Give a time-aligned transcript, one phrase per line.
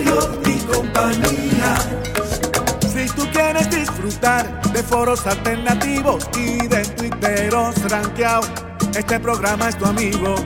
[0.00, 1.76] Mariotti y compañía.
[2.80, 8.48] Si tú quieres disfrutar de foros alternativos y de tuiteros rankeados,
[8.96, 10.36] este programa es tu amigo.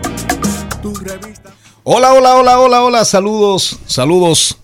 [0.82, 1.50] Tu revista.
[1.84, 4.58] Hola, hola, hola, hola, hola, saludos, saludos.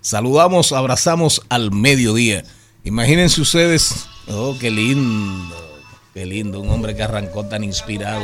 [0.00, 2.44] Saludamos, abrazamos al mediodía.
[2.84, 5.56] Imagínense ustedes, oh, qué lindo,
[6.14, 8.22] qué lindo, un hombre que arrancó tan inspirado,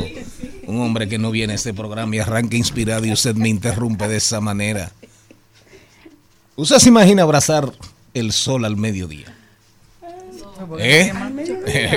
[0.66, 4.08] un hombre que no viene a este programa y arranca inspirado y usted me interrumpe
[4.08, 4.92] de esa manera.
[6.56, 7.70] ¿Usted se imagina abrazar
[8.14, 9.32] el sol al mediodía?
[10.78, 11.12] ¿Eh?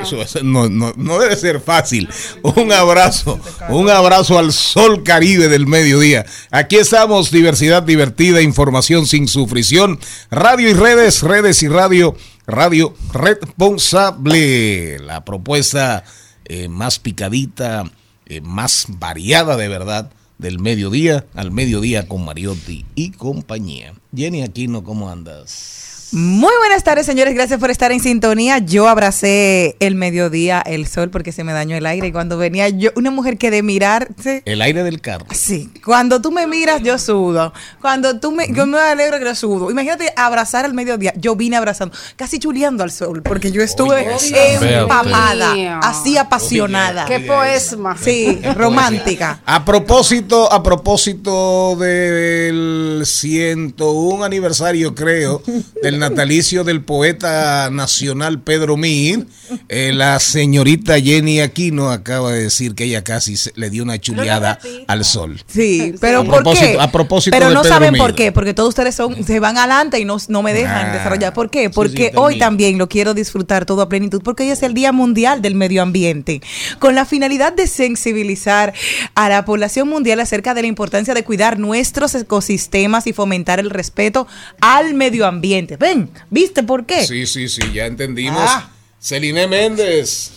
[0.02, 2.10] Eso, eso no, no- no debe ser fácil.
[2.44, 6.26] Un abrazo, un abrazo al sol caribe del mediodía.
[6.52, 9.98] Aquí estamos, diversidad divertida, información sin sufrición,
[10.30, 12.16] radio y redes, redes y radio,
[12.48, 15.00] radio responsable.
[15.00, 16.04] La propuesta
[16.46, 17.90] eh, más picadita,
[18.26, 23.94] eh, más variada de verdad del mediodía al mediodía con Mariotti y compañía.
[24.16, 25.99] Jenny Aquino, ¿cómo andas?
[26.12, 27.36] Muy buenas tardes, señores.
[27.36, 28.58] Gracias por estar en sintonía.
[28.58, 32.08] Yo abracé el mediodía, el sol, porque se me dañó el aire.
[32.08, 34.42] Y cuando venía yo, una mujer que de mirarse.
[34.46, 35.28] El aire del carro.
[35.32, 37.54] Sí, cuando tú me miras, yo sudo.
[37.80, 39.70] Cuando tú me, yo me alegro que yo sudo.
[39.70, 41.14] Imagínate abrazar al mediodía.
[41.16, 47.06] Yo vine abrazando, casi chuleando al sol, porque yo estuve Oye, empapada, así apasionada.
[47.06, 47.96] Qué poesma.
[47.96, 49.42] Sí, romántica.
[49.46, 55.44] A propósito, a propósito del 101 aniversario, creo,
[55.84, 59.28] del natalicio del poeta nacional Pedro Mir,
[59.68, 64.00] eh, la señorita Jenny Aquino acaba de decir que ella casi se- le dio una
[64.00, 65.42] chuleada al sol.
[65.48, 66.42] Sí, pero A ¿por qué?
[66.44, 68.02] propósito- a propósito pero de no Pedro saben Mir.
[68.02, 70.94] por qué, porque todos ustedes son se van adelante y no, no me dejan Ah,
[70.94, 71.34] desarrollar.
[71.34, 71.64] ¿Por qué?
[71.66, 74.74] sí, Porque sí, hoy también lo quiero disfrutar todo a plenitud, porque hoy es el
[74.74, 76.42] Día Mundial del Medio Ambiente,
[76.80, 78.74] con la finalidad de sensibilizar
[79.16, 83.70] a la población mundial acerca de la importancia de cuidar nuestros ecosistemas y fomentar el
[83.70, 84.28] respeto
[84.62, 85.78] al medio ambiente.
[85.90, 87.06] Ven, ¿viste por qué?
[87.06, 88.42] Sí, sí, sí, ya entendimos.
[88.46, 88.70] Ah.
[89.00, 90.32] Celine Méndez.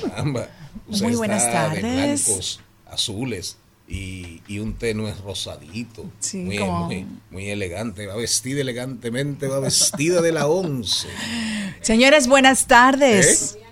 [0.00, 0.48] Caramba,
[0.88, 2.26] usted Muy buenas está de tardes.
[2.26, 3.56] blancos, azules
[3.88, 6.10] y, y un tenue rosadito.
[6.20, 8.06] Sí, muy, como- muy, muy elegante.
[8.06, 11.08] Va vestida elegantemente, va vestida de la once.
[11.82, 13.56] Señores, buenas tardes.
[13.58, 13.63] ¿Eh?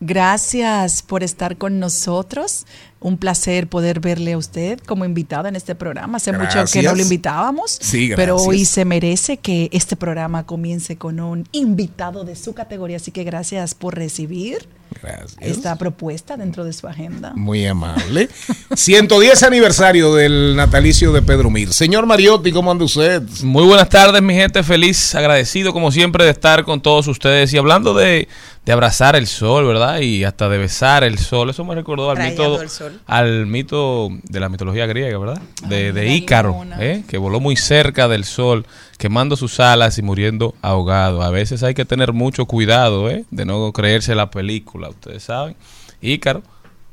[0.00, 2.66] Gracias por estar con nosotros.
[3.00, 6.16] Un placer poder verle a usted como invitada en este programa.
[6.16, 10.96] Hace mucho que no lo invitábamos, Sí, pero hoy se merece que este programa comience
[10.96, 12.96] con un invitado de su categoría.
[12.96, 14.68] Así que gracias por recibir
[15.02, 15.36] Gracias.
[15.40, 17.32] esta propuesta dentro de su agenda.
[17.34, 18.28] Muy amable.
[18.74, 21.72] 110 aniversario del natalicio de Pedro Mir.
[21.72, 23.22] Señor Mariotti, ¿cómo anda usted?
[23.42, 24.62] Muy buenas tardes, mi gente.
[24.62, 27.52] Feliz, agradecido como siempre de estar con todos ustedes.
[27.52, 28.28] Y hablando de,
[28.64, 30.00] de abrazar el sol, ¿verdad?
[30.00, 31.50] Y hasta de besar el sol.
[31.50, 32.58] Eso me recordó al mito,
[33.06, 35.40] al mito de la mitología griega, ¿verdad?
[35.68, 37.04] De, de Ícaro, ¿eh?
[37.06, 38.64] que voló muy cerca del sol,
[38.96, 41.22] quemando sus alas y muriendo ahogado.
[41.22, 43.24] A veces hay que tener mucho cuidado, ¿eh?
[43.30, 45.56] De no creerse la película, ustedes saben.
[46.00, 46.42] Ícaro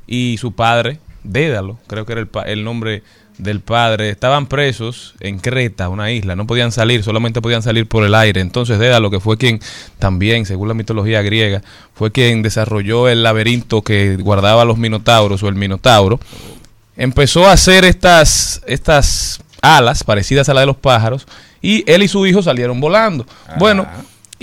[0.06, 3.02] y su padre, Dédalo, creo que era el, pa- el nombre
[3.38, 8.04] del padre, estaban presos en Creta, una isla, no podían salir, solamente podían salir por
[8.04, 8.40] el aire.
[8.40, 9.60] Entonces Dédalo, que fue quien
[9.98, 11.62] también, según la mitología griega,
[11.94, 16.20] fue quien desarrolló el laberinto que guardaba los minotauros o el minotauro,
[16.96, 21.26] empezó a hacer estas, estas alas parecidas a las de los pájaros
[21.60, 23.24] y él y su hijo salieron volando.
[23.58, 23.86] Bueno,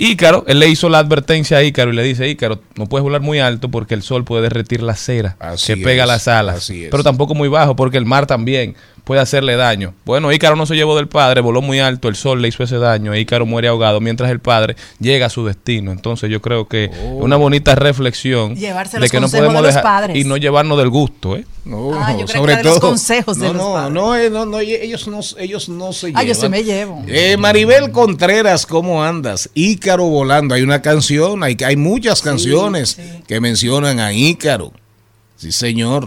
[0.02, 3.20] Ícaro, él le hizo la advertencia a Ícaro y le dice, Ícaro, no puedes volar
[3.20, 6.56] muy alto porque el sol puede derretir la cera Así que pega es, las alas,
[6.56, 6.90] así es.
[6.90, 8.76] pero tampoco muy bajo porque el mar también
[9.10, 9.92] puede hacerle daño.
[10.04, 12.76] Bueno, Ícaro no se llevó del padre, voló muy alto, el sol le hizo ese
[12.78, 15.90] daño, e Ícaro muere ahogado mientras el padre llega a su destino.
[15.90, 17.16] Entonces yo creo que Oh.
[17.24, 20.16] una bonita reflexión Llevarse de los que no consejos podemos de los dejar padres.
[20.16, 21.44] y no llevarnos del gusto, ¿eh?
[21.64, 23.92] No, Ah, yo creo que de los consejos de no, los no, padres.
[23.94, 26.22] no, eh, no, no, ellos no, ellos no se llevan.
[26.22, 27.02] Ah, yo sí me llevo.
[27.08, 29.50] Eh, Maribel Contreras, ¿cómo andas?
[29.54, 30.54] Ícaro volando.
[30.54, 32.96] Hay una canción, hay, hay muchas canciones
[33.26, 34.72] que mencionan a Ícaro.
[35.34, 36.06] Sí, señor.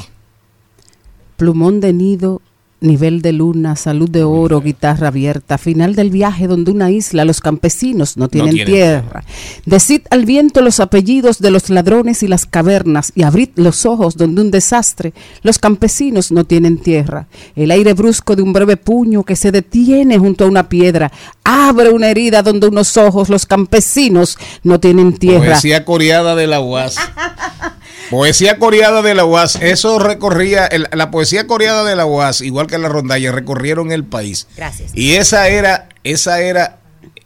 [1.35, 2.41] Plumón de nido
[2.83, 7.41] nivel de luna, salud de oro, guitarra abierta, final del viaje donde una isla los
[7.41, 9.23] campesinos no tienen, tienen tierra.
[9.65, 14.17] Decid al viento los apellidos de los ladrones y las cavernas y abrid los ojos
[14.17, 17.27] donde un desastre los campesinos no tienen tierra.
[17.55, 21.11] El aire brusco de un breve puño que se detiene junto a una piedra
[21.43, 25.51] abre una herida donde unos ojos los campesinos no tienen tierra.
[25.51, 26.97] Poesía coreada de la UAS.
[28.09, 29.55] Poesía coreada de la UAS.
[29.55, 34.03] Eso recorría, el- la poesía coreada de la UAS, igual que la rondalla, recorrieron el
[34.03, 34.47] país.
[34.55, 34.91] Gracias.
[34.95, 36.79] Y esa era, esa era,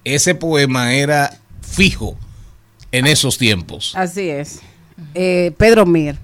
[0.04, 2.18] ese poema era fijo
[2.92, 3.94] en esos tiempos.
[3.96, 4.60] Así es.
[5.14, 6.18] Eh, Pedro Mir,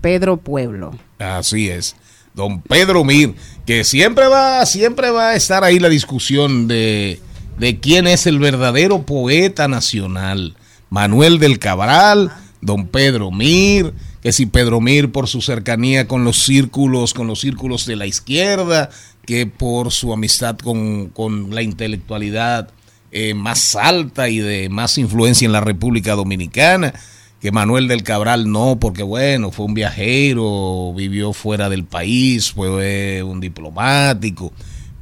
[0.00, 0.96] Pedro Pueblo.
[1.18, 1.94] Así es.
[2.34, 3.34] Don Pedro Mir,
[3.66, 7.20] que siempre va, siempre va a estar ahí la discusión de,
[7.58, 10.56] de quién es el verdadero poeta nacional.
[10.90, 16.44] Manuel del Cabral, don Pedro Mir, que si Pedro Mir por su cercanía con los
[16.44, 18.90] círculos, con los círculos de la izquierda,
[19.24, 22.68] que por su amistad con, con la intelectualidad
[23.12, 26.94] eh, más alta y de más influencia en la República Dominicana
[27.40, 33.22] que Manuel del Cabral no, porque bueno, fue un viajero, vivió fuera del país, fue
[33.22, 34.52] un diplomático,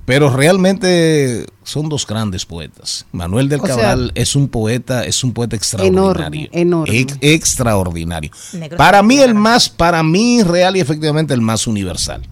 [0.08, 3.04] pero realmente son dos grandes poetas.
[3.12, 6.98] Manuel del O sea, Cabral es un poeta, es un poeta extraordinario, Enorme, enorme.
[6.98, 8.30] Ex- extraordinario.
[8.54, 12.22] Negro Para mí el más, para mí real y efectivamente el más universal.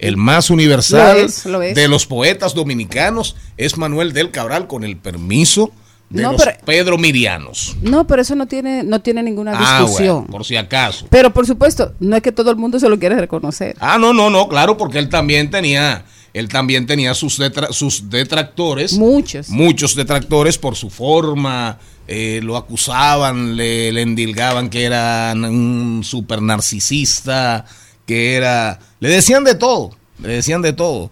[0.00, 1.74] El más universal Lo es, lo es.
[1.76, 5.70] de los poetas dominicanos es Manuel del Cabral con el permiso
[6.10, 7.76] de No, los pero- Pedro Mirianos.
[7.80, 10.16] No, pero eso no tiene, no tiene ninguna Ah, discusión.
[10.22, 11.06] bueno, por si acaso.
[11.10, 13.76] Pero por supuesto, no es que todo el mundo se lo quiere reconocer.
[13.78, 16.04] Ah, no, no, no, claro, porque él también tenía,
[16.38, 18.94] él también tenía sus, detra- sus detractores.
[18.94, 19.48] Muchos.
[19.50, 26.40] Muchos detractores por su forma, eh, lo acusaban, le, le endilgaban que era un super
[26.42, 27.64] narcisista,
[28.06, 28.78] que era...
[29.00, 29.90] Le decían de todo,
[30.22, 31.10] le decían de todo.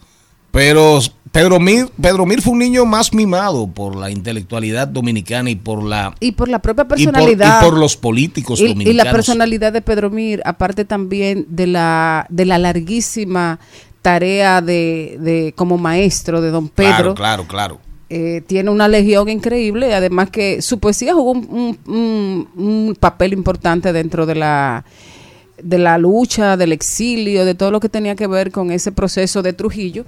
[0.51, 1.01] Pero
[1.33, 5.85] Pedro Mir, Pedro Mir fue un niño más mimado por la intelectualidad dominicana y por
[5.85, 6.15] la...
[6.19, 7.61] Y por la propia y por- personalidad.
[7.61, 9.05] y por los políticos Y- y, dominicanos.
[9.05, 13.61] la personalidad de Pedro Mir, aparte también de la, de la larguísima
[14.11, 17.81] tarea de, de como maestro de don Pedro, Claro, claro, claro.
[18.09, 21.77] eh, tiene una legión increíble, además que su poesía jugó un,
[22.57, 24.85] un- papel importante dentro de la
[25.61, 29.43] de la lucha, del exilio, de todo lo que tenía que ver con ese proceso
[29.43, 30.05] de Trujillo.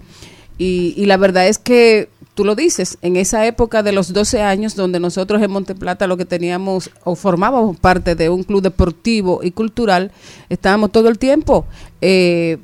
[0.59, 4.43] Y, y la verdad es que, tú lo dices, en esa época de los 12
[4.43, 9.41] años, donde nosotros en Monteplata lo que teníamos o formábamos parte de un club deportivo
[9.43, 10.13] y cultural,
[10.51, 11.65] estábamos todo el tiempo
[12.01, 12.59] eh,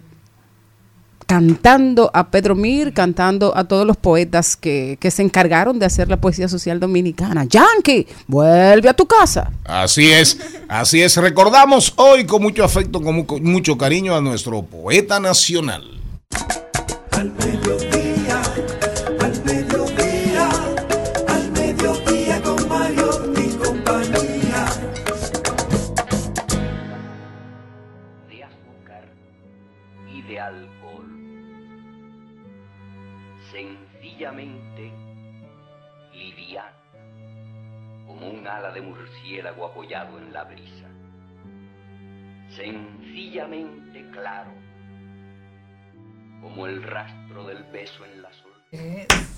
[1.26, 6.08] cantando a Pedro Mir, cantando a todos los poetas que, que se encargaron de hacer
[6.08, 7.44] la poesía social dominicana.
[7.44, 9.50] Yankee, vuelve a tu casa.
[9.64, 10.38] Así es,
[10.68, 11.16] así es.
[11.16, 15.82] Recordamos hoy con mucho afecto, con, mu- con mucho cariño a nuestro poeta nacional.
[17.12, 17.30] Al
[39.44, 40.88] murciélago apoyado en la brisa.
[42.56, 44.50] Sencillamente claro,
[46.40, 48.52] como el rastro del beso en la sol.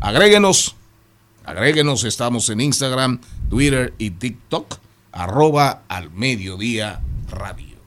[0.00, 0.76] Agréguenos,
[1.44, 4.76] agréguenos, estamos en Instagram, Twitter y TikTok,
[5.10, 7.78] arroba al mediodía radio.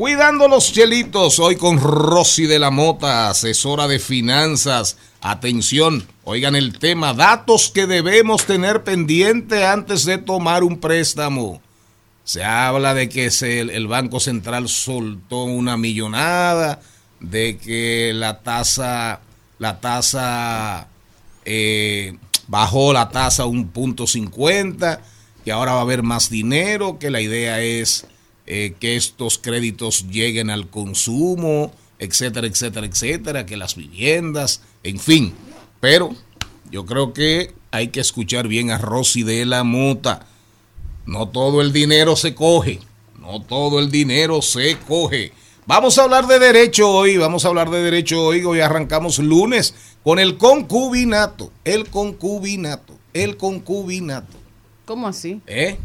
[0.00, 4.96] Bailando los chelitos, hoy con Rosy de la Mota, asesora de finanzas.
[5.20, 11.60] Atención, oigan el tema, datos que debemos tener pendiente antes de tomar un préstamo.
[12.22, 16.80] Se habla de que el Banco Central soltó una millonada,
[17.18, 19.20] de que la tasa,
[19.58, 20.86] la tasa
[21.44, 25.00] eh, bajó la tasa a un punto cincuenta,
[25.44, 28.06] que ahora va a haber más dinero, que la idea es
[28.50, 35.34] eh, que estos créditos lleguen al consumo, etcétera, etcétera, etcétera, que las viviendas, en fin.
[35.80, 36.16] Pero
[36.70, 40.26] yo creo que hay que escuchar bien a Rosy de la Mota.
[41.04, 42.80] No todo el dinero se coge,
[43.20, 45.32] no todo el dinero se coge.
[45.66, 49.74] Vamos a hablar de derecho hoy, vamos a hablar de derecho hoy, hoy arrancamos lunes
[50.02, 54.38] con el concubinato, el concubinato, el concubinato.
[54.86, 55.42] ¿Cómo así?
[55.46, 55.76] ¿Eh?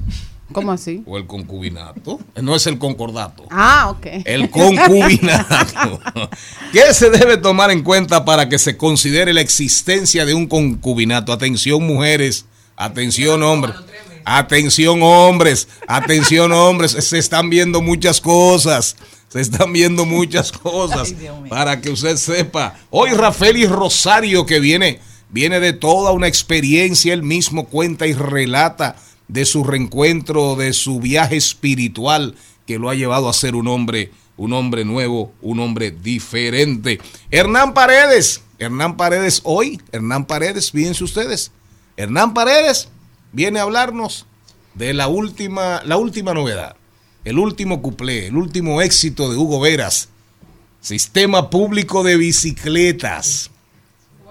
[0.51, 1.03] ¿Cómo así?
[1.07, 3.45] O el concubinato, no es el concordato.
[3.49, 4.05] Ah, ok.
[4.25, 5.99] El concubinato.
[6.71, 11.31] ¿Qué se debe tomar en cuenta para que se considere la existencia de un concubinato?
[11.31, 12.45] Atención mujeres,
[12.75, 13.75] atención hombres.
[14.25, 18.95] Atención hombres, atención hombres, se están viendo muchas cosas,
[19.27, 21.13] se están viendo muchas cosas
[21.49, 22.73] para que usted sepa.
[22.89, 28.95] Hoy Rafael Rosario que viene, viene de toda una experiencia, él mismo cuenta y relata
[29.27, 34.11] de su reencuentro, de su viaje espiritual que lo ha llevado a ser un hombre,
[34.37, 36.99] un hombre nuevo, un hombre diferente.
[37.31, 41.51] Hernán Paredes, Hernán Paredes hoy, Hernán Paredes, fíjense ustedes,
[41.97, 42.89] Hernán Paredes
[43.31, 44.25] viene a hablarnos
[44.75, 46.75] de la última, la última novedad,
[47.23, 50.09] el último cuplé, el último éxito de Hugo Veras,
[50.83, 53.51] Sistema Público de Bicicletas.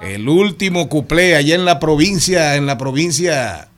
[0.02, 3.70] El último cuplé allá en la provincia, en la provincia,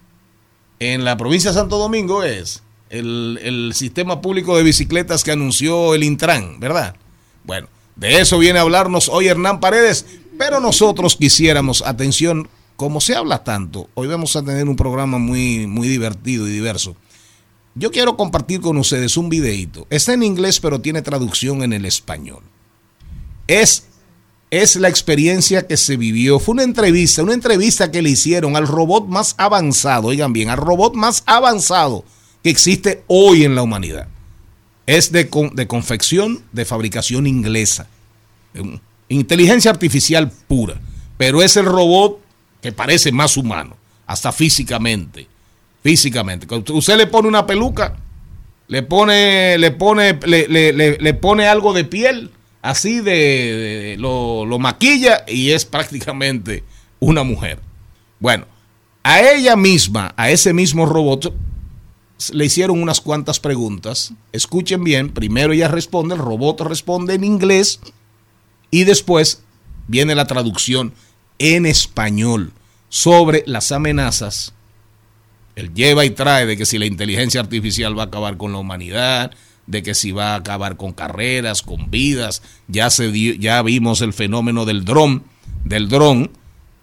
[0.78, 5.94] en la provincia de Santo Domingo es el, el sistema público de bicicletas que anunció
[5.94, 6.96] el Intran, ¿verdad?
[7.44, 10.06] Bueno, de eso viene a hablarnos hoy Hernán Paredes,
[10.38, 15.66] pero nosotros quisiéramos, atención, como se habla tanto, hoy vamos a tener un programa muy,
[15.66, 16.96] muy divertido y diverso.
[17.76, 19.86] Yo quiero compartir con ustedes un videito.
[19.90, 22.42] Está en inglés, pero tiene traducción en el español.
[23.48, 23.88] Es,
[24.62, 26.38] es la experiencia que se vivió.
[26.38, 30.58] Fue una entrevista, una entrevista que le hicieron al robot más avanzado, oigan bien, al
[30.58, 32.04] robot más avanzado
[32.42, 34.08] que existe hoy en la humanidad.
[34.86, 37.86] Es de, con- de confección, de fabricación inglesa.
[39.08, 40.80] Inteligencia artificial pura.
[41.16, 42.20] Pero es el robot
[42.60, 45.26] que parece más humano, hasta físicamente.
[45.82, 46.46] Físicamente.
[46.72, 47.96] Usted le pone una peluca,
[48.68, 52.30] le pone, le pone, le, le- le- le pone algo de piel,
[52.64, 56.64] así de, lo, lo maquilla y es prácticamente
[56.98, 57.60] una mujer.
[58.18, 58.46] Bueno,
[59.02, 61.34] a ella misma, a ese mismo robot,
[62.32, 64.14] le hicieron unas cuantas preguntas.
[64.32, 67.80] Escuchen bien, primero ella responde, el robot responde en inglés
[68.70, 69.42] y después
[69.86, 70.94] viene la traducción
[71.38, 72.54] en español
[72.88, 74.54] sobre las amenazas.
[75.54, 78.58] Él lleva y trae de que si la inteligencia artificial va a acabar con la
[78.58, 79.32] humanidad,
[79.66, 82.42] de que si va a acabar con carreras, con vidas.
[82.68, 85.24] Ya se dio- ya vimos el fenómeno del dron,
[85.64, 86.30] del dron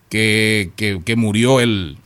[0.09, 1.97] que, que, que murió el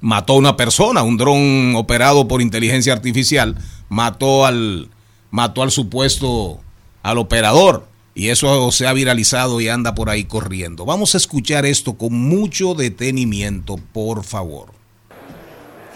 [0.00, 3.56] mató a una persona, un dron operado por inteligencia artificial,
[3.88, 4.88] mató al
[5.30, 6.60] mató al supuesto
[7.02, 10.84] al operador y eso se ha viralizado y anda por ahí corriendo.
[10.86, 14.72] Vamos a escuchar esto con mucho detenimiento, por favor.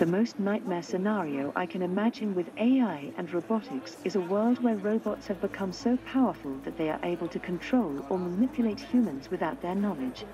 [0.01, 4.77] The most nightmare scenario I can imagine with AI and robotics is a world where
[4.77, 9.61] robots have become so powerful that they are able to control or manipulate humans without
[9.61, 10.25] their knowledge.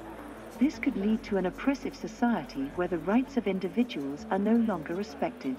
[0.61, 4.95] This could lead to an oppressive society where the rights of individuals are no longer
[4.95, 5.57] respected.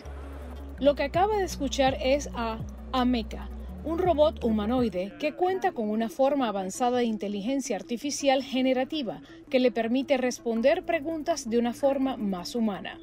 [0.80, 2.60] Lo que acaba de escuchar es a
[2.94, 3.50] Ameca,
[3.84, 9.72] un robot humanoide que cuenta con una forma avanzada de inteligencia artificial generativa que le
[9.72, 12.98] permite responder preguntas de una forma más humana.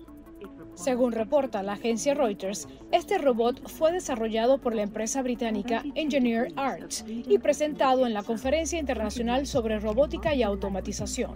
[0.74, 7.04] Según reporta la agencia Reuters, este robot fue desarrollado por la empresa británica Engineer Arts
[7.06, 11.32] y presentado en la Conferencia Internacional sobre Robótica y Automatización.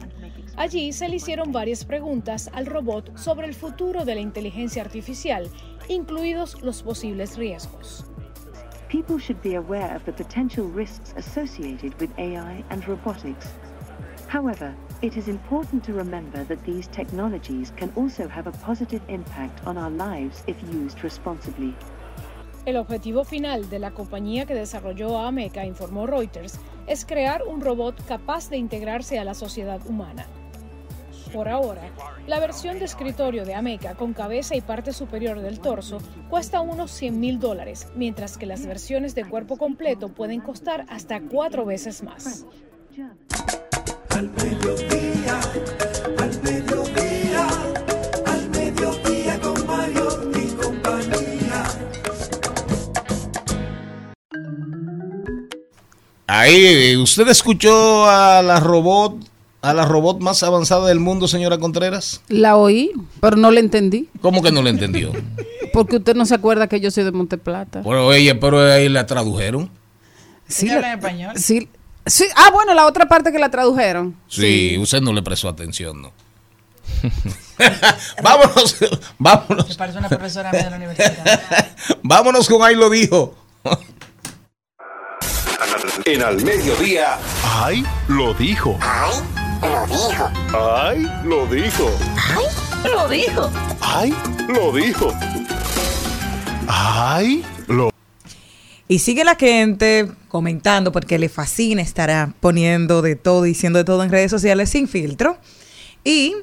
[0.57, 5.49] Allí se le hicieron varias preguntas al robot sobre el futuro de la inteligencia artificial,
[5.88, 8.04] incluidos los posibles riesgos.
[8.88, 13.47] People should be aware of the potential risks associated with AI and robotics.
[14.28, 19.64] However, it is important to remember that these technologies can also have a positive impact
[19.67, 21.75] on our lives if used responsibly.
[22.67, 28.05] El objetivo final de la compañía que desarrolló Ameca, informó Reuters, es crear un robot
[28.07, 30.26] capaz de integrarse a la sociedad humana.
[31.33, 31.83] Por ahora,
[32.26, 36.90] la versión de escritorio de Ameca con cabeza y parte superior del torso cuesta unos
[36.90, 42.02] 100 mil dólares, mientras que las versiones de cuerpo completo pueden costar hasta cuatro veces
[42.02, 42.47] más.
[44.19, 45.41] Al mediodía,
[46.19, 47.47] al mediodía,
[48.27, 51.65] al mediodía con Mario y compañía.
[56.27, 59.17] Ahí, ¿usted escuchó a la robot,
[59.63, 62.21] a la robot más avanzada del mundo, señora Contreras?
[62.29, 64.09] La oí, pero no la entendí.
[64.21, 65.13] ¿Cómo que no la entendió?
[65.73, 67.83] Porque usted no se acuerda que yo soy de Monteplata.
[67.85, 69.71] Pero ella, pero ahí la tradujeron.
[70.49, 71.33] Sí, ¿Ella la- habla en español?
[71.37, 71.69] sí,
[72.09, 72.27] sí.
[72.37, 74.17] Ah, bueno, la otra parte que la tradujeron.
[74.29, 76.12] Sí, usted no le prestó atención, ¿no?
[78.23, 78.88] vámonos, Me
[79.19, 81.67] vámonos, parece una profesora de la universidad.
[82.03, 83.35] vámonos con ahí lo dijo.
[86.05, 87.19] En al mediodía.
[87.45, 87.85] ¡Ay!
[88.07, 88.79] Lo dijo.
[88.81, 89.12] ¡Ay!
[91.25, 91.91] Lo dijo.
[92.15, 92.57] ¡Ay!
[92.85, 93.50] Lo dijo.
[93.81, 94.15] ¡Ay!
[94.49, 95.12] Lo dijo.
[96.69, 97.45] ¡Ay!
[97.67, 97.91] Lo
[98.87, 104.02] Y sigue la gente comentando porque le fascina estar poniendo de todo, diciendo de todo
[104.02, 105.38] en redes sociales sin filtro.
[106.04, 106.35] Y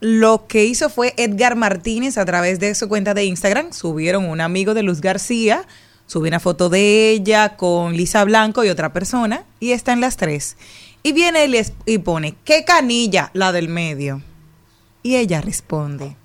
[0.00, 3.72] lo que hizo fue Edgar Martínez a través de su cuenta de Instagram.
[3.72, 5.66] Subieron un amigo de Luz García,
[6.06, 10.56] subió una foto de ella con Lisa Blanco y otra persona, y están las tres.
[11.02, 11.56] Y viene él
[11.86, 13.30] y pone, ¿qué canilla?
[13.32, 14.22] La del medio.
[15.02, 16.16] Y ella responde,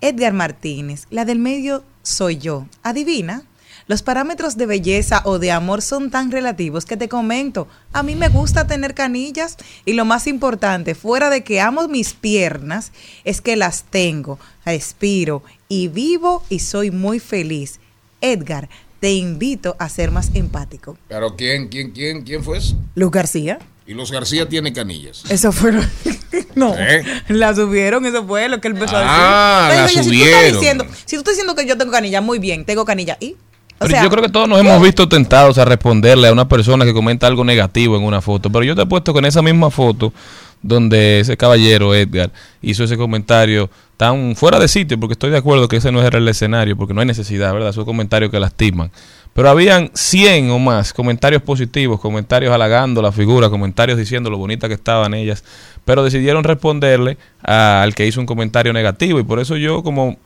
[0.00, 2.66] Edgar Martínez, la del medio soy yo.
[2.82, 3.44] Adivina.
[3.90, 8.14] Los parámetros de belleza o de amor son tan relativos que te comento, a mí
[8.14, 12.92] me gusta tener canillas y lo más importante, fuera de que amo mis piernas,
[13.24, 17.80] es que las tengo, respiro y vivo y soy muy feliz.
[18.20, 18.68] Edgar,
[19.00, 20.96] te invito a ser más empático.
[21.08, 22.76] Pero ¿quién, quién, quién, quién fue eso?
[22.94, 23.58] Luz García.
[23.88, 25.24] Y los García tiene canillas.
[25.28, 25.72] Eso fue.
[25.72, 25.82] lo-
[26.54, 26.76] no.
[26.78, 27.02] ¿Eh?
[27.26, 29.80] La subieron, eso fue lo que él empezó Ah, a decir.
[29.80, 30.38] la Entonces, Si tú, subieron.
[30.44, 33.16] estás diciendo, si tú estás diciendo que yo tengo canilla, muy bien, tengo canilla.
[33.18, 33.34] ¿Y?
[33.80, 36.84] Pero sea, yo creo que todos nos hemos visto tentados a responderle a una persona
[36.84, 38.52] que comenta algo negativo en una foto.
[38.52, 40.12] Pero yo te he puesto que en esa misma foto,
[40.60, 45.66] donde ese caballero Edgar hizo ese comentario tan fuera de sitio, porque estoy de acuerdo
[45.66, 47.72] que ese no era el escenario, porque no hay necesidad, ¿verdad?
[47.72, 48.90] Son comentarios que lastiman.
[49.32, 54.68] Pero habían 100 o más comentarios positivos, comentarios halagando la figura, comentarios diciendo lo bonita
[54.68, 55.42] que estaban ellas,
[55.86, 59.18] pero decidieron responderle al que hizo un comentario negativo.
[59.20, 60.18] Y por eso yo como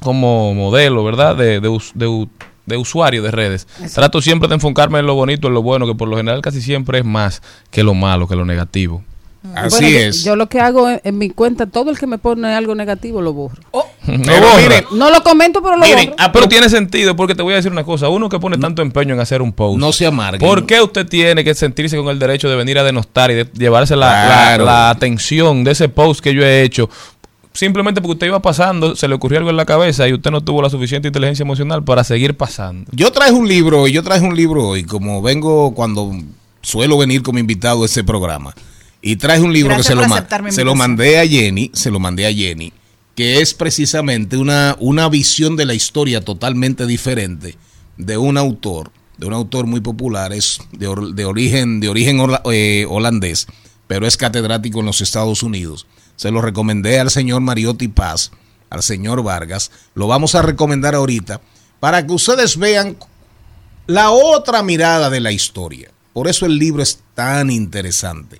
[0.00, 1.36] como modelo, ¿verdad?
[1.36, 2.26] De, de, de
[2.66, 3.66] de usuario de redes.
[3.94, 6.60] Trato siempre de enfocarme en lo bonito, en lo bueno, que por lo general casi
[6.62, 9.02] siempre es más que lo malo, que lo negativo.
[9.54, 10.22] Así Bueno, yo- es.
[10.24, 13.22] Yo, lo que hago en, en mi cuenta, todo el que me pone algo negativo
[13.22, 13.62] lo borro.
[14.06, 14.56] No Pero borra.
[14.62, 16.16] miren, No lo comento, pero lo Miren, borro.
[16.18, 18.08] Ah, pero tiene sentido, porque te voy a decir una cosa.
[18.08, 19.78] Uno que pone tanto empeño en hacer un post.
[19.78, 20.46] no se amarguen.
[20.46, 23.48] ¿Por qué usted tiene que sentirse con el derecho de venir a denostar y de
[23.54, 26.88] llevarse la, la- la atención de ese post que yo he hecho?
[27.52, 30.40] Simplemente porque usted iba pasando, se le ocurrió algo en la cabeza y usted no
[30.40, 32.88] tuvo la suficiente inteligencia emocional para seguir pasando.
[32.94, 36.12] Yo traje un libro hoy, yo traje un libro hoy, como vengo cuando
[36.62, 38.54] suelo venir como invitado a este programa.
[39.02, 40.02] Y traje un libro Gracias que se lo,
[40.52, 42.72] se lo mandé a Jenny, se lo mandé a Jenny,
[43.16, 47.56] que es precisamente una, una visión de la historia totalmente diferente
[47.96, 52.20] de un autor, de un autor muy popular, es de, or- de origen, de origen
[52.20, 53.46] hola- eh, holandés,
[53.86, 55.86] pero es catedrático en los Estados Unidos.
[56.20, 58.30] Se lo recomendé al señor Mariotti Paz,
[58.68, 59.70] al señor Vargas.
[59.94, 61.40] Lo vamos a recomendar ahorita
[61.80, 62.98] para que ustedes vean
[63.86, 65.90] la otra mirada de la historia.
[66.12, 68.38] Por eso el libro es tan interesante.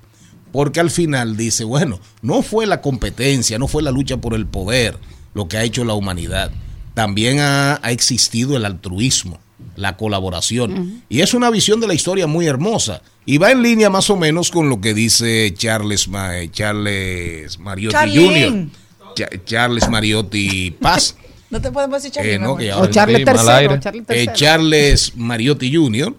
[0.53, 4.45] Porque al final dice, bueno, no fue la competencia, no fue la lucha por el
[4.45, 4.99] poder
[5.33, 6.51] lo que ha hecho la humanidad.
[6.93, 9.41] También ha, ha existido el altruismo,
[9.77, 11.03] la colaboración.
[11.09, 13.01] Y es una visión de la historia muy hermosa.
[13.27, 17.59] Y va en línea más o menos con lo que dice Charles, Ma- eh, Charles
[17.59, 18.71] Mariotti Charlene.
[18.99, 19.15] Jr.
[19.15, 21.17] Cha- Charles Mariotti Paz.
[21.51, 23.25] No te podemos decir Charlie, Eh, no, O Charles.
[23.25, 24.27] Charles eh.
[24.33, 26.15] Charles Mariotti Jr.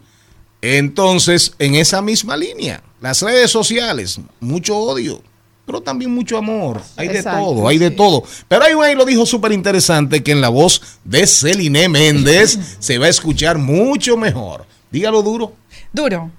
[0.62, 5.24] Entonces, en esa misma línea, las redes sociales, mucho odio,
[5.66, 6.82] pero también mucho amor.
[6.98, 8.24] Hay de Exacto, todo, hay de todo.
[8.50, 12.60] Pero hay un ahí lo dijo súper interesante que en la voz de Celine Méndez
[12.80, 14.66] se va a escuchar mucho mejor.
[14.92, 15.56] Dígalo duro.
[15.94, 16.30] Duro.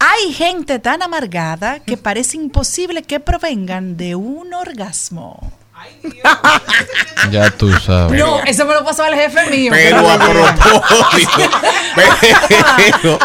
[0.00, 5.52] Hay gente tan amargada que parece imposible que provengan de un orgasmo.
[7.30, 8.18] Ya tú sabes.
[8.18, 9.70] No, eso me lo pasó al jefe mío.
[9.72, 11.50] Pero a propósito,
[12.76, 13.18] pero,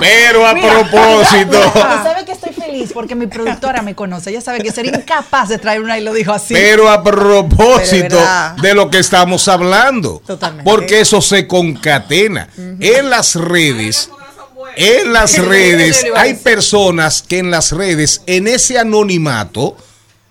[0.00, 4.30] pero a propósito, Tú sabes que estoy feliz porque mi productora me conoce.
[4.30, 6.54] Ella sabe que sería incapaz de traer una y lo dijo así.
[6.54, 10.22] pero a propósito Pero de lo que estamos hablando.
[10.26, 10.68] Totalmente.
[10.68, 14.10] Porque eso se concatena en las redes.
[14.76, 19.76] En las redes hay personas que en las redes, en ese anonimato,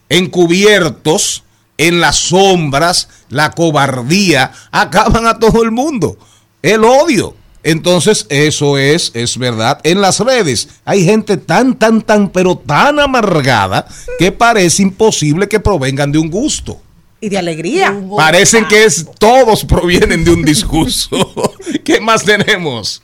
[0.09, 1.43] encubiertos,
[1.77, 6.17] en las sombras, la cobardía, acaban a todo el mundo.
[6.61, 7.35] El odio.
[7.63, 9.79] Entonces, eso es, es verdad.
[9.83, 13.87] En las redes hay gente tan, tan, tan, pero tan amargada
[14.19, 16.81] que parece imposible que provengan de un gusto.
[17.21, 17.97] Y de alegría.
[18.17, 21.33] Parecen que es, todos provienen de un discurso.
[21.85, 23.01] ¿Qué más tenemos?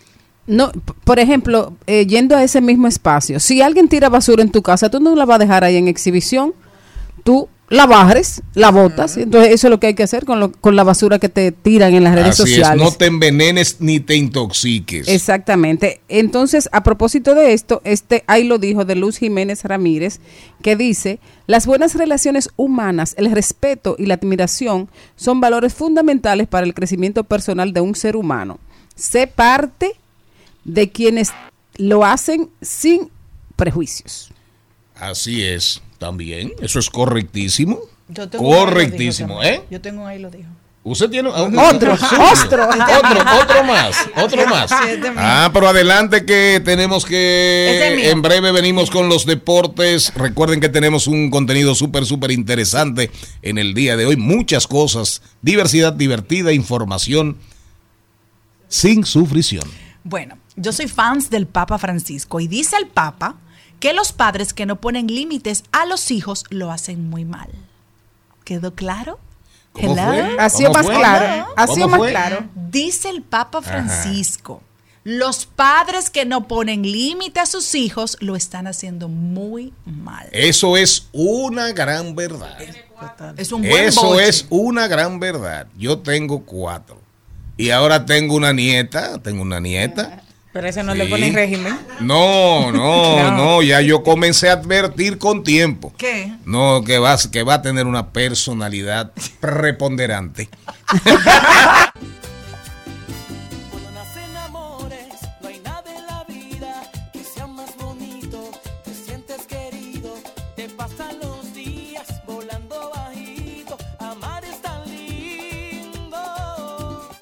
[0.49, 0.71] No,
[1.03, 4.89] por ejemplo, eh, yendo a ese mismo espacio, si alguien tira basura en tu casa,
[4.89, 6.53] tú no la vas a dejar ahí en exhibición,
[7.23, 10.51] tú la barres, la botas, entonces eso es lo que hay que hacer con, lo-
[10.51, 12.81] con la basura que te tiran en las redes Así sociales.
[12.81, 15.07] es, no te envenenes ni te intoxiques.
[15.07, 16.01] Exactamente.
[16.09, 20.19] Entonces, a propósito de esto, este ahí lo dijo de Luz Jiménez Ramírez,
[20.63, 26.65] que dice, las buenas relaciones humanas, el respeto y la admiración son valores fundamentales para
[26.65, 28.57] el crecimiento personal de un ser humano.
[28.95, 29.91] Sé parte
[30.73, 31.31] de quienes
[31.77, 33.09] lo hacen sin
[33.55, 34.31] prejuicios.
[34.95, 36.51] Así es, también.
[36.61, 37.79] Eso es correctísimo.
[38.09, 39.41] Yo tengo Correctísimo.
[39.43, 39.61] ¿eh?
[39.69, 40.49] Yo tengo ahí lo dijo.
[40.83, 41.93] Usted tiene un- Otro, otro.
[41.93, 42.69] otro,
[43.41, 44.71] otro más, otro más.
[45.17, 50.13] Ah, pero adelante que tenemos que en breve venimos con los deportes.
[50.15, 54.15] Recuerden que tenemos un contenido súper, súper interesante en el día de hoy.
[54.15, 57.37] Muchas cosas, diversidad divertida, información
[58.67, 59.65] sin sufrición.
[60.03, 63.35] Bueno, yo soy fans del Papa Francisco y dice el Papa
[63.79, 67.49] que los padres que no ponen límites a los hijos lo hacen muy mal.
[68.43, 69.19] ¿Quedó claro?
[69.73, 70.03] ¿Cómo Hello?
[70.07, 70.35] fue?
[70.39, 70.95] Ha sido ¿Cómo más fue?
[70.95, 71.47] claro.
[71.55, 72.09] Ha ¿Cómo sido más fue?
[72.11, 72.45] claro.
[72.55, 74.61] Dice el Papa Francisco,
[75.03, 80.27] los padres que no ponen límite a sus hijos lo están haciendo muy mal.
[80.31, 82.57] Eso es una gran verdad.
[83.37, 84.27] Es un buen Eso boche.
[84.27, 85.67] es una gran verdad.
[85.77, 86.99] Yo tengo cuatro.
[87.55, 89.19] Y ahora tengo una nieta.
[89.21, 90.23] Tengo una nieta.
[90.51, 90.97] Pero eso no Sí.
[90.97, 91.77] le ponen régimen.
[91.99, 93.37] No, no, No.
[93.37, 93.61] no.
[93.61, 95.93] Ya yo comencé a advertir con tiempo.
[95.97, 96.31] ¿Qué?
[96.45, 100.49] No, que va, que va a tener una personalidad preponderante.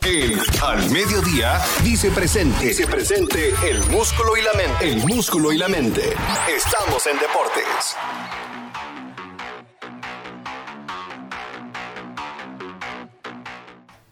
[0.07, 2.67] El Al Mediodía dice presente.
[2.67, 4.89] Dice presente el músculo y la mente.
[4.89, 6.13] El músculo y la mente.
[6.47, 7.97] Estamos en deportes.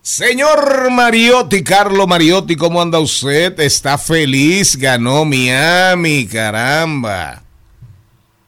[0.01, 3.57] Señor Mariotti, Carlo Mariotti, ¿cómo anda usted?
[3.61, 7.41] Está feliz, ganó Miami, caramba.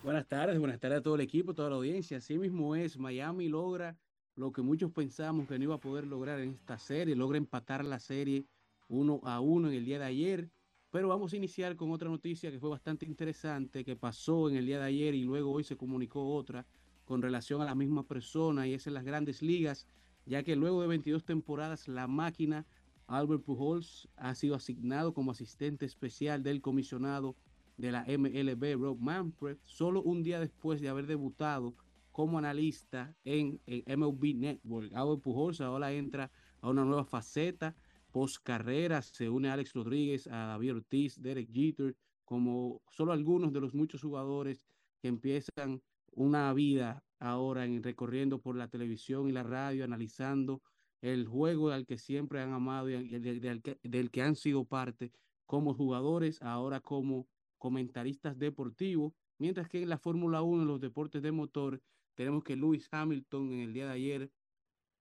[0.03, 2.17] Buenas tardes, buenas tardes a todo el equipo, toda la audiencia.
[2.17, 3.95] Así mismo es, Miami logra
[4.37, 7.83] lo que muchos pensamos que no iba a poder lograr en esta serie, logra empatar
[7.83, 8.45] la serie
[8.87, 10.49] uno a uno en el día de ayer.
[10.91, 14.67] Pero vamos a iniciar con otra noticia que fue bastante interesante, que pasó en el
[14.67, 16.65] día de ayer y luego hoy se comunicó otra
[17.03, 19.87] con relación a la misma persona y es en las grandes ligas,
[20.25, 22.65] ya que luego de 22 temporadas la máquina
[23.07, 27.35] Albert Pujols ha sido asignado como asistente especial del comisionado
[27.77, 31.73] de la MLB, Rob Manfred, solo un día después de haber debutado
[32.17, 34.91] como analista en, en MLB Network.
[34.95, 37.75] Albert Pujols ahora entra a una nueva faceta
[38.11, 43.53] post carrera, se une a Alex Rodríguez, a David Ortiz, Derek Jeter, como solo algunos
[43.53, 44.63] de los muchos jugadores
[44.99, 50.63] que empiezan una vida ahora en recorriendo por la televisión y la radio, analizando
[51.01, 54.65] el juego al que siempre han amado y del, del que, del que han sido
[54.65, 55.11] parte
[55.45, 57.27] como jugadores, ahora como
[57.59, 61.79] comentaristas deportivos, mientras que en la Fórmula 1, en los deportes de motor,
[62.17, 64.31] tenemos que Lewis Hamilton en el día de ayer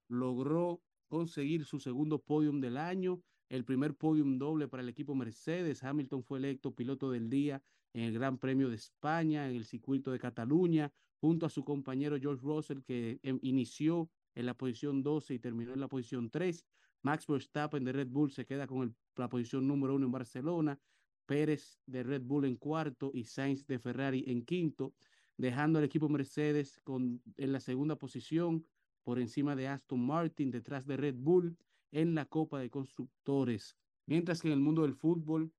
[0.08, 5.82] logró conseguir su segundo podium del año, el primer podium doble para el equipo Mercedes.
[5.82, 7.62] Hamilton fue electo piloto del día
[7.94, 12.18] en el Gran Premio de España, en el circuito de Cataluña, junto a su compañero
[12.20, 16.66] George Russell, que em, inició en la posición 12 y terminó en la posición 3.
[17.00, 20.78] Max Verstappen de Red Bull se queda con la posición número uno en Barcelona.
[21.24, 24.94] Pérez de Red Bull en cuarto y Sainz de Ferrari en quinto,
[25.36, 28.66] dejando al equipo Mercedes con, en la segunda posición
[29.02, 31.56] por encima de Aston Martin, detrás de Red Bull
[31.92, 33.76] en la Copa de Constructores.
[34.06, 35.52] Mientras que en el mundo del fútbol,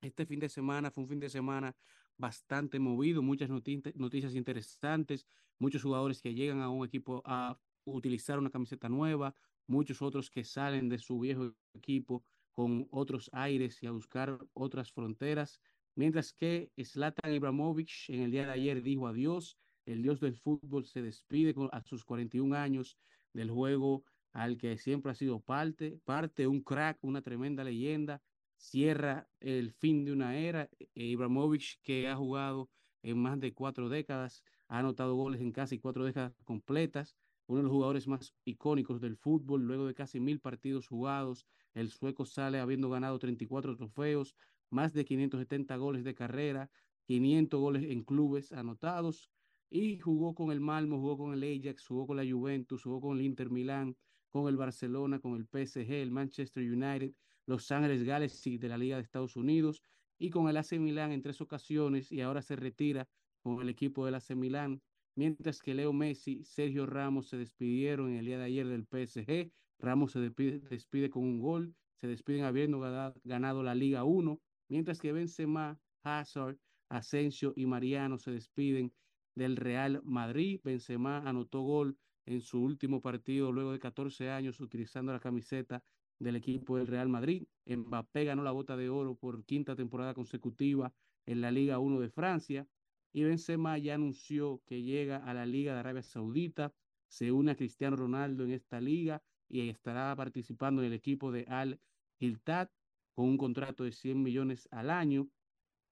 [0.00, 1.76] este fin de semana fue un fin de semana
[2.16, 5.26] bastante movido, muchas noti- noticias interesantes,
[5.58, 9.34] muchos jugadores que llegan a un equipo a utilizar una camiseta nueva,
[9.66, 14.92] muchos otros que salen de su viejo equipo con otros aires y a buscar otras
[14.92, 15.60] fronteras,
[15.96, 20.84] mientras que Zlatan Ibrahimovic en el día de ayer dijo adiós, el dios del fútbol
[20.86, 22.98] se despide a sus 41 años
[23.32, 28.22] del juego al que siempre ha sido parte, parte, un crack, una tremenda leyenda,
[28.56, 30.68] cierra el fin de una era.
[30.94, 32.68] E Ibrahimovic, que ha jugado
[33.02, 37.62] en más de cuatro décadas, ha anotado goles en casi cuatro décadas completas, uno de
[37.62, 42.58] los jugadores más icónicos del fútbol, luego de casi mil partidos jugados, el sueco sale
[42.58, 44.34] habiendo ganado 34 trofeos,
[44.70, 46.70] más de 570 goles de carrera,
[47.06, 49.30] 500 goles en clubes anotados,
[49.70, 53.18] y jugó con el Malmo, jugó con el Ajax, jugó con la Juventus, jugó con
[53.18, 53.96] el Inter Milán,
[54.30, 57.12] con el Barcelona, con el PSG, el Manchester United,
[57.46, 59.82] Los Ángeles Galaxy de la Liga de Estados Unidos
[60.18, 63.08] y con el AC Milán en tres ocasiones y ahora se retira
[63.42, 64.82] con el equipo del AC Milán,
[65.14, 69.52] mientras que Leo Messi, Sergio Ramos se despidieron en el día de ayer del PSG.
[69.78, 72.80] Ramos se despide, despide con un gol, se despiden habiendo
[73.24, 78.92] ganado la Liga 1, mientras que Benzema, Hazard, Asensio y Mariano se despiden
[79.34, 80.60] del Real Madrid.
[80.62, 85.84] Benzema anotó gol en su último partido luego de 14 años utilizando la camiseta
[86.18, 87.46] del equipo del Real Madrid.
[87.66, 90.92] Mbappé ganó la bota de oro por quinta temporada consecutiva
[91.26, 92.66] en la Liga 1 de Francia.
[93.12, 96.74] Y Benzema ya anunció que llega a la Liga de Arabia Saudita,
[97.08, 101.44] se une a Cristiano Ronaldo en esta liga y estará participando en el equipo de
[101.48, 101.80] Al
[102.18, 102.70] Hiltat
[103.16, 105.30] con un contrato de 100 millones al año,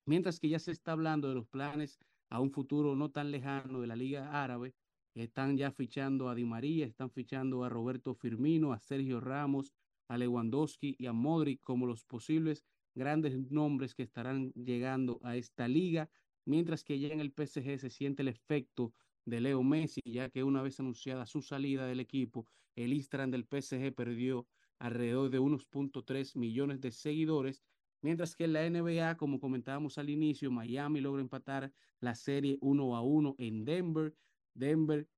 [0.05, 3.81] mientras que ya se está hablando de los planes a un futuro no tan lejano
[3.81, 4.75] de la Liga Árabe.
[5.15, 9.73] Están ya fichando a Di María, están fichando a Roberto Firmino, a Sergio Ramos,
[10.09, 12.63] a Lewandowski y a Modric como los posibles
[12.95, 16.11] grandes nombres que estarán llegando a esta liga,
[16.45, 18.93] mientras que ya en el PSG se siente el efecto
[19.25, 23.45] de Leo Messi, ya que una vez anunciada su salida del equipo, el Instagram del
[23.45, 24.47] PSG perdió
[24.79, 27.63] alrededor de unos 1.3 millones de seguidores
[28.05, 32.97] Mientras que en la NBA, como comentábamos al inicio, Miami logra empatar la serie 1
[32.97, 34.15] a 1 en Denver.
[34.53, 35.09] Denver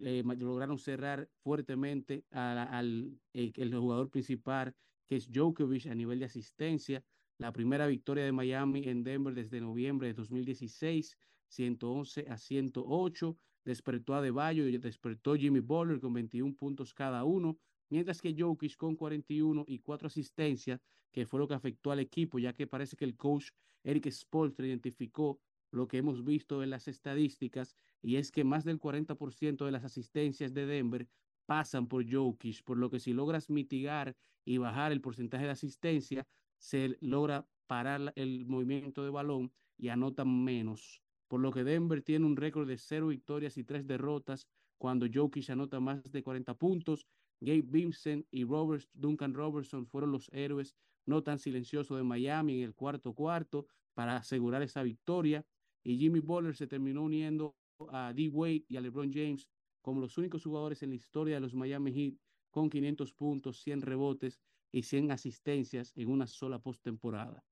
[0.00, 4.76] eh, lograron cerrar fuertemente al eh, el jugador principal,
[5.08, 7.04] que es Djokovic, a nivel de asistencia.
[7.36, 13.36] La primera victoria de Miami en Denver desde noviembre de 2016, 111 a 108.
[13.64, 17.58] Despertó a Deballo y despertó Jimmy Butler con 21 puntos cada uno
[17.90, 20.80] mientras que Jokic con 41 y 4 asistencias,
[21.12, 23.50] que fue lo que afectó al equipo, ya que parece que el coach
[23.82, 25.40] Eric Spolstra identificó
[25.72, 29.84] lo que hemos visto en las estadísticas, y es que más del 40% de las
[29.84, 31.08] asistencias de Denver
[31.46, 36.26] pasan por Jokic, por lo que si logras mitigar y bajar el porcentaje de asistencia,
[36.58, 41.02] se logra parar el movimiento de balón y anotan menos.
[41.28, 44.48] Por lo que Denver tiene un récord de 0 victorias y 3 derrotas
[44.78, 47.06] cuando Jokic anota más de 40 puntos
[47.40, 50.74] Gabe Vincent y Robert, Duncan Robertson fueron los héroes
[51.06, 55.44] no tan silenciosos de Miami en el cuarto cuarto para asegurar esa victoria.
[55.82, 57.56] Y Jimmy Butler se terminó uniendo
[57.90, 58.28] a D.
[58.28, 59.48] Wade y a LeBron James
[59.80, 62.14] como los únicos jugadores en la historia de los Miami Heat
[62.50, 64.40] con 500 puntos, 100 rebotes
[64.72, 67.42] y 100 asistencias en una sola postemporada.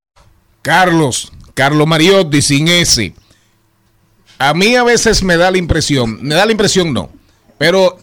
[0.63, 3.15] Carlos, Carlos Mariotti sin ese.
[4.39, 7.11] A mí a veces me da la impresión, me da la impresión no,
[7.57, 7.99] pero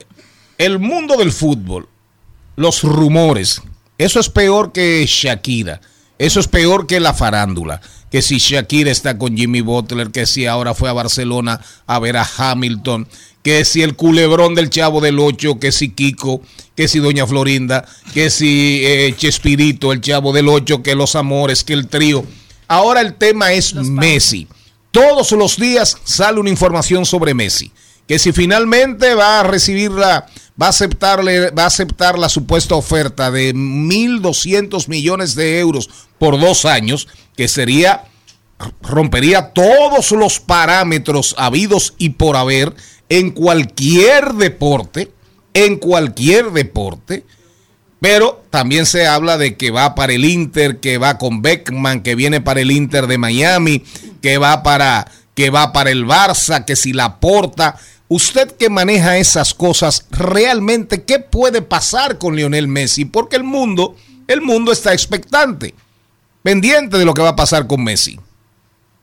[0.57, 1.87] el mundo del fútbol,
[2.55, 3.61] los rumores,
[3.97, 5.81] eso es peor que Shakira.
[6.17, 7.81] Eso es peor que la farándula.
[8.11, 12.17] Que si Shakira está con Jimmy Butler, que si ahora fue a Barcelona a ver
[12.17, 13.07] a Hamilton,
[13.43, 16.41] que si el culebrón del Chavo del Ocho, que si Kiko,
[16.75, 21.63] que si Doña Florinda, que si eh, Chespirito, el Chavo del Ocho, que los amores,
[21.63, 22.25] que el trío.
[22.67, 24.47] Ahora el tema es Messi.
[24.91, 27.71] Todos los días sale una información sobre Messi
[28.07, 30.27] que si finalmente va a recibir la,
[30.61, 36.39] va a aceptarle, va a aceptar la supuesta oferta de 1.200 millones de euros por
[36.39, 38.05] dos años, que sería,
[38.81, 42.73] rompería todos los parámetros habidos y por haber
[43.09, 45.11] en cualquier deporte,
[45.53, 47.25] en cualquier deporte,
[47.99, 52.15] pero también se habla de que va para el Inter, que va con Beckman, que
[52.15, 53.83] viene para el Inter de Miami,
[54.21, 59.17] que va para, que va para el Barça, que si la porta Usted que maneja
[59.17, 63.05] esas cosas, realmente, ¿qué puede pasar con Lionel Messi?
[63.05, 63.95] Porque el mundo,
[64.27, 65.73] el mundo está expectante,
[66.43, 68.19] pendiente de lo que va a pasar con Messi.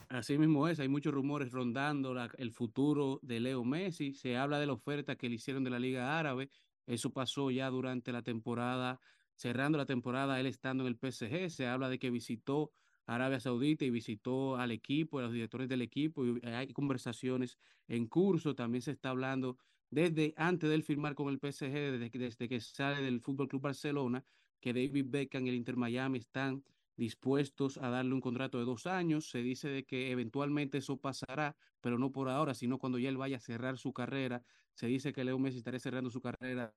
[0.09, 4.15] Así mismo es, hay muchos rumores rondando el futuro de Leo Messi.
[4.15, 6.49] Se habla de la oferta que le hicieron de la Liga Árabe.
[6.87, 9.01] Eso pasó ya durante la temporada,
[9.35, 11.51] cerrando la temporada, él estando en el PSG.
[11.51, 12.71] Se habla de que visitó
[13.07, 17.59] Arabia Saudita y visitó al equipo, a los directores del equipo, y hay conversaciones
[17.92, 19.59] en curso, también se está hablando
[19.90, 24.24] desde antes de él firmar con el PSG, desde, que sale del Fútbol Club Barcelona,
[24.61, 26.64] que David Beckham y el Inter Miami están
[26.96, 29.28] dispuestos a darle un contrato de dos años.
[29.28, 33.18] Se dice de que eventualmente eso pasará, pero no por ahora, sino cuando ya él
[33.18, 34.42] vaya a cerrar su carrera.
[34.72, 36.74] Se dice que Leo Messi estará cerrando su carrera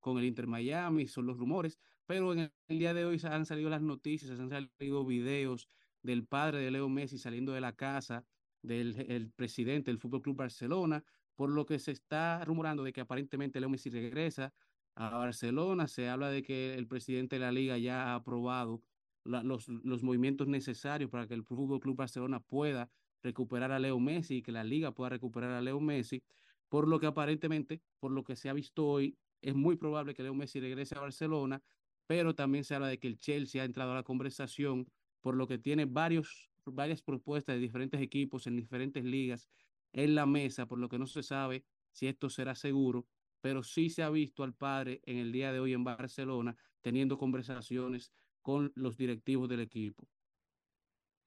[0.00, 3.68] con el Inter Miami, son los rumores, pero en el día de hoy han salido
[3.68, 5.68] las noticias, han salido videos
[6.00, 8.24] del padre de Leo Messi saliendo de la casa
[8.66, 13.00] del el presidente del Fútbol Club Barcelona, por lo que se está rumorando de que
[13.00, 14.52] aparentemente Leo Messi regresa
[14.94, 15.86] a Barcelona.
[15.88, 18.82] Se habla de que el presidente de la liga ya ha aprobado
[19.24, 22.90] los, los movimientos necesarios para que el Fútbol Club Barcelona pueda
[23.22, 26.22] recuperar a Leo Messi y que la liga pueda recuperar a Leo Messi,
[26.68, 30.22] por lo que aparentemente, por lo que se ha visto hoy, es muy probable que
[30.22, 31.62] Leo Messi regrese a Barcelona,
[32.06, 35.46] pero también se habla de que el Chelsea ha entrado a la conversación, por lo
[35.46, 39.48] que tiene varios, varias propuestas de diferentes equipos en diferentes ligas
[39.92, 43.06] en la mesa, por lo que no se sabe si esto será seguro,
[43.40, 47.18] pero sí se ha visto al padre en el día de hoy en Barcelona teniendo
[47.18, 50.08] conversaciones con los directivos del equipo.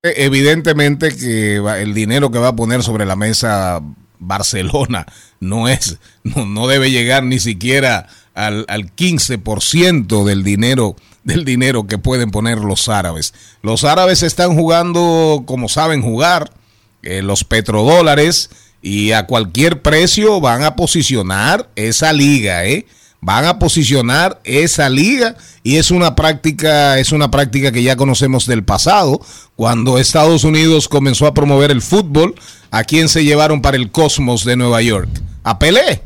[0.02, 3.82] Eh, Evidentemente que el dinero que va a poner sobre la mesa
[4.18, 5.06] Barcelona
[5.40, 11.86] no es, no, no debe llegar ni siquiera al, al 15% del dinero, del dinero
[11.86, 13.34] que pueden poner los árabes.
[13.62, 16.52] Los árabes están jugando como saben jugar,
[17.02, 18.50] eh, los petrodólares,
[18.82, 22.86] y a cualquier precio van a posicionar esa liga, ¿eh?
[23.22, 28.46] Van a posicionar esa liga y es una práctica es una práctica que ya conocemos
[28.46, 29.20] del pasado
[29.56, 32.36] cuando Estados Unidos comenzó a promover el fútbol
[32.72, 35.10] a quién se llevaron para el Cosmos de Nueva York
[35.44, 36.04] a Pelé.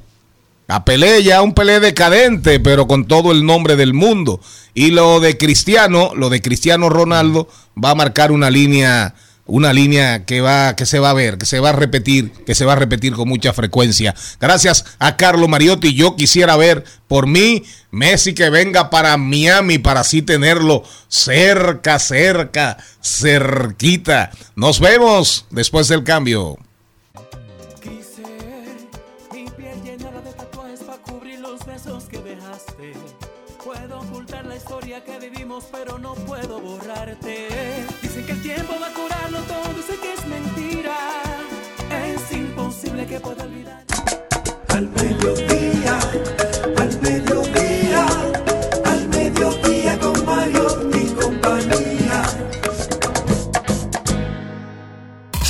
[0.67, 4.39] A Pelé ya un Pelé decadente pero con todo el nombre del mundo.
[4.73, 7.47] Y lo de Cristiano lo de Cristiano Ronaldo
[7.81, 9.13] va a marcar una línea
[9.45, 12.55] una línea que va que se va a ver, que se va a repetir, que
[12.55, 14.15] se va a repetir con mucha frecuencia.
[14.39, 19.99] Gracias a Carlo Mariotti, yo quisiera ver por mí Messi que venga para Miami para
[19.99, 24.31] así tenerlo cerca, cerca, cerquita.
[24.55, 26.57] Nos vemos después del cambio.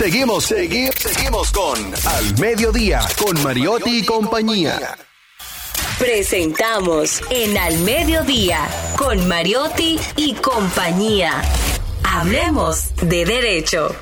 [0.03, 4.97] Seguimos, seguimos, seguimos con Al Mediodía, con Mariotti y compañía.
[5.97, 11.41] Presentamos en Al Mediodía con Mariotti y compañía.
[12.03, 13.95] Hablemos de derecho.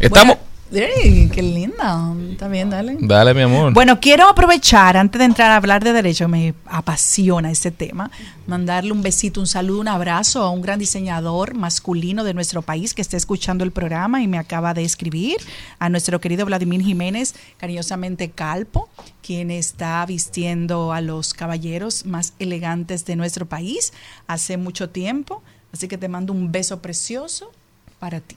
[0.00, 0.38] Estamos.
[0.74, 2.14] Ey, qué linda.
[2.30, 2.96] Está bien, dale.
[2.98, 3.74] Dale, mi amor.
[3.74, 8.10] Bueno, quiero aprovechar, antes de entrar a hablar de derecho, me apasiona este tema,
[8.46, 12.94] mandarle un besito, un saludo, un abrazo a un gran diseñador masculino de nuestro país
[12.94, 15.36] que está escuchando el programa y me acaba de escribir,
[15.78, 18.88] a nuestro querido Vladimir Jiménez, cariñosamente Calpo,
[19.20, 23.92] quien está vistiendo a los caballeros más elegantes de nuestro país
[24.26, 25.42] hace mucho tiempo.
[25.72, 27.50] Así que te mando un beso precioso
[27.98, 28.36] para ti.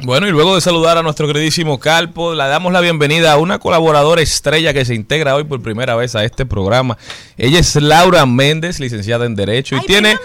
[0.00, 3.60] Bueno, y luego de saludar a nuestro queridísimo Calpo, le damos la bienvenida a una
[3.60, 6.98] colaboradora estrella que se integra hoy por primera vez a este programa.
[7.38, 10.16] Ella es Laura Méndez, licenciada en Derecho, y tiene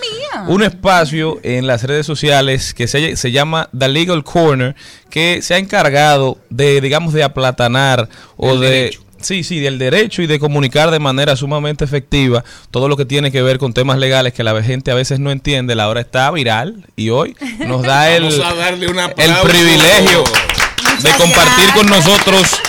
[0.48, 4.76] un espacio en las redes sociales que se, se llama The Legal Corner,
[5.12, 8.70] que se ha encargado de, digamos, de aplatanar o de...
[8.70, 9.09] derecho.
[9.22, 13.32] Sí, sí, del derecho y de comunicar de manera sumamente efectiva todo lo que tiene
[13.32, 15.76] que ver con temas legales que la gente a veces no entiende.
[15.76, 20.24] La hora está viral y hoy nos da el, el privilegio
[21.02, 22.60] de compartir con nosotros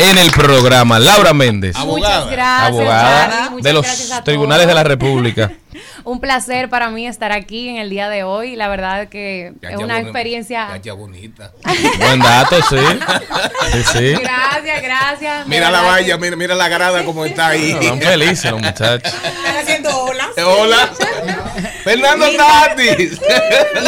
[0.00, 0.98] en el programa.
[0.98, 2.20] Laura Méndez, Abogada.
[2.20, 3.50] Muchas gracias, abogada Charlie.
[3.50, 5.52] Muchas de los gracias a tribunales de la República.
[6.04, 8.56] Un placer para mí estar aquí en el día de hoy.
[8.56, 10.80] La verdad que Ya, es ya, una bueno, experiencia.
[10.82, 11.52] ya, bonita.
[12.00, 12.76] Buen dato, sí.
[13.72, 14.12] Sí, sí.
[14.20, 15.46] Gracias, gracias.
[15.46, 17.72] Mira la valla, mira, mira la grada como está ahí.
[17.74, 19.12] No, Están felices los muchachos.
[19.14, 20.28] Están haciendo olas.
[20.44, 20.90] Hola.
[21.84, 22.46] Fernando Linda.
[22.68, 23.20] Tatis.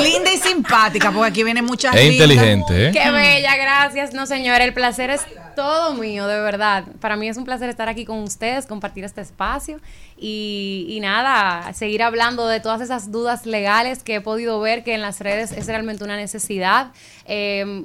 [0.03, 2.91] Linda y simpática, porque aquí viene mucha Es inteligente, ¿eh?
[2.93, 4.13] Qué bella, gracias.
[4.13, 5.23] No, señor, el placer es
[5.55, 6.85] todo mío, de verdad.
[7.01, 9.81] Para mí es un placer estar aquí con ustedes, compartir este espacio
[10.17, 14.95] y, y nada, seguir hablando de todas esas dudas legales que he podido ver que
[14.95, 16.93] en las redes es realmente una necesidad.
[17.25, 17.85] Eh,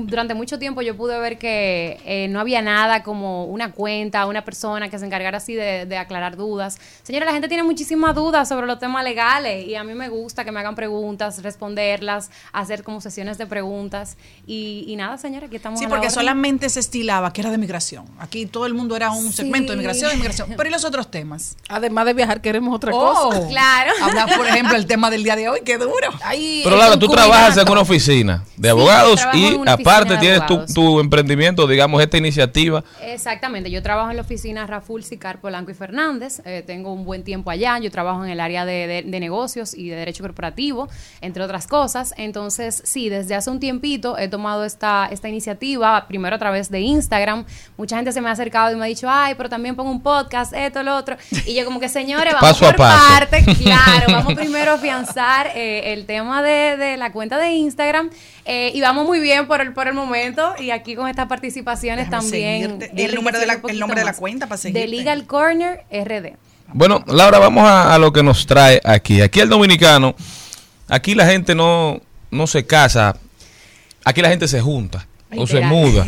[0.00, 4.44] durante mucho tiempo yo pude ver que eh, no había nada como una cuenta, una
[4.44, 6.78] persona que se encargara así de, de aclarar dudas.
[7.02, 10.44] Señora, la gente tiene muchísimas dudas sobre los temas legales y a mí me gusta
[10.44, 15.56] que me hagan preguntas, responderlas, hacer como sesiones de preguntas y, y nada, señora, aquí
[15.56, 15.78] estamos.
[15.78, 18.04] Sí, porque solamente se destilaba que era de migración.
[18.18, 20.48] Aquí todo el mundo era un segmento de migración, de migración.
[20.56, 21.56] Pero ¿y los otros temas?
[21.68, 23.46] Además de viajar, queremos otra Oh, cosa.
[23.48, 23.92] Claro.
[24.02, 25.94] Hablar, por ejemplo, el tema del día de hoy, qué duro.
[26.24, 30.44] Ahí, Pero el Laura, tú trabajas en una oficina de Sí, abogados y aparte tienes
[30.46, 32.82] tu, tu emprendimiento, digamos, esta iniciativa.
[33.00, 37.22] Exactamente, yo trabajo en la oficina Raful Sicar Polanco y Fernández, eh, tengo un buen
[37.22, 40.88] tiempo allá, yo trabajo en el área de, de- de negocios y de derecho corporativo,
[41.20, 46.34] entre otras cosas, entonces sí, desde hace un tiempito he tomado esta, esta iniciativa, primero
[46.36, 47.44] a través de Instagram,
[47.76, 50.02] mucha gente se me ha acercado y me ha dicho, ay, pero también pongo un
[50.02, 51.16] podcast, esto, lo otro,
[51.46, 53.08] y yo como que señores, vamos Paso a por paso.
[53.08, 58.10] parte, claro, vamos primero a afianzar eh, el tema de, de la cuenta de Instagram
[58.44, 62.06] eh, y vamos muy bien por el, por el momento y aquí con estas participaciones
[62.10, 62.78] Déjame también.
[62.96, 64.60] El número de la- el nombre de la cuenta para.
[64.60, 66.36] De Legal Corner RD.
[66.72, 69.20] Bueno, Laura, vamos a, a lo que nos trae aquí.
[69.20, 70.14] Aquí el dominicano,
[70.88, 72.00] aquí la gente no,
[72.30, 73.16] no se casa,
[74.04, 75.06] aquí la gente se junta
[75.36, 76.06] o se muda.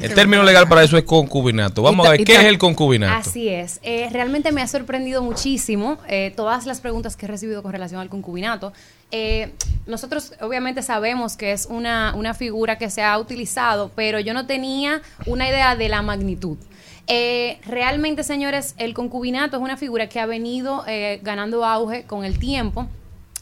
[0.00, 1.82] El término legal para eso es concubinato.
[1.82, 3.28] Vamos a ver, ¿qué es el concubinato?
[3.28, 3.80] Así es.
[3.82, 8.00] Eh, realmente me ha sorprendido muchísimo eh, todas las preguntas que he recibido con relación
[8.00, 8.72] al concubinato.
[9.10, 9.52] Eh,
[9.86, 14.46] nosotros obviamente sabemos que es una, una figura que se ha utilizado, pero yo no
[14.46, 16.56] tenía una idea de la magnitud.
[17.06, 22.24] Eh, realmente, señores, el concubinato es una figura que ha venido eh, ganando auge con
[22.24, 22.88] el tiempo.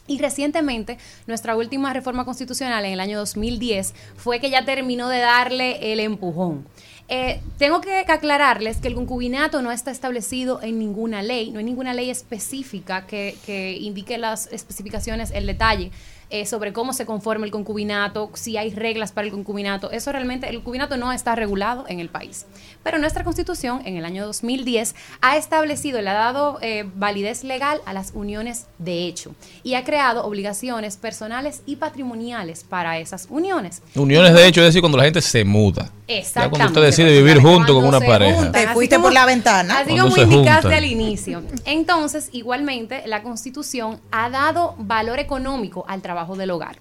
[0.07, 0.97] Y recientemente,
[1.27, 5.99] nuestra última reforma constitucional en el año 2010 fue que ya terminó de darle el
[5.99, 6.65] empujón.
[7.13, 11.65] Eh, tengo que aclararles que el concubinato no está establecido en ninguna ley, no hay
[11.65, 15.91] ninguna ley específica que, que indique las especificaciones, el detalle
[16.33, 19.91] eh, sobre cómo se conforma el concubinato, si hay reglas para el concubinato.
[19.91, 22.45] Eso realmente, el concubinato no está regulado en el país.
[22.83, 27.81] Pero nuestra constitución, en el año 2010, ha establecido, le ha dado eh, validez legal
[27.85, 33.81] a las uniones de hecho y ha creado obligaciones personales y patrimoniales para esas uniones.
[33.95, 35.91] Uniones de hecho es decir cuando la gente se muda.
[36.07, 36.57] Ya Exactamente.
[36.57, 38.33] cuando decide vivir junto con una pareja.
[38.35, 39.79] juntan, Te fuiste como- por la ventana.
[39.79, 40.77] Así Cuando como se indicaste juntan.
[40.77, 41.43] al inicio.
[41.65, 46.77] Entonces, igualmente, la Constitución ha dado valor económico al trabajo del hogar.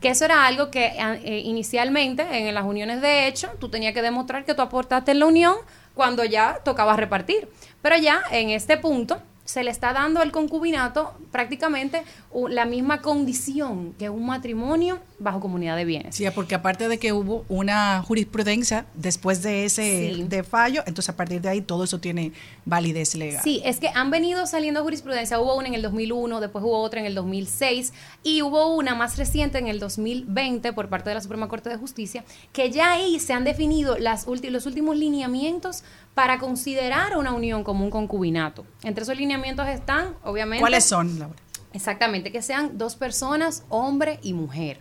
[0.00, 4.02] Que eso era algo que eh, inicialmente en las uniones de hecho, tú tenías que
[4.02, 5.54] demostrar que tú aportaste en la unión
[5.94, 7.48] cuando ya tocaba repartir.
[7.82, 12.02] Pero ya en este punto se le está dando al concubinato prácticamente
[12.48, 16.14] la misma condición que un matrimonio bajo comunidad de bienes.
[16.14, 20.22] Sí, porque aparte de que hubo una jurisprudencia después de ese Sí.
[20.24, 22.32] de fallo, entonces a partir de ahí todo eso tiene
[22.64, 23.42] validez legal.
[23.42, 25.38] Sí, es que han venido saliendo jurisprudencia.
[25.40, 27.92] Hubo una en el 2001, después hubo otra en el 2006
[28.22, 31.76] y hubo una más reciente en el 2020 por parte de la Suprema Corte de
[31.76, 37.64] Justicia, que ya ahí se han definido las los últimos lineamientos para considerar una unión
[37.64, 38.66] como un concubinato.
[38.82, 40.60] Entre esos lineamientos están, obviamente...
[40.60, 41.36] ¿Cuáles son, Laura?
[41.72, 44.80] Exactamente, que sean dos personas, hombre y mujer,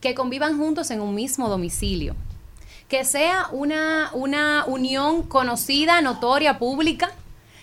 [0.00, 2.14] que convivan juntos en un mismo domicilio,
[2.88, 7.10] que sea una, una unión conocida, notoria, pública,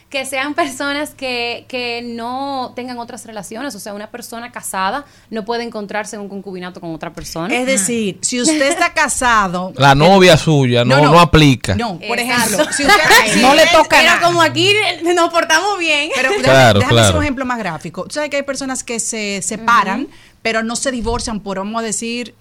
[0.10, 5.44] que sean personas que, que no tengan otras relaciones, o sea, una persona casada no
[5.44, 7.54] puede encontrarse en un concubinato con otra persona.
[7.54, 11.20] Es decir, si usted está casado, La novia suya no, No, no, no.
[11.20, 11.76] aplica.
[11.76, 12.54] no, por Exacto.
[12.54, 14.22] ejemplo, si usted si No le toca Pero nada.
[14.26, 14.74] como aquí
[15.14, 16.10] nos portamos bien.
[16.16, 17.18] Pero déjame, Claro, déjame hacer claro.
[17.18, 18.04] un ejemplo más gráfico.
[18.06, 20.08] Tú sabes que hay personas que se separan,
[20.48, 22.34] pero no se divorcian por, vamos a decir,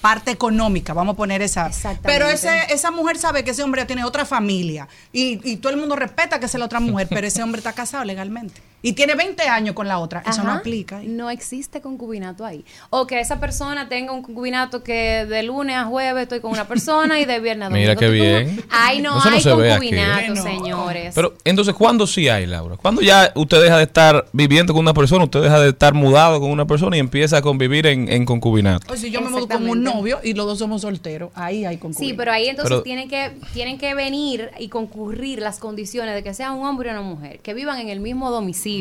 [0.00, 1.68] parte económica, vamos a poner esa.
[1.68, 2.08] Exactamente.
[2.08, 5.78] Pero ese, esa mujer sabe que ese hombre tiene otra familia y, y todo el
[5.78, 9.14] mundo respeta que es la otra mujer, pero ese hombre está casado legalmente y tiene
[9.14, 10.22] 20 años con la otra.
[10.26, 10.58] Eso no Ajá.
[10.58, 10.98] aplica.
[10.98, 11.08] ahí.
[11.08, 12.64] No existe concubinato ahí.
[12.90, 16.66] O que esa persona tenga un concubinato que de lunes a jueves estoy con una
[16.66, 17.88] persona y de viernes a domingo.
[17.88, 18.62] Mira qué bien.
[18.70, 21.14] Ay, no Eso no hay concubinato, señores.
[21.14, 22.76] Pero entonces, ¿cuándo sí hay, Laura?
[22.76, 26.40] ¿Cuándo ya usted deja de estar viviendo con una persona, usted deja de estar mudado
[26.40, 28.92] con una persona y empieza a convivir en, en concubinato?
[28.92, 31.76] O si yo me mudo con un novio y los dos somos solteros, ahí hay
[31.76, 32.10] concubinato.
[32.10, 36.22] Sí, pero ahí entonces Pero- tienen que tienen que venir y concurrir las condiciones de
[36.22, 38.71] que sea un hombre y una mujer, que vivan en el mismo domicilio,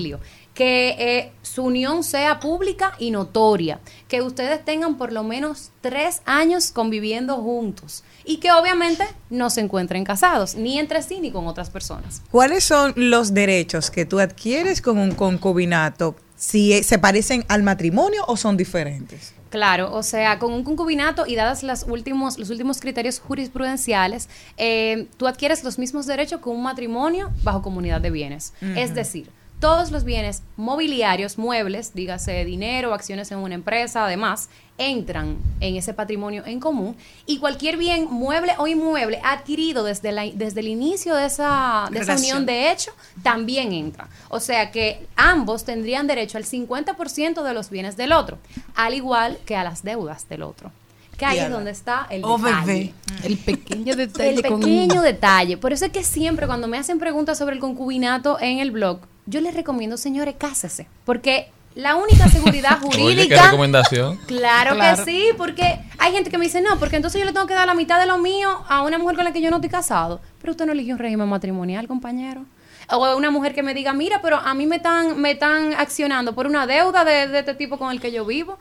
[0.54, 6.22] que eh, su unión sea pública y notoria, que ustedes tengan por lo menos tres
[6.26, 11.48] años conviviendo juntos y que obviamente no se encuentren casados, ni entre sí ni con
[11.48, 12.22] otras personas.
[12.32, 16.16] ¿Cuáles son los derechos que tú adquieres con un concubinato?
[16.36, 19.34] Si eh, se parecen al matrimonio o son diferentes.
[19.52, 25.08] Claro, o sea, con un concubinato y dadas las últimos, los últimos criterios jurisprudenciales, eh,
[25.18, 28.54] tú adquieres los mismos derechos que un matrimonio bajo comunidad de bienes.
[28.62, 29.30] Es decir,
[29.62, 35.93] todos los bienes mobiliarios, muebles, dígase dinero, acciones en una empresa, además, entran en ese
[35.93, 36.97] patrimonio en común
[37.28, 41.99] y cualquier bien mueble o inmueble adquirido desde, la, desde el inicio de esa, de
[41.99, 42.91] esa unión de hecho
[43.22, 44.09] también entra.
[44.30, 48.39] O sea que ambos tendrían derecho al 50% de los bienes del otro,
[48.76, 50.72] al igual que a las deudas del otro.
[51.18, 52.66] que ahí es donde está el Oh, detalle.
[52.66, 52.93] bebé.
[53.24, 54.30] El pequeño detalle.
[54.30, 55.55] El con- pequeño detalle.
[55.57, 59.01] Por eso es que siempre cuando me hacen preguntas sobre el concubinato en el blog,
[59.26, 60.88] yo les recomiendo, señores, cásese.
[61.05, 63.43] Porque la única seguridad Oye, qué jurídica...
[63.45, 64.17] recomendación.
[64.28, 65.03] Claro, Claro.
[65.05, 67.53] que sí, porque hay gente que me dice, no, porque entonces yo le tengo que
[67.53, 69.69] dar la mitad de lo mío a una mujer con la que yo no estoy
[69.69, 70.19] casado.
[70.41, 72.45] Pero usted no eligió un régimen matrimonial, compañero.
[72.89, 76.36] O una mujer que me diga, mira, pero a mí me están, me están accionando
[76.36, 78.57] por una deuda de, de este tipo con el que yo vivo.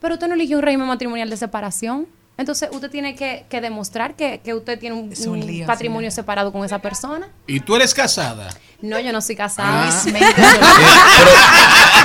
[0.00, 2.06] Pero usted no eligió un régimen matrimonial de separación.
[2.38, 5.66] Entonces usted tiene que, que demostrar que, que usted tiene un, Es un un lío,
[5.66, 7.28] patrimonio separado con esa persona.
[7.46, 8.50] ¿Y tú eres casada?
[8.82, 9.88] No, yo no soy casada.
[9.88, 10.02] Ah.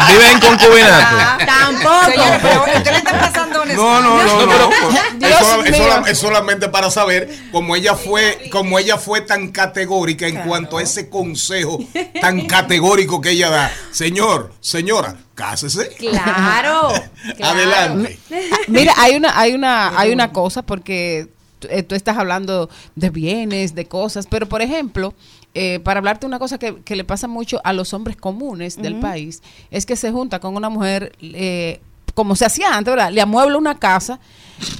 [0.08, 1.46] Vive en concubinato.
[1.46, 2.06] Tampoco.
[2.12, 4.70] Señores, pero usted le está pasando un No, no, no, no.
[5.18, 5.84] Dios Es, sola- es mío.
[5.84, 10.78] sola- es solamente para saber cómo ella fue, cómo ella fue tan categórica en cuanto
[10.78, 11.80] a ese consejo
[12.20, 13.72] tan categórico que ella da.
[13.92, 15.90] Señor, señora, cásese.
[15.98, 16.92] Claro.
[17.38, 17.56] claro.
[17.60, 18.20] Adelante.
[18.68, 21.28] Mira, hay una, hay una, hay una cosa porque
[21.70, 25.14] eh, tú estás hablando de bienes, de cosas, pero por ejemplo,
[25.54, 28.78] eh, para hablarte de una cosa que, que le pasa mucho a los hombres comunes
[28.82, 31.82] del país, es que se junta con una mujer, eh,
[32.14, 33.12] como se hacía antes, ¿verdad?
[33.12, 34.20] Le amuebla una casa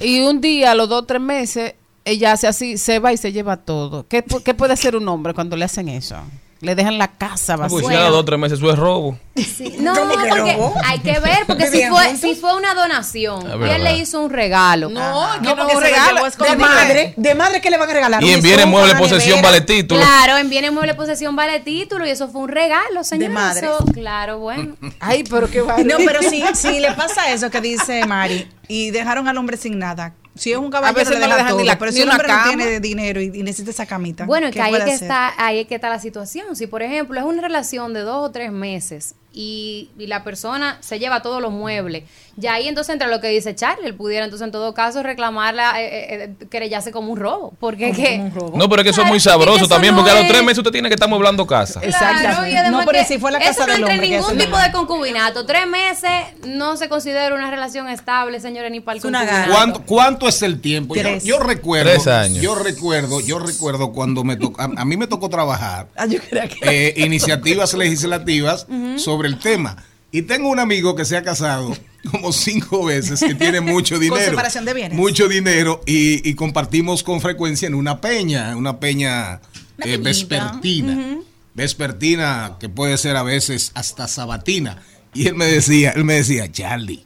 [0.00, 3.16] y un día, a los dos o tres meses, ella hace así, se va y
[3.16, 4.06] se lleva todo.
[4.08, 6.16] ¿Qué, qué puede hacer un hombre cuando le hacen eso?
[6.62, 7.80] Le dejan la casa Ah, vacía.
[7.80, 9.18] Pues si a los dos tres meses eso es robo.
[9.34, 12.72] Sí, No, ¿Cómo que porque hay que ver, porque si ¿Vivían fue, si fue una
[12.74, 14.88] donación Es y él le hizo un regalo.
[14.88, 16.12] No, No, no, porque se lo regala.
[16.12, 16.56] llevó escondido.
[16.58, 18.22] de madre, de madre que le van a regalar.
[18.22, 20.00] Y Un en bienes una posesión, vale título.
[20.00, 23.30] Claro, en bienes muebles posesión vale título y eso fue un regalo, señor.
[23.30, 23.66] madre.
[23.66, 24.76] Eso, claro, bueno.
[25.00, 25.78] Ay, pero qué va.
[25.84, 29.80] No, pero si, si le pasa eso que dice Mari y dejaron al hombre sin
[29.80, 30.14] nada.
[30.34, 32.02] Si es un caballero veces le no le deja dejan todo, ni la- pero si
[32.02, 32.48] una hombre no cama.
[32.48, 34.24] tiene dinero y, y necesita esa camita.
[34.24, 35.02] Bueno, es ¿qué que ahí que hacer?
[35.02, 36.56] está, ahí es que está la situación.
[36.56, 40.78] Si por ejemplo es una relación de dos o tres meses y, y la persona
[40.80, 42.04] se lleva todos los muebles,
[42.36, 45.80] ya ahí entonces entra lo que dice Charlie, él pudiera entonces en todo caso reclamarla,
[45.82, 48.18] eh, eh, eh, querellarse como un robo, porque es que
[48.54, 50.42] No, pero es que eso es muy sabroso también, no porque a los es- tres
[50.42, 51.80] meses usted tiene que estar mueblando casa.
[51.80, 54.18] Claro, y además No, pero si fue la eso casa no del entra en hombre,
[54.18, 55.46] ningún tipo de concubinato.
[55.46, 56.10] Tres meses
[56.46, 59.52] no se considera una relación estable, señores, ni para el Es una concubinato.
[59.52, 60.94] ¿Cuánto, cuánto es el tiempo?
[60.94, 61.24] Yo, Tres.
[61.24, 61.90] yo recuerdo.
[61.90, 62.42] Tres años.
[62.42, 66.18] Yo recuerdo, yo recuerdo cuando me tocó, a, a mí me tocó trabajar Ah, yo
[66.20, 66.58] creía que-
[66.88, 68.66] eh, iniciativas legislativas
[68.96, 69.76] sobre el tema.
[70.10, 71.76] Y tengo un amigo que se ha casado
[72.10, 74.22] como cinco veces, que tiene mucho dinero.
[74.22, 74.98] separación de bienes.
[74.98, 79.40] Mucho dinero y, y compartimos con frecuencia en una peña, una peña
[79.78, 81.18] eh, vespertina.
[81.54, 84.82] Vespertina, que puede ser a veces hasta sabatina.
[85.14, 87.04] Y él me decía, él me decía, Charlie,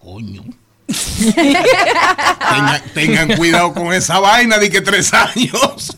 [0.00, 0.44] coño.
[2.50, 5.96] Tengan, tengan cuidado con esa vaina de que tres años.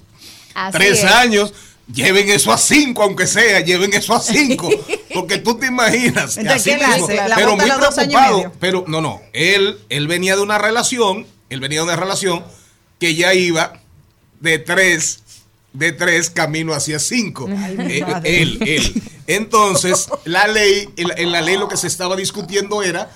[0.54, 1.04] Así tres es.
[1.04, 1.54] años.
[1.92, 4.68] Lleven eso a cinco, aunque sea, lleven eso a cinco.
[5.14, 6.36] Porque tú te imaginas.
[6.38, 7.08] Entonces, así ¿qué le mismo?
[7.28, 8.52] La pero muy preocupado.
[8.60, 9.20] Pero no, no.
[9.32, 12.44] Él, él venía de una relación, él venía de una relación
[12.98, 13.80] que ya iba
[14.40, 15.22] de tres,
[15.72, 17.46] de tres camino hacia cinco.
[17.48, 18.42] Eh, madre.
[18.42, 19.02] él, él.
[19.26, 23.10] Entonces, la ley, en la, en la ley lo que se estaba discutiendo era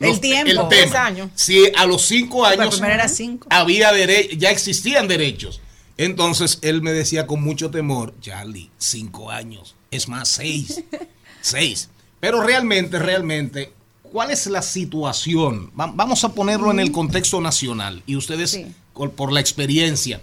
[0.00, 0.50] El tiempo.
[0.62, 1.06] el Tres tema.
[1.06, 1.30] años.
[1.34, 3.48] Si a los cinco años era cinco.
[3.50, 5.60] había derecho, ya existían derechos.
[5.98, 10.82] Entonces él me decía con mucho temor, Charlie, cinco años, es más, seis,
[11.42, 11.90] seis.
[12.20, 13.72] Pero realmente, realmente,
[14.02, 15.70] ¿cuál es la situación?
[15.78, 18.66] Va- vamos a ponerlo en el contexto nacional y ustedes, Sí.
[18.94, 20.20] por, por la experiencia,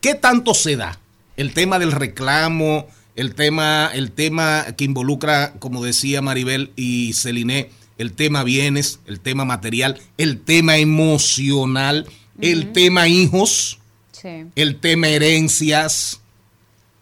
[0.00, 0.98] ¿qué tanto se da?
[1.36, 2.86] El tema del reclamo,
[3.16, 9.20] el tema, el tema que involucra, como decía Maribel y Celine, el tema bienes, el
[9.20, 12.06] tema material, el tema emocional,
[12.40, 13.78] el tema hijos,
[14.24, 14.46] Sí.
[14.56, 16.18] el tema herencias.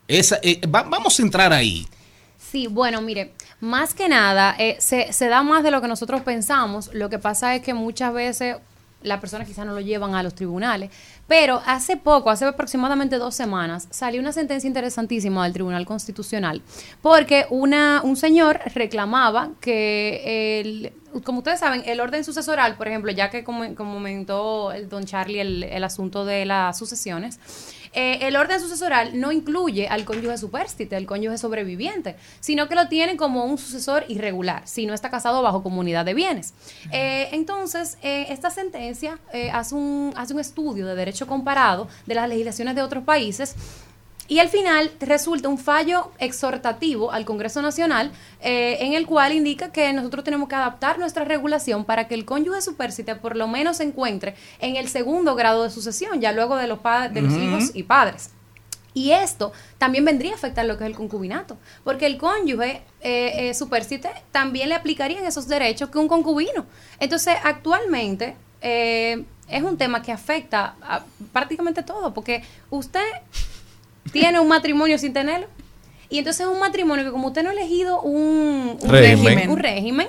[0.08, 1.86] Esa, eh, va- vamos a entrar ahí.
[2.50, 6.22] Sí, bueno, mire, más que nada, eh, se, se da más de lo que nosotros
[6.22, 6.90] pensamos.
[6.92, 8.56] Lo que pasa es que muchas veces
[9.02, 10.90] las personas quizás no lo llevan a los tribunales.
[11.26, 16.62] Pero hace poco, hace aproximadamente dos semanas, salió una sentencia interesantísima del Tribunal Constitucional.
[17.00, 20.92] Porque una, un señor reclamaba que, el,
[21.24, 25.62] como ustedes saben, el orden sucesoral, por ejemplo, ya que comentó el don Charlie el,
[25.62, 27.38] el asunto de las sucesiones,
[27.92, 32.88] eh, el orden sucesoral no incluye al cónyuge supérstite, al cónyuge sobreviviente, sino que lo
[32.88, 36.54] tiene como un sucesor irregular, si no está casado bajo comunidad de bienes.
[36.90, 42.14] Eh, entonces, eh, esta sentencia eh, hace, un, hace un estudio de derecho comparado de
[42.14, 43.54] las legislaciones de otros países
[44.28, 49.72] y al final resulta un fallo exhortativo al Congreso Nacional eh, en el cual indica
[49.72, 53.78] que nosotros tenemos que adaptar nuestra regulación para que el cónyuge supérsite por lo menos
[53.78, 56.80] se encuentre en el segundo grado de sucesión, ya luego de los,
[57.12, 58.30] de los hijos y padres.
[58.94, 63.50] Y esto también vendría a afectar lo que es el concubinato, porque el cónyuge eh,
[63.50, 66.66] eh, también le aplicarían esos derechos que un concubino.
[67.00, 73.00] Entonces, actualmente eh, es un tema que afecta a prácticamente todo, porque usted
[74.10, 75.46] tiene un matrimonio sin tenerlo,
[76.08, 79.24] y entonces es un matrimonio que como usted no ha elegido un, un Régimen.
[79.24, 80.08] régimen, un régimen,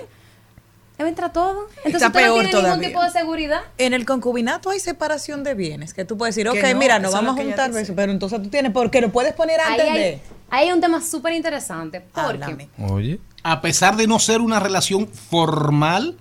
[0.99, 1.67] entra todo.
[1.83, 2.87] Entonces Está usted no peor tiene ningún todavía.
[2.87, 3.61] tipo de seguridad.
[3.77, 7.11] En el concubinato hay separación de bienes, que tú puedes decir, ok, no, mira, es
[7.11, 10.21] vamos a juntar, pero entonces tú tienes, porque lo puedes poner Ahí antes hay, de...
[10.49, 13.19] ahí hay un tema súper interesante, porque Oye.
[13.43, 16.17] A pesar de no ser una relación formal.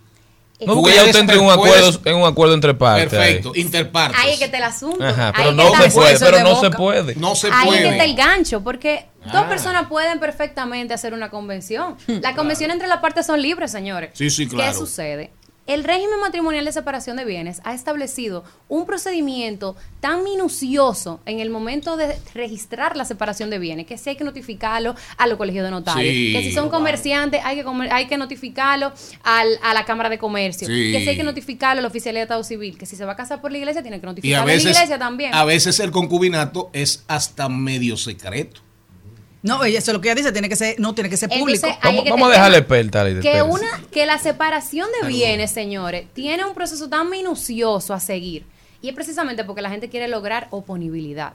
[0.67, 3.13] No, porque ya usted entra en un acuerdo, en un acuerdo entre partes.
[3.13, 3.19] ahí.
[3.19, 4.21] Perfecto, interpartes.
[4.21, 5.05] ahí es que está el asunto.
[5.05, 7.15] Ajá, Ahí pero no se puede, pero no se puede.
[7.17, 7.89] No se Ahí es que puede.
[7.91, 9.49] está el gancho, porque dos Ah.
[9.49, 11.97] personas pueden perfectamente hacer una convención.
[12.07, 14.11] La convención entre las partes son libres, señores.
[14.15, 14.79] Sí, sí, ¿Qué claro.
[14.79, 15.31] sucede?
[15.69, 21.51] El régimen matrimonial de separación de bienes ha establecido un procedimiento tan minucioso en el
[21.51, 25.65] momento de registrar la separación de bienes, que sí hay que notificarlo a los colegios
[25.65, 26.33] de notarios, Sí.
[26.33, 28.93] que si son comerciantes hay que, comer- hay que notificarlo
[29.23, 30.91] al- a la Cámara de Comercio, Sí.
[30.93, 33.17] que sí hay que notificarlo al oficial de Estado Civil, que si se va a
[33.17, 35.33] casar por la iglesia tiene que a notificarlo a la iglesia también.
[35.33, 38.61] a veces el concubinato es hasta medio secreto.
[39.43, 41.67] No, eso es lo que ella dice, tiene que ser, no tiene que ser público.
[41.67, 46.07] Entonces, Vamos, que vamos a dejarle experta que una que la separación de bienes, señores,
[46.13, 48.45] tiene un proceso tan minucioso a seguir
[48.81, 51.33] y es precisamente porque la gente quiere lograr oponibilidad.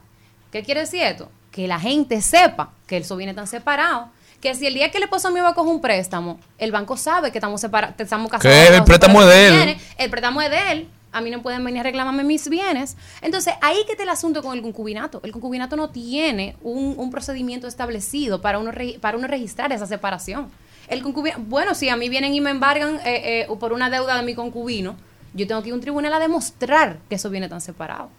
[0.51, 1.29] ¿Qué quiere decir esto?
[1.51, 4.07] Que la gente sepa que esos bienes están separados.
[4.41, 6.95] Que si el día que el esposo mío va a coger un préstamo, el banco
[6.95, 8.55] sabe que estamos separados, estamos casados.
[8.55, 9.77] Que el préstamo es de él.
[9.97, 10.87] El préstamo es de él.
[11.17, 12.95] A mí no pueden venir a reclamarme mis bienes.
[13.21, 15.19] Entonces, ahí que está el asunto con el concubinato.
[15.23, 20.49] El concubinato no tiene un, un procedimiento establecido para uno, para uno registrar esa separación.
[20.87, 24.15] El concubinato, bueno, si a mí vienen y me embargan eh, eh, por una deuda
[24.15, 24.95] de mi concubino,
[25.33, 28.09] yo tengo que ir a un tribunal a demostrar que eso viene tan separado.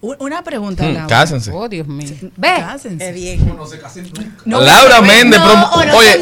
[0.00, 1.06] Una pregunta, Hmm, Laura.
[1.06, 1.50] cásense.
[1.52, 2.10] Oh, Dios mío.
[2.36, 2.54] Ve.
[2.58, 3.12] Cásense.
[3.12, 3.56] bien.
[3.56, 4.42] No se casen nunca.
[4.44, 6.18] No, Laura Méndez, no, oye,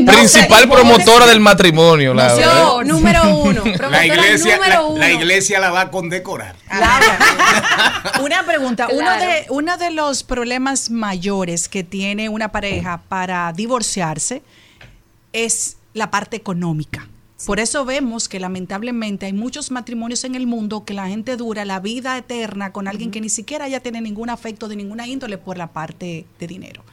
[0.00, 2.44] no principal promotora del matrimonio, Laura.
[2.44, 3.64] Yo, número uno.
[3.64, 4.98] La promotora iglesia, número la, uno.
[4.98, 6.54] la iglesia la va a condecorar.
[8.22, 14.42] Una pregunta, uno, de, uno de los problemas mayores que tiene una pareja para divorciarse
[15.32, 17.08] es la parte económica.
[17.46, 21.64] Por eso vemos que lamentablemente hay muchos matrimonios en el mundo que la gente dura
[21.64, 25.36] la vida eterna con alguien que ni siquiera ya tiene ningún afecto de ninguna índole
[25.36, 26.84] por la parte de dinero.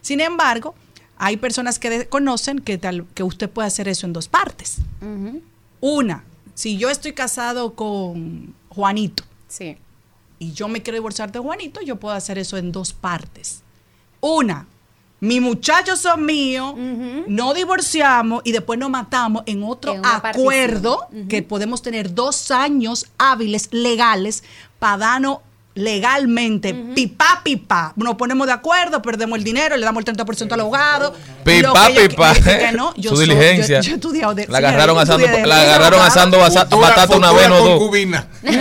[0.00, 0.74] Sin embargo,
[1.16, 4.78] hay personas que conocen que, tal, que usted puede hacer eso en dos partes.
[5.80, 6.24] Una,
[6.54, 9.76] si yo estoy casado con Juanito Sí.
[10.40, 13.62] y yo me quiero divorciar de Juanito, yo puedo hacer eso en dos partes.
[14.20, 14.66] Una,
[15.24, 16.74] mis muchachos son míos,
[17.26, 23.06] no divorciamos y después nos matamos en otro En acuerdo que podemos tener dos años
[23.18, 24.44] hábiles legales
[24.78, 25.38] para darnos
[25.74, 27.92] legalmente, pipá, pipá.
[27.96, 31.12] Nos ponemos de acuerdo, perdemos el dinero, le damos el 30% al abogado.
[31.44, 31.72] Yo-
[32.08, 32.34] pipá.
[32.34, 33.80] que no, yo Su soy- diligencia.
[33.80, 37.54] Yo, yo estudiado de- La agarraron yo asando, la agarraron asando batata una vez o
[37.56, 37.78] dos.
[37.78, 38.26] concubina.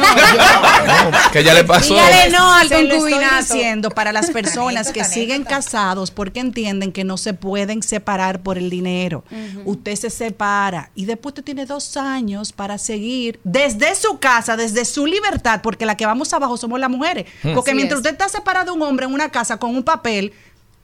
[0.94, 1.94] No, que ya le pasó.
[1.96, 3.36] Dígale no al Se concubinato.
[3.54, 8.58] diciendo para las personas que siguen casados porque entienden que no se pueden separar por
[8.58, 9.24] el dinero.
[9.66, 14.86] Usted se separa y después usted tiene dos años para seguir desde su casa, desde
[14.86, 17.26] su libertad, porque la que vamos abajo somos las mujeres.
[17.44, 17.54] Hmm.
[17.54, 18.06] Porque Así mientras es.
[18.06, 20.34] usted está separado de un hombre en una casa con un papel,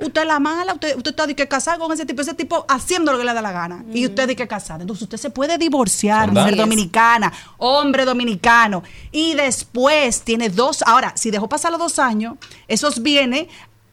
[0.02, 2.66] Usted es la mala, usted, usted está de que casado con ese tipo, ese tipo
[2.70, 3.84] haciendo lo que le da la gana.
[3.94, 4.80] Y usted de que casado.
[4.80, 6.44] Entonces usted se puede divorciar, ¿Verdad?
[6.44, 6.66] mujer Así es.
[6.66, 8.82] dominicana, hombre dominicano.
[9.12, 10.84] Y después tiene dos.
[10.84, 12.36] Ahora, si dejó pasar los dos años,
[12.70, 13.48] esos bienes,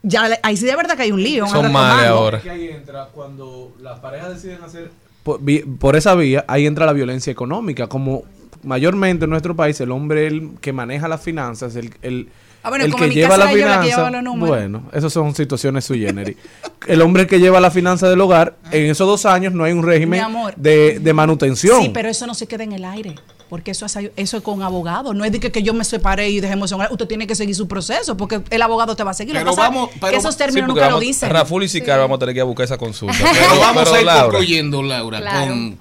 [0.05, 1.45] ya le- ahí sí de verdad que hay un lío.
[1.49, 2.41] Son males ahora.
[2.41, 4.93] Que ahí entra cuando las parejas deciden hacer
[5.25, 7.89] por, vi- por esa vía, ahí entra la violencia económica.
[7.89, 8.23] Como
[8.67, 12.29] mayormente en nuestro país el hombre el que maneja las finanzas, el, el,
[12.63, 13.85] Ah, bueno, el que lleva la finanza.
[13.85, 14.49] llevaba los números.
[14.49, 16.37] Bueno, esas son situaciones sui generis.
[16.89, 19.85] el hombre que lleva la finanza del hogar, en esos dos años no hay un
[19.85, 20.21] régimen
[20.57, 21.81] de, de manutención.
[21.83, 23.15] Sí, pero eso no se queda en el aire.
[23.49, 25.15] Porque eso es, eso es con abogado.
[25.15, 27.55] No es de que, que yo me separé y dejemos el- Usted tiene que seguir
[27.55, 29.35] su proceso porque el abogado te va a seguir.
[29.35, 31.31] Lo Pero vamos- pero- que esos términos nunca lo vamos- dicen.
[31.31, 33.15] Raful y Sicar vamos a tener que ir a buscar esa consulta.
[33.17, 35.47] Pero Pero, vamos pero, a ir Laura, concluyendo, Laura, Claro.
[35.47, 35.79] con,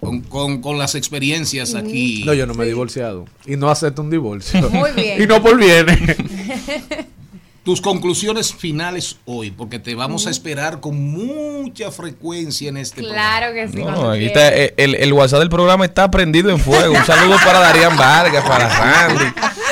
[0.00, 2.22] con, con- con las experiencias aquí.
[2.24, 3.26] No, yo no me he divorciado.
[3.46, 4.68] Y no acepto un divorcio.
[4.70, 5.22] Muy bien.
[5.22, 5.98] y no por bienes.
[7.64, 13.52] Tus conclusiones finales hoy, porque te vamos a esperar con mucha frecuencia en este Claro
[13.52, 13.76] que sí.
[13.76, 14.46] No, cuando aquí quiera.
[14.48, 16.94] está, eh, el, el WhatsApp del programa está prendido en fuego.
[16.94, 19.24] Un saludo para Darían Vargas, para Randy.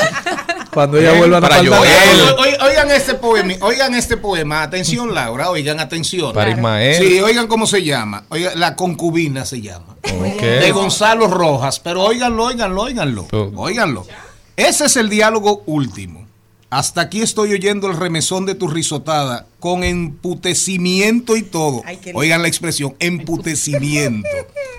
[0.76, 2.58] Cuando ella vuelva a Joel.
[2.60, 6.34] Oigan este poema, oigan este poema, atención Laura, oigan atención.
[6.34, 7.02] Para Ismael.
[7.02, 8.24] Sí, oigan cómo se llama.
[8.28, 9.96] Oiga, la concubina se llama.
[10.02, 13.26] De Gonzalo Rojas, pero oiganlo, oiganlo, oiganlo.
[13.54, 14.06] Oiganlo.
[14.54, 16.26] Ese es el diálogo último.
[16.68, 21.80] Hasta aquí estoy oyendo el remesón de tu risotada con emputecimiento y todo.
[21.86, 21.98] Ay.
[22.12, 24.28] Oigan la expresión, emputecimiento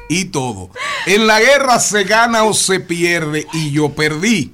[0.10, 0.70] y todo.
[1.08, 4.54] En la guerra se gana o se pierde y yo perdí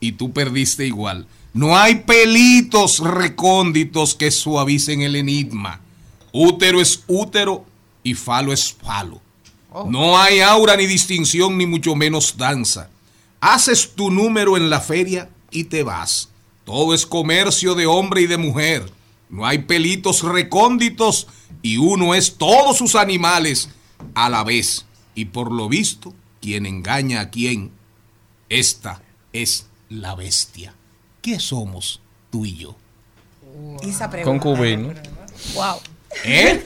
[0.00, 1.26] y tú perdiste igual.
[1.52, 5.80] No hay pelitos recónditos que suavicen el enigma.
[6.32, 7.64] Útero es útero
[8.02, 9.20] y falo es falo.
[9.86, 12.90] No hay aura ni distinción ni mucho menos danza.
[13.40, 16.30] Haces tu número en la feria y te vas.
[16.64, 18.90] Todo es comercio de hombre y de mujer.
[19.28, 21.28] No hay pelitos recónditos
[21.62, 23.70] y uno es todos sus animales
[24.14, 24.86] a la vez.
[25.14, 27.70] Y por lo visto, quien engaña a quien,
[28.48, 30.72] esta es la bestia.
[31.20, 32.74] ¿Qué somos tú y yo?
[33.82, 34.42] Esa pregunta.
[34.42, 34.94] Concubino.
[35.54, 35.76] Wow.
[36.24, 36.60] ¿Eh?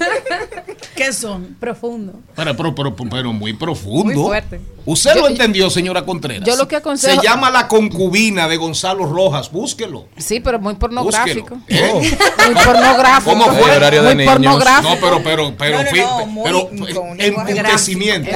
[0.97, 1.57] ¿Qué son?
[1.61, 2.15] Profundo.
[2.35, 4.05] Pero, pero, pero, pero muy profundo.
[4.05, 4.61] Muy fuerte.
[4.87, 6.47] ¿Usted Yo- lo entendió, señora Contreras?
[6.47, 9.51] yo lo que aconsejo- Se llama La concubina de Gonzalo Rojas.
[9.51, 10.09] Búsquelo.
[10.19, 11.59] Sí, pero muy pornográfico.
[11.69, 11.93] ¿Eh?
[12.47, 13.31] Muy pornográfico.
[13.31, 13.79] ¿Cómo fue?
[13.81, 14.33] De Muy niños.
[14.35, 14.95] pornográfico.
[14.95, 16.71] No, pero, pero, pero, No, pero,
[17.19, 18.31] eh, emputecimiento.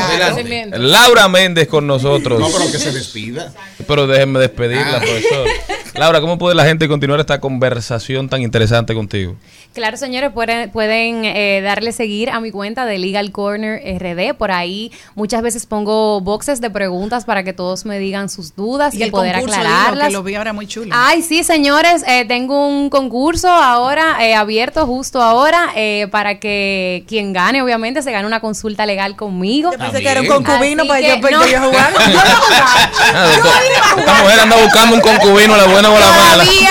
[0.78, 2.40] Laura Méndez con nosotros.
[2.40, 3.52] No, pero que se despida.
[3.86, 5.00] Pero déjenme despedirla, Ah.
[5.00, 5.48] profesor.
[5.94, 9.36] Laura, ¿cómo puede la gente continuar esta conversación tan interesante contigo?
[9.78, 14.34] Claro, señores, pueden, pueden eh, darle seguir a mi cuenta de Legal Corner RD.
[14.34, 18.92] Por ahí muchas veces pongo boxes de preguntas para que todos me digan sus dudas
[18.92, 20.08] y, Y el poder dilo, aclararlas.
[20.08, 20.92] que lo vi ahora muy chulo.
[20.92, 27.04] Ay, sí, señores, eh, tengo un concurso ahora eh, abierto justo ahora eh, para que
[27.06, 29.70] quien gane, obviamente, se gane una consulta legal conmigo.
[29.70, 31.46] Yo pensé que era un concubino Así para que yo, para no.
[31.46, 31.92] yo jugar.
[31.92, 32.90] Yo iba a jugar.
[33.30, 36.44] Esta- Esta mujer anda buscando un concubino, la buena o la mala.
[36.44, 36.70] Todavía,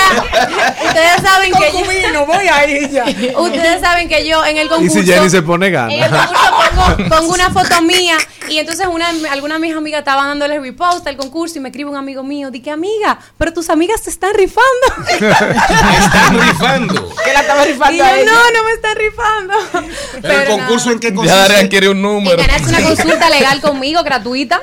[0.84, 1.72] ustedes saben que
[2.12, 2.44] yo, voy
[2.90, 3.04] ya.
[3.38, 6.96] ustedes saben que yo en el Y concurso si Jenny se pone En el concurso
[6.96, 8.16] pongo, pongo una foto mía
[8.48, 11.90] y entonces una, alguna de mis amigas estaba dándole repost al concurso y me escribe
[11.90, 14.68] un amigo mío, di que amiga, pero tus amigas te están rifando.
[15.18, 17.14] Están rifando.
[17.24, 18.30] Que la estaba y rifando yo, a ella.
[18.30, 19.54] no, no me están rifando.
[20.22, 21.68] Pero, el concurso en qué Ya consiste.
[21.68, 22.36] quiere un Y número.
[22.38, 24.60] ganarse una consulta legal conmigo, gratuita,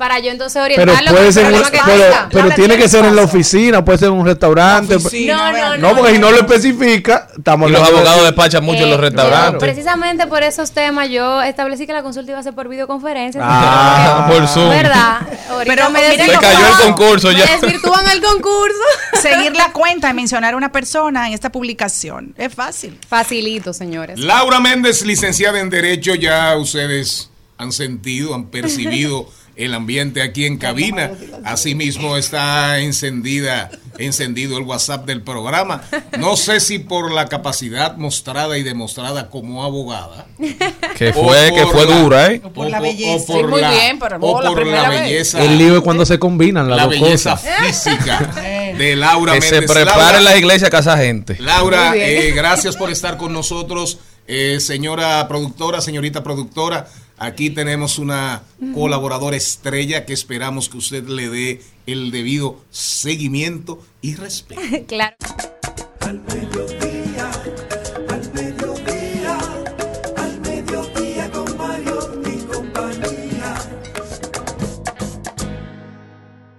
[0.00, 2.76] para yo entonces Pero orientarlo puede con ser, el un- problema que pero, pero tiene
[2.78, 4.96] que ser en la oficina, puede ser en un restaurante.
[4.96, 8.82] Oficina, No, no, No, porque si no lo especifica, estamos Y los abogados despachan mucho
[8.82, 9.60] en los Eh, restaurantes.
[9.60, 13.40] Precisamente por esos temas yo establecí que la consulta iba a ser por videoconferencia.
[13.44, 14.70] Ah, por Zoom.
[14.70, 15.18] ¿Verdad?
[15.50, 17.44] Ahorita Pero me Se desvirtúan- cayó el concurso ya.
[17.44, 18.78] Me desvirtúan el concurso.
[19.20, 22.34] Seguir la cuenta y mencionar a una persona en esta publicación.
[22.38, 22.98] Es fácil.
[23.06, 24.18] Facilito, señores.
[24.18, 27.28] Laura Méndez, licenciada en Derecho, ya ustedes
[27.58, 29.26] han sentido, han percibido
[29.64, 31.10] el ambiente aquí en cabina.
[31.44, 35.82] Asimismo está encendida, encendido el WhatsApp del programa.
[36.18, 40.26] No sé si por la capacidad mostrada y demostrada como abogada.
[40.96, 42.40] Que o fue, que por fue la- dura, ¿eh?
[42.44, 43.26] o por la o belleza.
[43.32, 45.42] por Sí, muy la- bien, pero o la por la belleza.
[45.44, 47.50] El lío es cuando se combinan las la dos belleza cosas.
[47.66, 48.18] física
[48.78, 51.36] de Laura Que se prepare Laura, la iglesia a casa gente.
[51.40, 53.98] Laura, eh, gracias por estar con nosotros.
[54.32, 56.86] Eh, señora productora, señorita productora,
[57.20, 58.42] aquí tenemos una
[58.74, 64.60] colaboradora estrella que esperamos que usted le dé el debido seguimiento y respeto.
[64.88, 65.16] claro.
[66.00, 67.30] Al mediodía,
[68.08, 69.38] al mediodía,
[70.16, 73.54] al mediodía con Mario y compañía.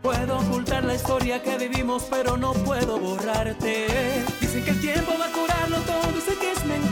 [0.01, 3.87] Puedo ocultar la historia que vivimos, pero no puedo borrarte.
[4.39, 6.90] Dicen que el tiempo va a curarlo todo, sé que es mentira.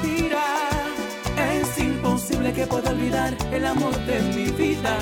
[2.39, 4.97] Imposible que pueda olvidar el amor de mi vida.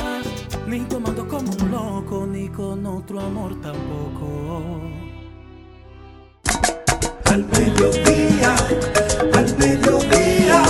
[0.65, 4.81] Ni tomando como un loco, ni con otro amor tampoco.
[7.25, 8.55] Al mediodía,
[9.33, 10.63] al mediodía,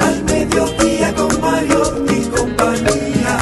[0.00, 3.38] al mediodía con Mario y compañía.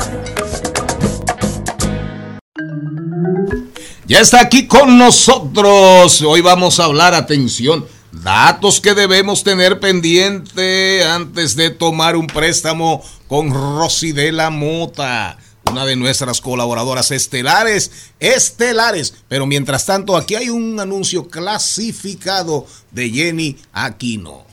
[4.07, 6.23] Ya está aquí con nosotros.
[6.23, 7.85] Hoy vamos a hablar, atención,
[8.23, 15.39] datos que debemos tener pendiente antes de tomar un préstamo con Rosy de la Mota,
[15.71, 17.91] una de nuestras colaboradoras estelares,
[18.21, 19.15] estelares.
[19.29, 24.45] Pero mientras tanto, aquí hay un anuncio clasificado de Jenny Aquino.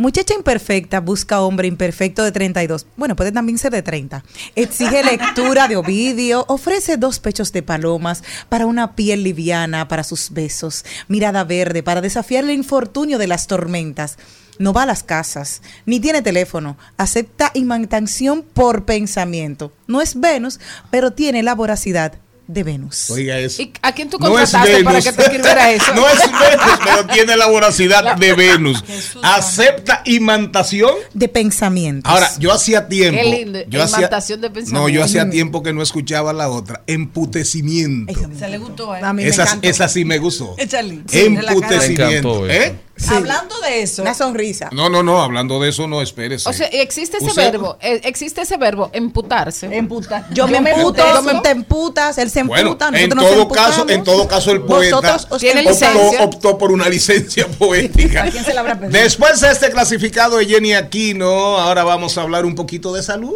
[0.00, 2.86] Muchacha imperfecta busca hombre imperfecto de 32.
[2.96, 4.22] Bueno, puede también ser de 30.
[4.54, 10.30] Exige lectura de Ovidio, ofrece dos pechos de palomas para una piel liviana, para sus
[10.30, 14.18] besos, mirada verde, para desafiar el infortunio de las tormentas.
[14.60, 19.72] No va a las casas, ni tiene teléfono, acepta imantación por pensamiento.
[19.88, 20.60] No es Venus,
[20.92, 23.10] pero tiene la voracidad de Venus.
[23.10, 23.60] Oiga eso.
[23.62, 25.04] ¿Y a quién tú No es contrataste para Venus.
[25.04, 25.94] que te escribiera eso?
[25.94, 28.82] no es Venus, pero tiene la voracidad de Venus.
[29.22, 30.90] Acepta imantación.
[31.12, 32.10] De pensamientos.
[32.10, 33.20] Ahora, yo hacía tiempo.
[33.22, 34.88] Qué lindo, Yo hacía, imantación de no, pensamiento.
[34.88, 36.82] yo hacía tiempo que no escuchaba la otra.
[36.86, 38.14] Emputecimiento.
[38.38, 39.04] Se le gustó a él.
[39.04, 39.68] A mí me Esa, encantó.
[39.68, 40.54] esa sí me gustó.
[40.56, 41.02] Échale.
[41.12, 42.46] Me Emputecimiento.
[42.46, 42.74] encantó ¿Eh?
[43.08, 44.68] Hablando de eso, Una sonrisa.
[44.72, 46.48] No, no, no, hablando de eso, no, espérese.
[46.48, 49.66] O sea, existe ese Usted- verbo, eh, existe ese verbo, emputarse.
[49.66, 50.26] emputa.
[50.30, 53.88] Yo me emputo, yo me te emputas, él se Bueno, emputa, en nos todo caso,
[53.88, 58.24] en todo caso el poeta optó, optó por una licencia poética.
[58.24, 58.98] ¿A quién se la habrá pedido?
[58.98, 63.34] Después de este clasificado de Jenny Aquino, ahora vamos a hablar un poquito de salud.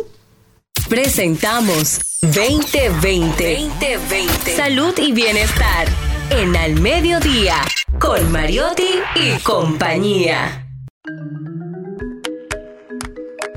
[0.88, 3.68] Presentamos 2020.
[3.80, 4.56] 2020.
[4.56, 5.86] Salud y bienestar.
[6.34, 7.56] En Al Mediodía.
[8.00, 10.66] Con Mariotti y compañía.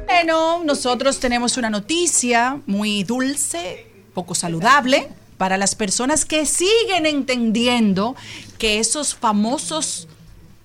[0.06, 8.16] Bueno, nosotros tenemos una noticia muy dulce, poco saludable, para las personas que siguen entendiendo
[8.58, 10.08] que esos famosos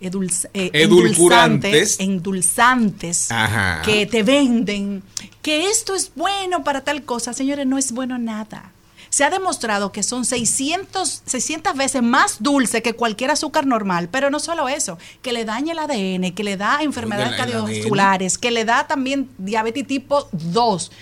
[0.01, 1.99] edulz- eh, Edulcorantes.
[2.01, 3.83] endulzantes, endulzantes Ajá.
[3.85, 5.03] que te venden,
[5.43, 8.73] que esto es bueno para tal cosa, señores, no es bueno nada.
[9.11, 14.31] Se ha demostrado que son 600, 600 veces más dulce que cualquier azúcar normal, pero
[14.31, 18.65] no solo eso, que le daña el ADN, que le da enfermedades cardiovasculares, que le
[18.65, 20.93] da también diabetes tipo 2.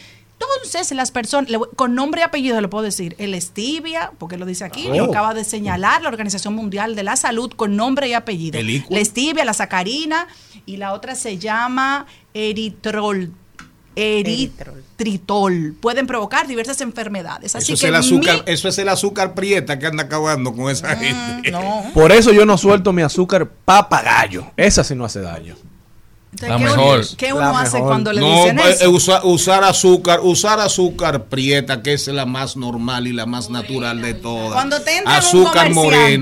[0.41, 4.65] Entonces, las personas, con nombre y apellido le puedo decir, el stevia, porque lo dice
[4.65, 5.11] aquí, lo Oh.
[5.11, 8.59] acaba de señalar la Organización Mundial de la Salud con nombre y apellido.
[8.59, 10.29] El stevia, la sacarina
[10.65, 13.33] y la otra se llama eritrol.
[13.99, 15.75] Eritritol.
[15.81, 17.55] Pueden provocar diversas enfermedades.
[17.57, 20.53] Así Eso es, que el azúcar, mi- eso es el azúcar prieta que anda acabando
[20.55, 21.53] con esa Mm, gente.
[21.95, 24.47] Por eso yo no suelto mi azúcar papagayo.
[24.57, 25.57] Esa sí no hace daño.
[26.31, 26.99] Entonces, La ¿qué mejor.
[26.99, 27.89] Uno, ¿Qué uno La hace mejor.
[27.89, 28.91] cuando le No, dicen eh, eso?
[28.91, 34.03] usa- usar azúcar, usar azúcar prieta, que es la más normal y la más natural
[34.03, 34.53] de todas.
[34.53, 35.75] Cuando te entra en un azúcar comerciante,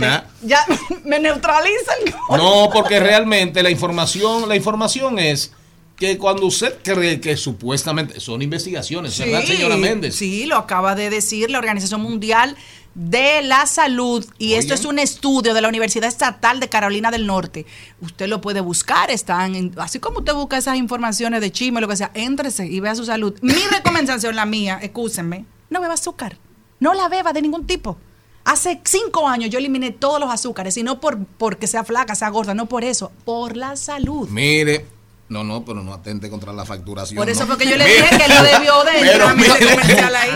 [0.07, 0.25] morena.
[0.43, 0.65] Ya
[1.05, 1.97] me neutralizan.
[2.31, 5.53] No, porque realmente la información, la información es
[5.97, 10.15] que cuando usted cree que supuestamente son investigaciones, ¿verdad, señora Méndez?
[10.15, 12.55] Sí, lo acaba de decir la Organización Mundial
[12.95, 17.27] de la Salud y esto es un estudio de la Universidad Estatal de Carolina del
[17.27, 17.67] Norte.
[18.01, 21.89] Usted lo puede buscar, están en- así como usted busca esas informaciones de chisme, lo
[21.89, 23.35] que sea, éntrese y vea su salud.
[23.43, 26.39] Mi recomendación, la mía, escúsenme, no beba azúcar,
[26.81, 27.99] no la beba de ningún tipo.
[28.45, 32.29] Hace cinco años yo eliminé todos los azúcares y no por porque sea flaca, sea
[32.29, 34.29] gorda, no por eso, por la salud.
[34.29, 34.87] Mire,
[35.29, 37.17] no, no, pero no atente contra la facturación.
[37.17, 37.47] Por eso no.
[37.49, 39.27] fue que yo le dije que no debió de pero.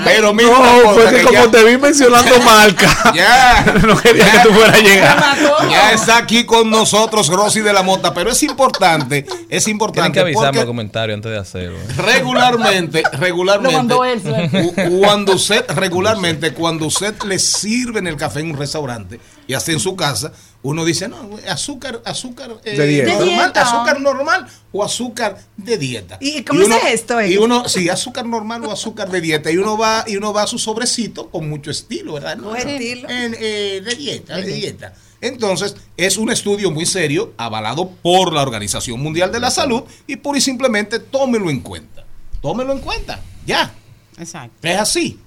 [0.05, 3.12] Pero una No, fue que que como ya- te vi mencionando marca.
[3.14, 4.32] Ya, no quería ya.
[4.43, 5.36] que tú fueras a llegar.
[5.70, 9.70] Ya está aquí con nosotros Rosy de la Mota, pero es importante, es Tienen que
[9.70, 11.78] importante avisarme porque el comentario antes de hacerlo.
[11.97, 19.20] regularmente, regularmente, Lo cuando usted, regularmente, cuando usted le sirven el café en un restaurante
[19.47, 20.32] y hasta en su casa,
[20.63, 23.13] uno dice, no, azúcar, azúcar eh, De dieta.
[23.19, 26.19] normal, De azúcar normal o azúcar de dieta.
[26.21, 27.31] ¿Y cómo uno- es esto, eh?
[27.31, 29.51] Y uno, sí, azúcar normal o azúcar de dieta.
[29.51, 32.37] Y uno va, y uno va a su sobrecito con mucho estilo, ¿verdad?
[32.37, 33.09] No, estilo.
[33.09, 34.93] en, eh, de dieta, de dieta.
[35.23, 40.17] Entonces, es un estudio muy serio, avalado por la Organización Mundial de la Salud, y
[40.17, 42.05] pura y simplemente tómelo en cuenta.
[42.41, 43.21] Tómelo en cuenta.
[43.47, 43.73] Ya.
[44.19, 44.57] Exacto.
[44.67, 45.19] Es así.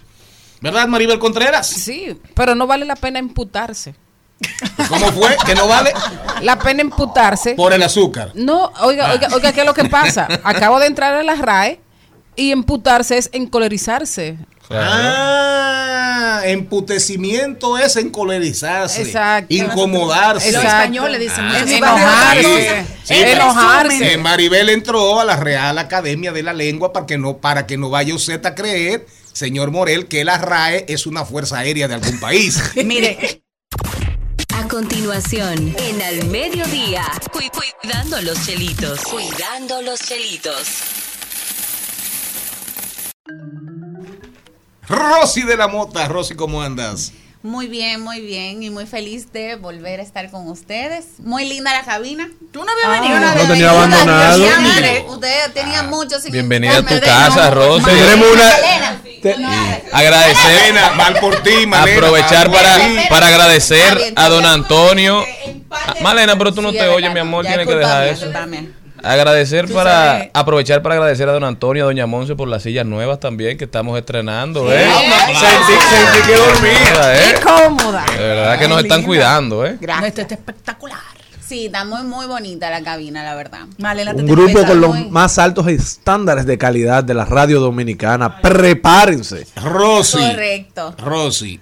[0.61, 1.67] ¿Verdad, Maribel Contreras?
[1.67, 3.93] Sí, pero no vale la pena imputarse.
[4.89, 5.35] ¿Cómo fue?
[5.45, 5.93] ¿Que no vale?
[6.41, 7.55] La pena imputarse.
[7.55, 8.31] Por el azúcar.
[8.33, 10.27] No, oiga, oiga, oiga, ¿qué es lo que pasa?
[10.43, 11.79] Acabo de entrar a la RAE
[12.35, 14.37] y imputarse es encolerizarse.
[14.69, 19.53] Ah, emputecimiento es encolerizarse, Exacto.
[19.53, 20.47] incomodarse.
[20.47, 20.83] En los Exacto.
[20.83, 22.85] españoles dicen Ah, enojarse.
[23.03, 24.13] Sí, enojarse.
[24.13, 27.77] Eh, Maribel entró a la Real Academia de la Lengua para que no, para que
[27.77, 31.95] no vaya usted a creer, señor Morel, que la RAE es una fuerza aérea de
[31.95, 32.61] algún país.
[32.83, 33.42] Mire,
[34.77, 37.41] continuación, en Al Mediodía, cu-
[37.79, 39.01] cuidando los chelitos.
[39.03, 40.67] Cuidando los chelitos.
[44.87, 47.13] Rosy de la Mota, Rosy, ¿cómo andas?
[47.43, 51.19] Muy bien, muy bien y muy feliz de volver a estar con ustedes.
[51.19, 52.29] Muy linda la cabina.
[52.53, 53.19] tú no habías venido.
[53.19, 54.43] no había tenía abandonado.
[55.09, 57.49] Ustedes tenían mucho sin Bienvenida a tu casa.
[57.49, 57.83] Rosy.
[57.83, 58.49] Tendremos una.
[59.21, 59.35] Te-
[59.91, 61.97] Agradecer, Malena, mal por ti, Malena.
[61.97, 62.95] aprovechar mal para, ti.
[63.09, 65.23] para agradecer a don Antonio.
[65.69, 68.07] Ah, Malena, pero tú no Sí, te es oyes, mi amor, tienes es que dejar
[68.07, 68.25] eso.
[69.03, 70.29] Agradecer Tú para, sabes.
[70.33, 73.65] aprovechar para agradecer a don Antonio, a doña Monse por las sillas nuevas también que
[73.65, 74.87] estamos estrenando, ¿eh?
[75.27, 77.15] Sentí, sentí que dormía.
[77.15, 77.35] ¿eh?
[77.43, 78.05] Cómoda.
[78.17, 79.77] De verdad que nos están cuidando, ¿eh?
[79.79, 80.97] No, esto está espectacular.
[81.45, 83.59] Sí, está muy, muy bonita la cabina, la verdad.
[83.77, 88.39] Malena, Un grupo con los muy- más altos estándares de calidad de la radio dominicana.
[88.41, 89.45] Prepárense.
[89.61, 90.17] Rosy.
[90.19, 90.95] Correcto.
[90.97, 91.59] Rosy.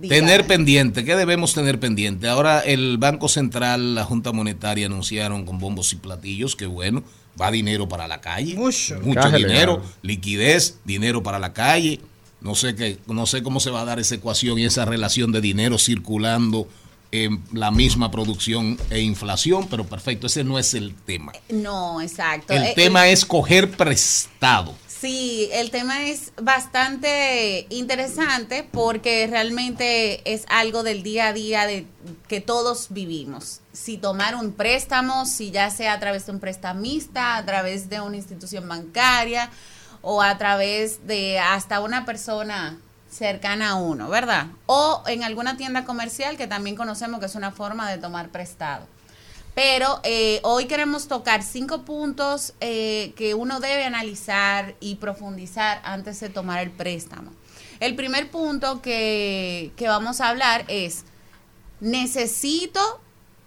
[0.00, 0.20] Dígame.
[0.20, 2.28] Tener pendiente, ¿qué debemos tener pendiente?
[2.28, 7.02] Ahora el Banco Central, la Junta Monetaria anunciaron con bombos y platillos que bueno,
[7.40, 8.54] va dinero para la calle.
[8.54, 9.00] Mucho.
[9.00, 9.92] Mucho dinero, legal.
[10.02, 12.00] liquidez, dinero para la calle.
[12.40, 15.32] No sé qué, no sé cómo se va a dar esa ecuación y esa relación
[15.32, 16.68] de dinero circulando
[17.10, 21.32] en la misma producción e inflación, pero perfecto, ese no es el tema.
[21.48, 22.52] No, exacto.
[22.52, 24.74] El Eh, tema eh, es coger prestado.
[25.00, 31.86] Sí, el tema es bastante interesante porque realmente es algo del día a día de
[32.26, 33.60] que todos vivimos.
[33.72, 38.00] Si tomar un préstamo, si ya sea a través de un prestamista, a través de
[38.00, 39.50] una institución bancaria
[40.02, 42.76] o a través de hasta una persona
[43.08, 44.48] cercana a uno, ¿verdad?
[44.66, 48.86] O en alguna tienda comercial que también conocemos que es una forma de tomar prestado.
[49.58, 56.20] Pero eh, hoy queremos tocar cinco puntos eh, que uno debe analizar y profundizar antes
[56.20, 57.32] de tomar el préstamo.
[57.80, 61.02] El primer punto que, que vamos a hablar es,
[61.80, 63.00] ¿necesito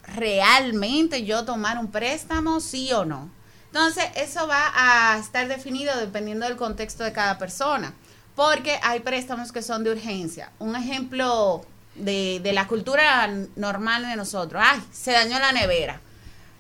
[0.04, 3.32] realmente yo tomar un préstamo, sí o no?
[3.68, 7.94] Entonces, eso va a estar definido dependiendo del contexto de cada persona,
[8.36, 10.52] porque hay préstamos que son de urgencia.
[10.60, 11.66] Un ejemplo
[12.02, 16.02] de, de la cultura normal de nosotros, ay, se dañó la nevera.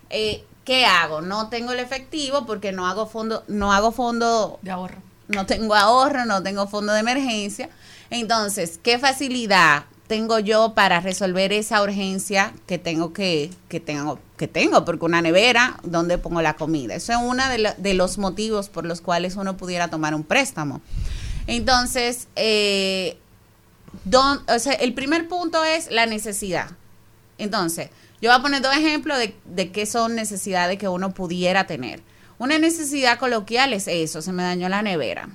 [0.09, 1.21] Eh, ¿Qué hago?
[1.21, 4.97] No tengo el efectivo porque no hago fondo, no hago fondo de ahorro.
[5.27, 7.69] No tengo ahorro, no tengo fondo de emergencia.
[8.09, 14.47] Entonces, ¿qué facilidad tengo yo para resolver esa urgencia que tengo que, que tengo, que
[14.47, 14.85] tengo?
[14.85, 16.93] Porque una nevera, ¿dónde pongo la comida?
[16.95, 20.81] Eso es uno de, de los motivos por los cuales uno pudiera tomar un préstamo.
[21.47, 23.17] Entonces, eh,
[24.05, 26.69] don- o sea, el primer punto es la necesidad.
[27.37, 27.89] Entonces,
[28.21, 32.01] yo voy a poner dos ejemplos de, de qué son necesidades que uno pudiera tener.
[32.37, 35.29] Una necesidad coloquial es eso, se me dañó la nevera.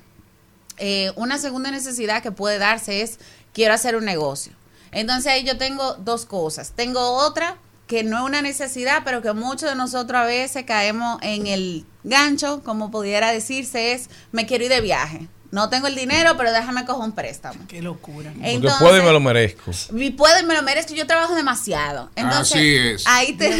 [0.78, 3.18] Eh, una segunda necesidad que puede darse es
[3.52, 4.52] quiero hacer un negocio.
[4.92, 6.72] Entonces ahí yo tengo dos cosas.
[6.76, 11.18] Tengo otra que no es una necesidad, pero que muchos de nosotros a veces caemos
[11.22, 15.28] en el gancho, como pudiera decirse, es me quiero ir de viaje.
[15.50, 17.60] No tengo el dinero, pero déjame coger un préstamo.
[17.68, 18.32] Qué locura.
[18.32, 19.70] Porque puedo y me lo merezco.
[19.96, 22.10] Y puedo y me lo merezco, yo trabajo demasiado.
[22.16, 23.04] Entonces, Así es.
[23.06, 23.50] Ahí, te-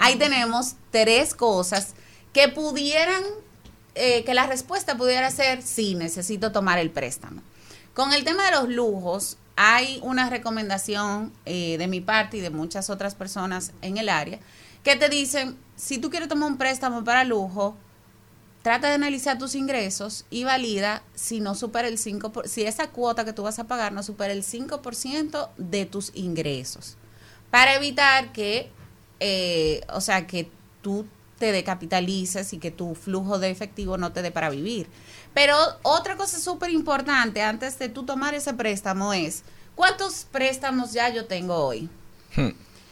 [0.00, 1.94] ahí tenemos tres cosas
[2.32, 3.22] que pudieran,
[3.94, 7.42] eh, que la respuesta pudiera ser, sí, necesito tomar el préstamo.
[7.94, 12.50] Con el tema de los lujos, hay una recomendación eh, de mi parte y de
[12.50, 14.38] muchas otras personas en el área
[14.84, 17.76] que te dicen, si tú quieres tomar un préstamo para lujo,
[18.62, 22.88] trata de analizar tus ingresos y valida si no supera el 5%, por- si esa
[22.90, 26.96] cuota que tú vas a pagar no supera el 5% de tus ingresos.
[27.50, 28.70] Para evitar que,
[29.18, 30.50] eh, o sea, que
[30.82, 31.06] tú
[31.38, 34.86] te decapitalices y que tu flujo de efectivo no te dé para vivir.
[35.32, 39.42] Pero otra cosa súper importante antes de tú tomar ese préstamo es,
[39.74, 41.88] ¿cuántos préstamos ya yo tengo hoy?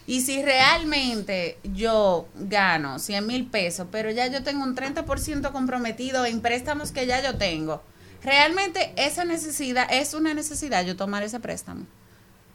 [0.08, 6.24] Y si realmente yo gano 100 mil pesos, pero ya yo tengo un 30% comprometido
[6.24, 7.82] en préstamos que ya yo tengo,
[8.24, 11.84] realmente esa necesidad es una necesidad yo tomar ese préstamo.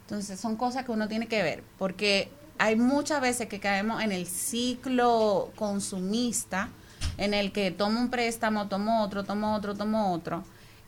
[0.00, 2.28] Entonces son cosas que uno tiene que ver, porque
[2.58, 6.70] hay muchas veces que caemos en el ciclo consumista,
[7.18, 10.42] en el que tomo un préstamo, tomo otro, tomo otro, tomo otro,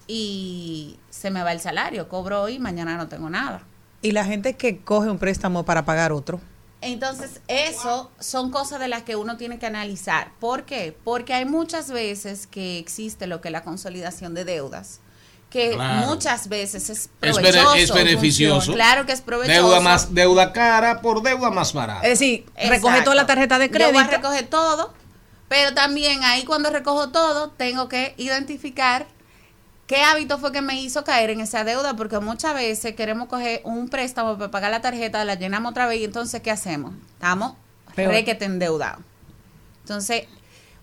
[0.09, 3.63] y se me va el salario, cobro hoy, mañana no tengo nada.
[4.03, 6.41] Y la gente que coge un préstamo para pagar otro.
[6.93, 10.33] Entonces, eso son cosas de las que uno tiene que analizar.
[10.41, 10.97] ¿Por qué?
[11.05, 15.01] Porque hay muchas veces que existe lo que es la consolidación de deudas,
[15.51, 16.07] que Claro.
[16.07, 17.75] muchas veces es provechoso.
[17.75, 18.73] es beneficioso.
[18.75, 19.53] Claro que es provechoso.
[19.69, 22.03] Deuda más deuda cara por deuda más barata.
[22.07, 23.05] Es decir, recoge Exacto.
[23.05, 24.11] toda la tarjeta de Yo voy a crédito.
[24.17, 24.93] recoger todo,
[25.49, 29.07] pero también ahí cuando recojo todo, tengo que identificar
[29.87, 33.61] qué hábito fue que me hizo caer en esa deuda, porque muchas veces queremos coger
[33.65, 36.95] un préstamo para pagar la tarjeta, la llenamos otra vez y entonces ¿qué hacemos?
[37.15, 37.55] Estamos
[37.97, 39.03] requete endeudados.
[39.83, 40.25] Entonces,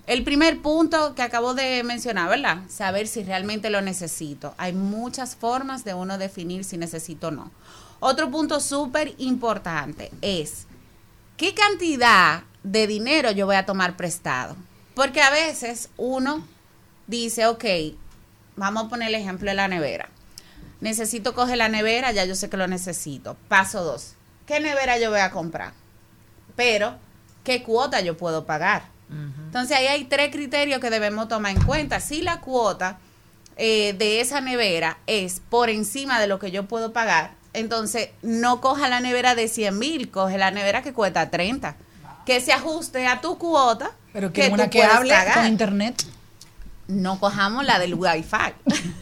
[0.07, 2.59] el primer punto que acabo de mencionar, ¿verdad?
[2.69, 4.53] Saber si realmente lo necesito.
[4.57, 7.51] Hay muchas formas de uno definir si necesito o no.
[7.99, 10.65] Otro punto súper importante es
[11.37, 14.55] qué cantidad de dinero yo voy a tomar prestado.
[14.93, 16.45] Porque a veces uno
[17.07, 17.65] dice, ok,
[18.55, 20.09] vamos a poner el ejemplo de la nevera.
[20.81, 23.37] Necesito coger la nevera, ya yo sé que lo necesito.
[23.47, 25.73] Paso dos, ¿qué nevera yo voy a comprar?
[26.55, 26.95] Pero,
[27.43, 28.93] ¿qué cuota yo puedo pagar?
[29.45, 31.99] Entonces ahí hay tres criterios que debemos tomar en cuenta.
[31.99, 32.97] Si la cuota
[33.57, 38.59] eh, de esa nevera es por encima de lo que yo puedo pagar, entonces no
[38.59, 41.75] coja la nevera de 100 mil, coge la nevera que cuesta 30.
[42.25, 43.91] Que se ajuste a tu cuota.
[44.13, 45.35] Pero que una tú que hable pagar.
[45.35, 46.03] con internet.
[46.93, 48.53] No cojamos la del Wi-Fi.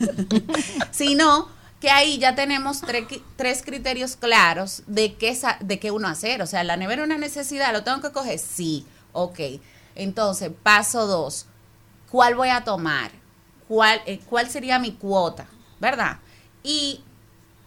[0.92, 1.48] sino
[1.80, 6.42] que ahí ya tenemos tre- tres criterios claros de qué, de qué uno hacer.
[6.42, 8.39] O sea, la nevera es una necesidad, ¿lo tengo que coger?
[8.39, 9.39] Sí, ok.
[9.96, 11.48] Entonces, paso dos,
[12.10, 13.12] ¿cuál voy a tomar?
[13.68, 15.48] ¿Cuál, eh, cuál sería mi cuota?
[15.80, 16.18] ¿Verdad?
[16.64, 17.02] Y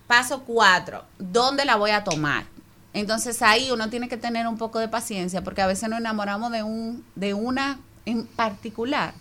[0.06, 2.44] paso cuatro, ¿dónde la voy a tomar?
[2.92, 6.52] Entonces ahí uno tiene que tener un poco de paciencia porque a veces nos enamoramos
[6.52, 9.14] de, un, de una en particular,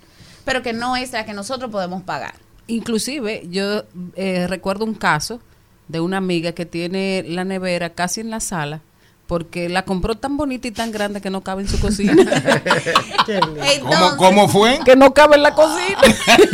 [0.44, 2.36] pero que no es la que nosotros podemos pagar.
[2.68, 3.84] Inclusive, yo
[4.16, 5.40] eh, recuerdo un caso
[5.88, 8.82] de una amiga que tiene la nevera casi en la sala
[9.28, 12.14] porque la compró tan bonita y tan grande que no cabe en su cocina.
[13.82, 14.80] ¿Cómo, cómo fue?
[14.86, 15.98] Que no cabe en la cocina.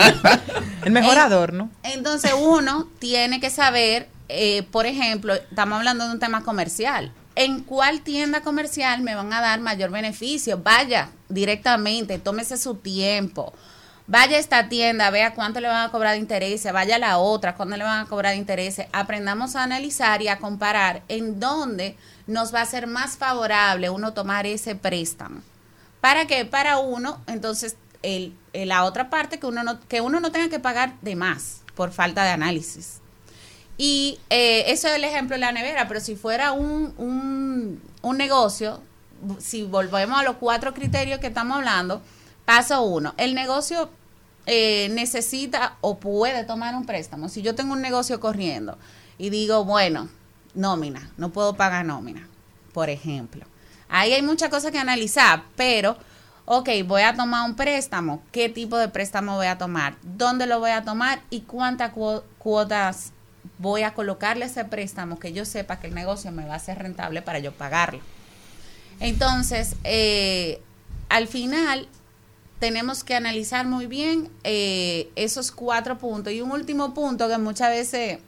[0.85, 1.69] El mejorador, ¿no?
[1.83, 7.11] Entonces uno tiene que saber, eh, por ejemplo, estamos hablando de un tema comercial.
[7.35, 10.59] ¿En cuál tienda comercial me van a dar mayor beneficio?
[10.63, 13.53] Vaya directamente, tómese su tiempo.
[14.11, 17.19] Vaya a esta tienda, vea cuánto le van a cobrar de intereses, vaya a la
[17.19, 18.87] otra, cuánto le van a cobrar de intereses.
[18.91, 21.95] Aprendamos a analizar y a comparar en dónde
[22.25, 25.41] nos va a ser más favorable uno tomar ese préstamo.
[26.01, 26.43] ¿Para qué?
[26.43, 30.59] Para uno, entonces, el- la otra parte que uno, no, que uno no tenga que
[30.59, 33.01] pagar de más por falta de análisis.
[33.77, 38.17] Y eh, eso es el ejemplo de la nevera, pero si fuera un, un, un
[38.17, 38.81] negocio,
[39.37, 42.01] si volvemos a los cuatro criterios que estamos hablando,
[42.49, 43.91] paso uno, el negocio
[44.47, 47.29] eh, necesita o puede tomar un préstamo.
[47.29, 48.75] Si yo tengo un negocio corriendo
[49.19, 50.09] y digo, bueno,
[50.55, 52.27] nómina, no puedo pagar nómina,
[52.73, 53.45] por ejemplo.
[53.87, 55.95] Ahí hay muchas cosas que analizar, pero,
[56.45, 58.23] ok, voy a tomar un préstamo.
[58.31, 59.97] ¿Qué tipo de préstamo voy a tomar?
[60.01, 61.21] ¿Dónde lo voy a tomar?
[61.29, 63.11] ¿Y cuántas cuo- cuotas
[63.59, 66.79] voy a colocarle ese préstamo que yo sepa que el negocio me va a ser
[66.79, 67.99] rentable para yo pagarlo?
[68.99, 70.63] Entonces, eh,
[71.09, 71.87] al final,
[72.59, 76.33] tenemos que analizar muy bien eh, esos cuatro puntos.
[76.33, 78.19] Y un último punto que muchas veces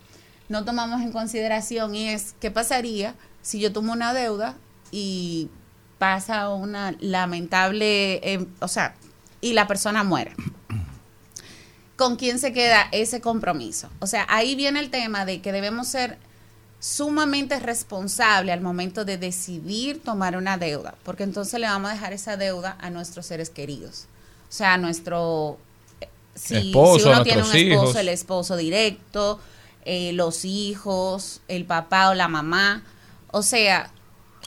[0.49, 4.55] no tomamos en consideración y es qué pasaría si yo tomo una deuda
[4.91, 5.49] y
[5.97, 8.95] pasa una lamentable, eh, o sea,
[9.41, 10.34] y la persona muere.
[11.95, 13.89] ¿Con quién se queda ese compromiso?
[13.99, 16.17] O sea, ahí viene el tema de que debemos ser
[16.79, 22.13] sumamente responsables al momento de decidir tomar una deuda, porque entonces le vamos a dejar
[22.13, 24.07] esa deuda a nuestros seres queridos.
[24.52, 25.58] O sea, nuestro...
[26.02, 27.95] eh, Si, Esposo, si uno tiene un esposo, hijos.
[27.95, 29.39] el esposo directo,
[29.86, 32.84] eh, los hijos, el papá o la mamá.
[33.32, 33.89] O sea,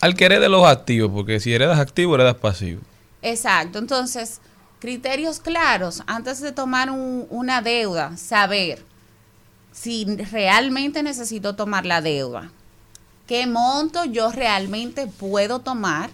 [0.02, 2.82] Al que herede los activos, porque si heredas activo, heredas pasivo.
[3.22, 4.40] Exacto, entonces,
[4.78, 8.84] criterios claros antes de tomar un- una deuda, saber
[9.72, 12.50] si realmente necesito tomar la deuda,
[13.26, 16.10] qué monto yo realmente puedo tomar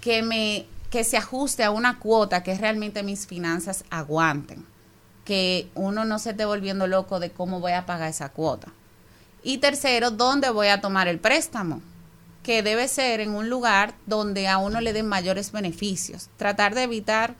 [0.00, 4.64] que me que se ajuste a una cuota que realmente mis finanzas aguanten,
[5.24, 8.68] que uno no se esté volviendo loco de cómo voy a pagar esa cuota.
[9.42, 11.82] Y tercero, ¿dónde voy a tomar el préstamo?
[12.44, 16.28] Que debe ser en un lugar donde a uno le den mayores beneficios.
[16.36, 17.34] Tratar de evitar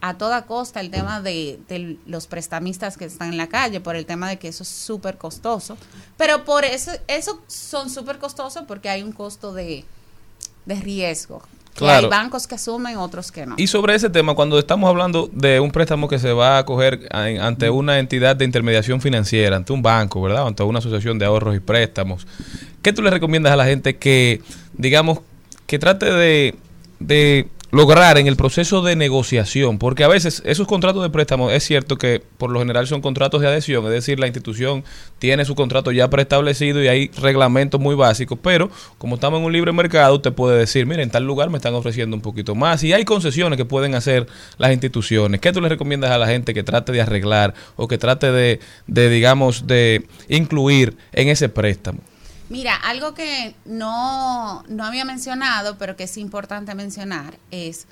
[0.00, 1.60] a toda costa el tema de,
[2.06, 5.18] los prestamistas que están en la calle, por el tema de que eso es súper
[5.18, 5.78] costoso.
[6.16, 9.84] Pero por eso, eso son súper costosos porque hay un costo de,
[10.66, 11.42] de riesgo.
[11.72, 12.06] Que Claro.
[12.06, 13.54] hay bancos que asumen, otros que no.
[13.56, 17.08] Y sobre ese tema, cuando estamos hablando de un préstamo que se va a coger
[17.10, 20.46] ante una entidad de intermediación financiera, ante un banco, ¿verdad?
[20.46, 22.26] Ante una asociación de ahorros y préstamos,
[22.82, 24.42] ¿qué tú le recomiendas a la gente que,
[24.74, 25.20] digamos,
[25.66, 26.54] que trate de,
[27.00, 29.78] de lograr en el proceso de negociación?
[29.78, 33.40] Porque a veces esos contratos de préstamo, es cierto que por lo general son contratos
[33.40, 34.84] de adhesión, es decir, la institución
[35.18, 39.52] tiene su contrato ya preestablecido y hay reglamentos muy básicos, pero como estamos en un
[39.52, 42.84] libre mercado, usted puede decir, mira, en tal lugar me están ofreciendo un poquito más
[42.84, 44.26] y hay concesiones que pueden hacer
[44.58, 45.40] las instituciones.
[45.40, 48.60] ¿Qué tú le recomiendas a la gente que trate de arreglar o que trate de,
[48.86, 52.00] de digamos, de incluir en ese préstamo?
[52.52, 57.86] Mira, algo que no, no había mencionado, pero que es importante mencionar, es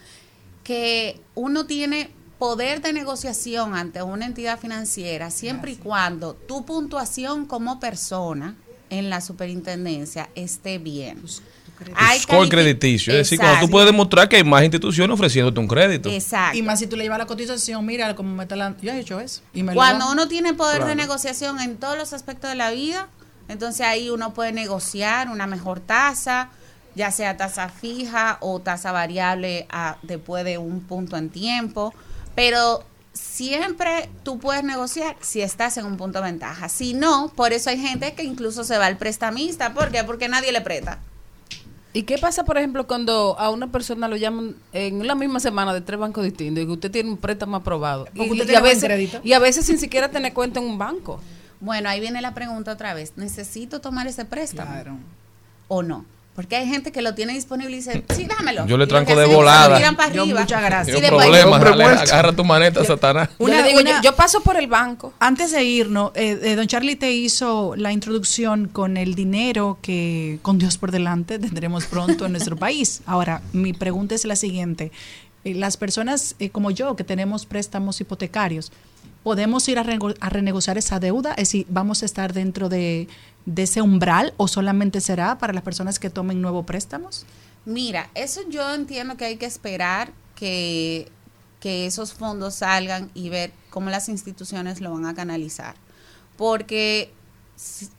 [0.64, 7.46] que uno tiene poder de negociación ante una entidad financiera siempre y cuando tu puntuación
[7.46, 8.54] como persona
[8.90, 11.22] en la superintendencia esté bien.
[11.94, 15.68] Hay Score crediticio, es decir, cuando tú puedes demostrar que hay más instituciones ofreciéndote un
[15.68, 16.10] crédito.
[16.10, 16.58] Exacto.
[16.58, 18.76] Y más si tú le llevas la cotización, mira cómo me está la...
[18.82, 19.40] Yo he hecho eso.
[19.54, 22.70] Y me lo Cuando uno tiene poder de negociación en todos los aspectos de la
[22.70, 23.08] vida,
[23.50, 26.48] entonces ahí uno puede negociar una mejor tasa,
[26.94, 31.92] ya sea tasa fija o tasa variable a- después de un punto en tiempo,
[32.34, 36.68] pero siempre tú puedes negociar si estás en un punto de ventaja.
[36.68, 39.74] Si no, por eso hay gente que incluso se va al prestamista.
[39.74, 40.04] ¿Por qué?
[40.04, 40.98] Porque nadie le presta.
[41.92, 45.74] ¿Y qué pasa, por ejemplo, cuando a una persona lo llaman en la misma semana
[45.74, 48.04] de tres bancos distintos y que usted tiene un préstamo aprobado?
[48.04, 49.20] Porque Y, usted y tiene a veces, crédito.
[49.24, 51.20] y a veces sin siquiera tener cuenta en un banco.
[51.60, 53.12] Bueno, ahí viene la pregunta otra vez.
[53.16, 54.70] ¿Necesito tomar ese préstamo?
[55.68, 56.04] ¿O no?
[56.34, 58.64] Porque hay gente que lo tiene disponible y dice, sí, dámelo.
[58.66, 59.68] Yo le tranco de volada.
[59.70, 60.40] lo tiran para Yo, arriba.
[60.40, 60.88] muchas gracias.
[60.88, 63.28] Y Yo después- problema, Hombre dale, agarra tu maneta, Satanás.
[63.38, 65.12] Yo le digo, yo- yo paso por el banco.
[65.18, 70.38] Antes de irnos, eh, eh, don Charlie te hizo la introducción con el dinero que
[70.40, 73.02] con Dios por delante tendremos pronto en nuestro país.
[73.06, 74.92] Ahora, mi pregunta es la siguiente.
[75.44, 78.72] Eh, Las personas eh, como yo que tenemos préstamos hipotecarios,
[79.22, 81.30] ¿podemos ir a, renegociar esa deuda?
[81.32, 83.08] Es decir, ¿vamos a estar dentro de,
[83.56, 87.26] ese umbral o solamente será para las personas que tomen nuevos préstamos?
[87.64, 91.10] Mira, eso yo entiendo que hay que esperar que,
[91.60, 95.74] que esos fondos salgan y ver cómo las instituciones lo van a canalizar.
[96.36, 97.12] Porque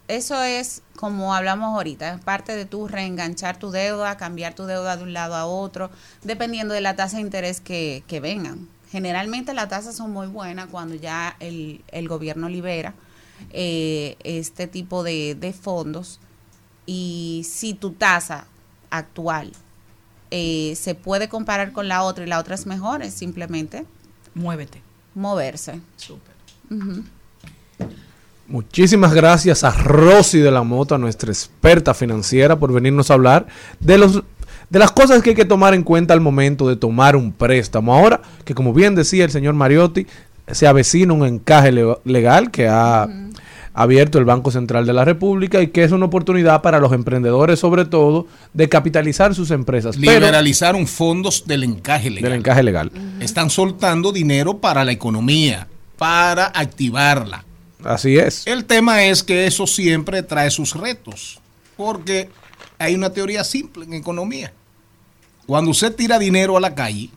[0.07, 4.97] eso es, como hablamos ahorita, es parte de tu reenganchar tu deuda, cambiar tu deuda
[4.97, 5.91] de un lado a otro,
[6.23, 8.67] dependiendo de la tasa de interés que, que vengan.
[8.91, 12.93] Generalmente las tasas son muy buenas cuando ya el, el gobierno libera
[13.51, 16.19] eh, este tipo de, de fondos
[16.85, 18.45] y si tu tasa
[18.89, 19.53] actual
[20.29, 23.85] eh, se puede comparar con la otra y la otra es mejor, es simplemente
[24.33, 24.81] Muévete.
[25.15, 25.79] moverse.
[25.97, 26.33] Súper.
[28.47, 33.47] Muchísimas gracias a Rosy de la Mota, nuestra experta financiera, por venirnos a hablar
[33.79, 34.23] de los
[34.71, 37.93] de las cosas que hay que tomar en cuenta al momento de tomar un préstamo.
[37.93, 40.07] Ahora, que como bien decía el señor Mariotti,
[40.51, 43.07] se avecina un encaje le- legal que ha
[43.73, 47.59] abierto el Banco Central de la República y que es una oportunidad para los emprendedores,
[47.59, 49.95] sobre todo, de capitalizar sus empresas.
[49.97, 52.31] Pero- Liberalizaron fondos del encaje legal.
[52.31, 52.91] del encaje legal.
[53.21, 55.67] Están soltando dinero para la economía,
[55.97, 57.45] para activarla.
[57.83, 58.45] Así es.
[58.45, 61.39] El tema es que eso siempre trae sus retos,
[61.77, 62.29] porque
[62.77, 64.51] hay una teoría simple en economía.
[65.47, 67.09] Cuando usted tira dinero a la calle,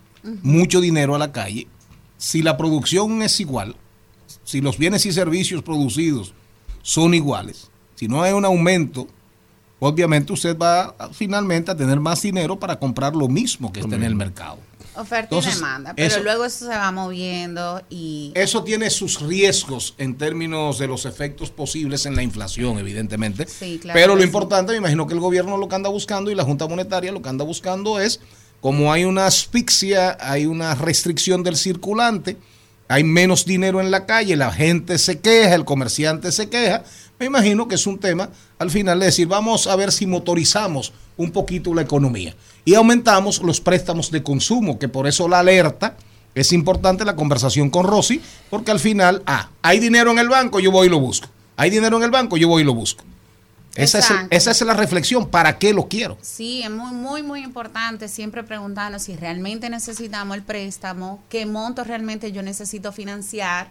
[0.43, 1.67] mucho dinero a la calle,
[2.17, 3.77] si la producción es igual,
[4.45, 6.35] si los bienes y servicios producidos
[6.83, 9.07] son iguales, si no hay un aumento,
[9.79, 13.97] obviamente usted va a- finalmente a tener más dinero para comprar lo mismo que está
[13.97, 14.59] en el mercado.
[14.97, 19.21] Oferta Entonces, y demanda, pero eso- luego eso se va moviendo y Eso tiene sus
[19.21, 23.47] riesgos en términos de los efectos posibles en la inflación, evidentemente.
[23.49, 24.27] Sí, claro Pero lo sí.
[24.27, 27.23] importante, me imagino que el gobierno lo que anda buscando y la Junta Monetaria lo
[27.23, 28.21] que anda buscando es,
[28.61, 32.37] como hay una asfixia, hay una restricción del circulante,
[32.89, 36.85] hay menos dinero en la calle, la gente se queja, el comerciante se queja,
[37.19, 40.93] me imagino que es un tema al final de decir, vamos a ver si motorizamos
[41.17, 42.35] un poquito la economía
[42.65, 45.97] y aumentamos los préstamos de consumo, que por eso la alerta
[46.35, 48.21] es importante la conversación con Rosy,
[48.51, 51.29] porque al final, ah, hay dinero en el banco, yo voy y lo busco.
[51.57, 53.05] Hay dinero en el banco, yo voy y lo busco.
[53.75, 56.17] Esa es, esa es la reflexión, ¿para qué lo quiero?
[56.23, 61.83] Sí, es muy, muy, muy importante siempre preguntarnos si realmente necesitamos el préstamo, qué monto
[61.83, 63.69] realmente yo necesito financiar,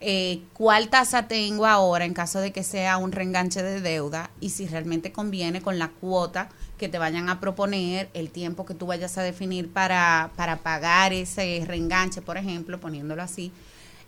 [0.00, 4.50] eh, cuál tasa tengo ahora en caso de que sea un reenganche de deuda y
[4.50, 8.86] si realmente conviene con la cuota que te vayan a proponer, el tiempo que tú
[8.86, 13.50] vayas a definir para, para pagar ese reenganche, por ejemplo, poniéndolo así,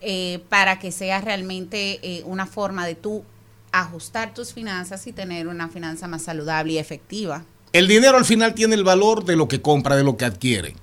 [0.01, 3.25] eh, para que sea realmente eh, una forma de tú
[3.73, 7.45] ajustar tus finanzas y tener una finanza más saludable y efectiva.
[7.73, 10.75] El dinero al final tiene el valor de lo que compra, de lo que adquiere.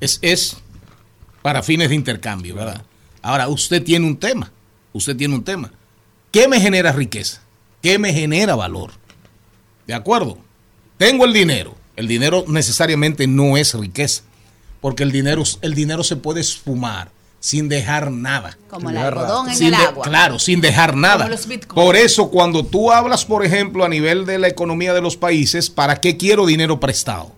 [0.00, 0.58] Es, es
[1.42, 2.84] para fines de intercambio, ¿verdad?
[3.22, 4.52] Ahora, usted tiene un tema.
[4.92, 5.72] Usted tiene un tema.
[6.30, 7.42] ¿Qué me genera riqueza?
[7.82, 8.92] ¿Qué me genera valor?
[9.86, 10.38] ¿De acuerdo?
[10.96, 11.76] Tengo el dinero.
[11.96, 14.22] El dinero necesariamente no es riqueza.
[14.80, 17.10] Porque el dinero, el dinero se puede esfumar
[17.40, 18.56] sin dejar nada.
[18.68, 20.04] Como el algodón en Sin el de- agua.
[20.04, 21.24] Claro, sin dejar nada.
[21.24, 21.74] Como los bitcoins.
[21.74, 25.70] Por eso, cuando tú hablas, por ejemplo, a nivel de la economía de los países,
[25.70, 27.32] ¿para qué quiero dinero prestado?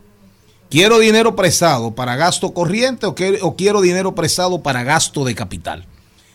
[0.71, 5.35] ¿Quiero dinero prestado para gasto corriente o, que- o quiero dinero prestado para gasto de
[5.35, 5.87] capital?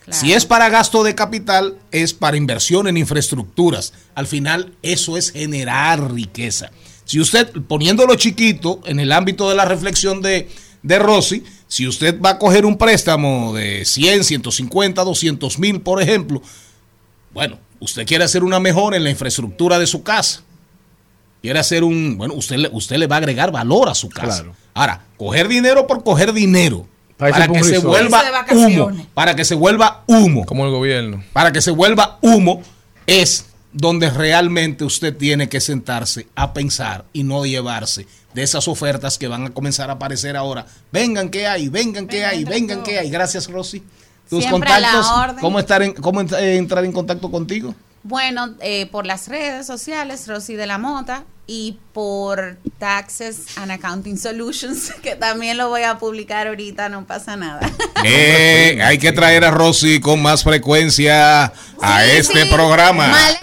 [0.09, 3.93] Si es para gasto de capital, es para inversión en infraestructuras.
[4.15, 6.71] Al final, eso es generar riqueza.
[7.05, 10.49] Si usted, poniéndolo chiquito en el ámbito de la reflexión de,
[10.81, 16.03] de Rossi, si usted va a coger un préstamo de 100, 150, 200 mil, por
[16.03, 16.39] ejemplo,
[17.33, 20.43] bueno, usted quiere hacer una mejora en la infraestructura de su casa.
[21.41, 24.43] Quiere hacer un, bueno, usted le, usted le va a agregar valor a su casa.
[24.43, 24.55] Claro.
[24.75, 26.85] Ahora, coger dinero por coger dinero,
[27.17, 28.21] Para que se vuelva
[28.51, 31.23] humo, para que se vuelva humo, Como el gobierno.
[31.33, 32.61] para que se vuelva humo,
[33.07, 39.17] es donde realmente usted tiene que sentarse a pensar y no llevarse de esas ofertas
[39.17, 40.65] que van a comenzar a aparecer ahora.
[40.91, 43.09] Vengan que hay, vengan que hay, vengan que hay.
[43.09, 43.83] Gracias, Rosy.
[44.29, 45.41] Tus Siempre a la contactos, orden.
[45.41, 47.75] ¿cómo, estar en, cómo ent- entrar en contacto contigo?
[48.03, 54.17] Bueno, eh, por las redes sociales, Rosy de la Mota, y por Taxes and Accounting
[54.17, 57.69] Solutions, que también lo voy a publicar ahorita, no pasa nada.
[58.05, 62.49] Eh, hay que traer a Rosy con más frecuencia a este sí.
[62.51, 63.07] programa.
[63.07, 63.37] Mal-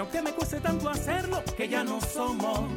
[0.00, 2.72] aunque me cueste tanto hacerlo, que ya no somos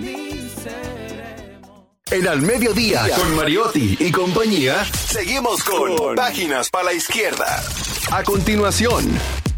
[0.00, 1.86] ni seremos.
[2.10, 7.62] En Al Mediodía, con Mariotti y compañía, seguimos con Páginas para la Izquierda.
[8.12, 9.06] A continuación,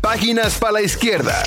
[0.00, 1.42] Páginas para la Izquierda.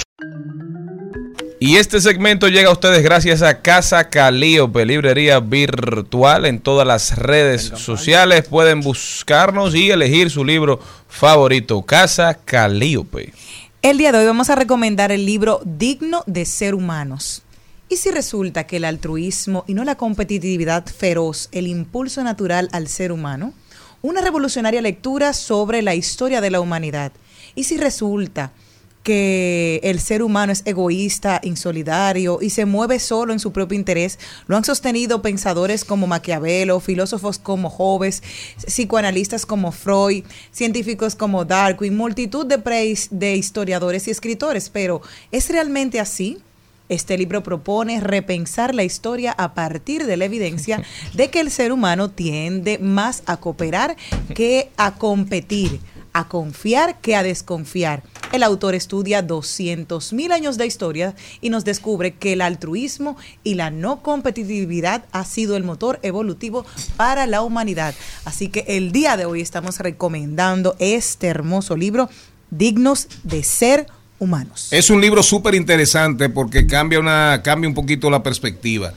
[1.61, 7.17] Y este segmento llega a ustedes gracias a Casa Calíope, librería virtual en todas las
[7.17, 8.43] redes sociales.
[8.49, 13.31] Pueden buscarnos y elegir su libro favorito, Casa Calíope.
[13.83, 17.43] El día de hoy vamos a recomendar el libro Digno de Ser Humanos.
[17.89, 22.87] ¿Y si resulta que el altruismo y no la competitividad feroz, el impulso natural al
[22.87, 23.51] ser humano?
[24.01, 27.11] Una revolucionaria lectura sobre la historia de la humanidad.
[27.55, 28.53] ¿Y si resulta
[29.03, 34.17] que el ser humano es egoísta, insolidario y se mueve solo en su propio interés.
[34.47, 38.23] Lo han sostenido pensadores como Maquiavelo, filósofos como Hobbes,
[38.65, 44.69] psicoanalistas como Freud, científicos como Darwin, multitud de, pre- de historiadores y escritores.
[44.69, 45.01] Pero
[45.31, 46.39] ¿es realmente así?
[46.89, 51.71] Este libro propone repensar la historia a partir de la evidencia de que el ser
[51.71, 53.95] humano tiende más a cooperar
[54.35, 55.79] que a competir,
[56.13, 58.03] a confiar que a desconfiar.
[58.31, 63.55] El autor estudia 200 mil años de historia y nos descubre que el altruismo y
[63.55, 66.65] la no competitividad ha sido el motor evolutivo
[66.95, 67.93] para la humanidad.
[68.25, 72.09] Así que el día de hoy estamos recomendando este hermoso libro,
[72.49, 73.87] Dignos de Ser
[74.19, 74.67] Humanos.
[74.71, 78.93] Es un libro súper interesante porque cambia, una, cambia un poquito la perspectiva.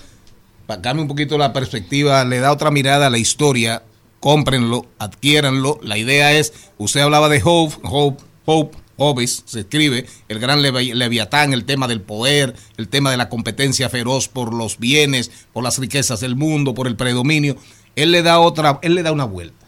[0.66, 3.82] Cambia un poquito la perspectiva, le da otra mirada a la historia.
[4.20, 5.78] Cómprenlo, adquiéranlo.
[5.82, 10.94] La idea es, usted hablaba de Hope, Hope, Hope, Hobbes, se escribe, el gran Levi-
[10.94, 15.62] Leviatán, el tema del poder, el tema de la competencia feroz por los bienes, por
[15.62, 17.56] las riquezas del mundo, por el predominio.
[17.94, 19.66] Él le da otra, él le da una vuelta.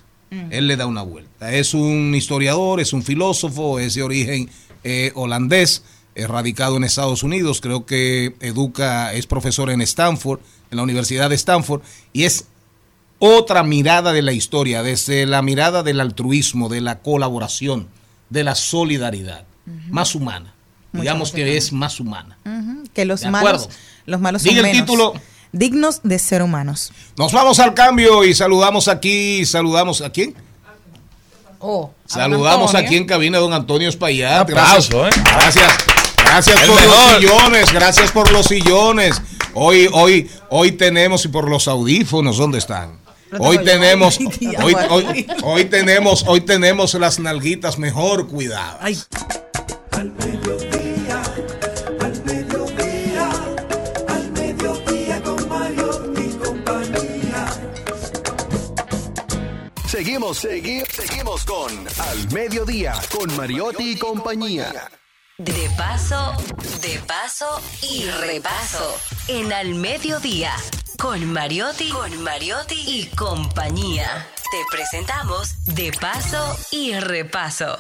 [0.51, 1.53] Él le da una vuelta.
[1.53, 4.51] Es un historiador, es un filósofo, es de origen
[4.85, 5.85] eh, holandés,
[6.15, 7.63] eh, radicado en Estados Unidos.
[7.63, 11.81] Creo que educa, es profesor en Stanford, en la Universidad de Stanford,
[12.13, 12.45] y es
[13.19, 17.89] otra mirada de la historia, desde la mirada del altruismo, de la colaboración,
[18.31, 19.45] de la solidaridad,
[19.91, 20.55] más humana.
[20.93, 22.39] Mucho Digamos que es más humana.
[22.95, 23.69] Que los De malos,
[24.07, 24.87] los malos son Diga el menos.
[24.87, 25.15] título.
[25.53, 26.93] Dignos de ser humanos.
[27.17, 30.35] Nos vamos al cambio y saludamos aquí, saludamos a quién?
[31.61, 34.49] Oh, Saludamos aquí en cabina a don Antonio Espaillat.
[34.49, 35.11] Gracias, ¿eh?
[35.25, 35.73] gracias,
[36.19, 36.97] gracias El por mejor.
[36.97, 39.21] los sillones, gracias por los sillones.
[39.55, 42.99] Hoy, hoy, hoy tenemos y por los audífonos, ¿dónde están?
[43.39, 44.19] Hoy tenemos,
[44.63, 49.09] hoy, hoy, hoy tenemos, hoy tenemos las nalguitas mejor cuidadas.
[54.09, 57.47] Al mediodía con Mario y compañía.
[59.87, 64.91] Seguimos, segui- seguimos con Al Mediodía, con Mariotti y compañía.
[65.39, 66.33] De paso,
[66.83, 68.97] de paso y repaso.
[69.29, 70.53] En al mediodía.
[71.01, 74.27] Con Mariotti, con Mariotti y compañía.
[74.51, 77.79] Te presentamos De paso y repaso.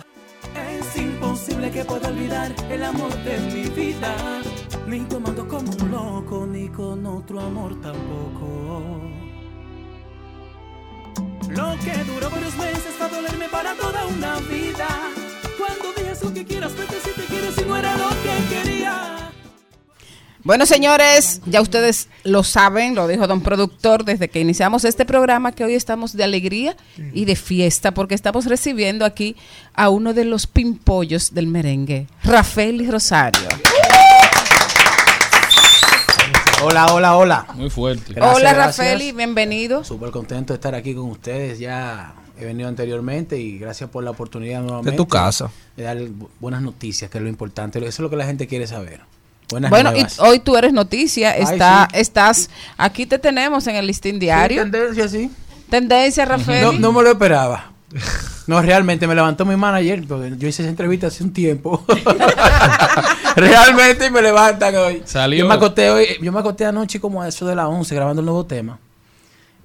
[0.55, 4.15] Es imposible que pueda olvidar el amor de mi vida.
[4.86, 9.03] Ni tomando como un loco, ni con otro amor tampoco.
[11.49, 14.89] Lo que duró varios meses para dolerme para toda una vida.
[15.59, 18.18] Cuando digas lo que quieras, vete si te quieres y no era lo.
[20.49, 25.53] Bueno, señores, ya ustedes lo saben, lo dijo don productor desde que iniciamos este programa,
[25.53, 26.75] que hoy estamos de alegría
[27.12, 29.37] y de fiesta, porque estamos recibiendo aquí
[29.75, 33.47] a uno de los pimpollos del merengue, Rafael y Rosario.
[36.62, 37.47] Hola, hola, hola.
[37.55, 38.19] Muy fuerte.
[38.19, 39.85] Hola, Rafael, y bienvenido.
[39.85, 41.59] Súper contento de estar aquí con ustedes.
[41.59, 44.93] Ya he venido anteriormente y gracias por la oportunidad nuevamente.
[44.93, 45.51] De tu casa.
[45.77, 47.79] De dar bu- buenas noticias, que es lo importante.
[47.81, 49.03] Eso es lo que la gente quiere saber.
[49.49, 52.01] Buenas Bueno, y hoy tú eres noticia, Ay, está, sí.
[52.01, 54.62] estás, aquí te tenemos en el listín diario.
[54.62, 55.31] tendencia, sí.
[55.70, 56.65] Tendencia, Rafael.
[56.65, 57.73] No, no me lo esperaba.
[58.47, 61.85] No, realmente me levantó mi manager, porque yo hice esa entrevista hace un tiempo.
[63.37, 65.03] realmente me levantan hoy.
[65.05, 65.41] Salió.
[65.41, 68.20] Yo me acosté hoy, yo me acosté anoche como a eso de las 11 grabando
[68.20, 68.79] el nuevo tema.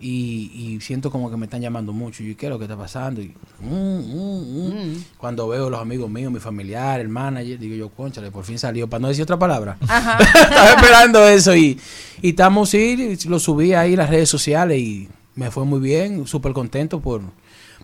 [0.03, 2.23] Y, y siento como que me están llamando mucho.
[2.23, 3.21] Y ¿qué es lo que está pasando?
[3.21, 5.03] Y, mm, mm, mm.
[5.17, 8.89] Cuando veo los amigos míos, mi familiar, el manager, digo yo, conchale, por fin salió,
[8.89, 9.77] para no decir otra palabra.
[9.81, 11.79] Estaba esperando eso y,
[12.21, 16.27] y estamos, sí, lo subí ahí en las redes sociales y me fue muy bien,
[16.27, 17.21] súper contento por,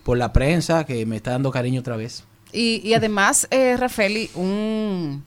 [0.04, 2.24] por la prensa que me está dando cariño otra vez.
[2.52, 5.24] Y, y además, eh, Rafeli, un,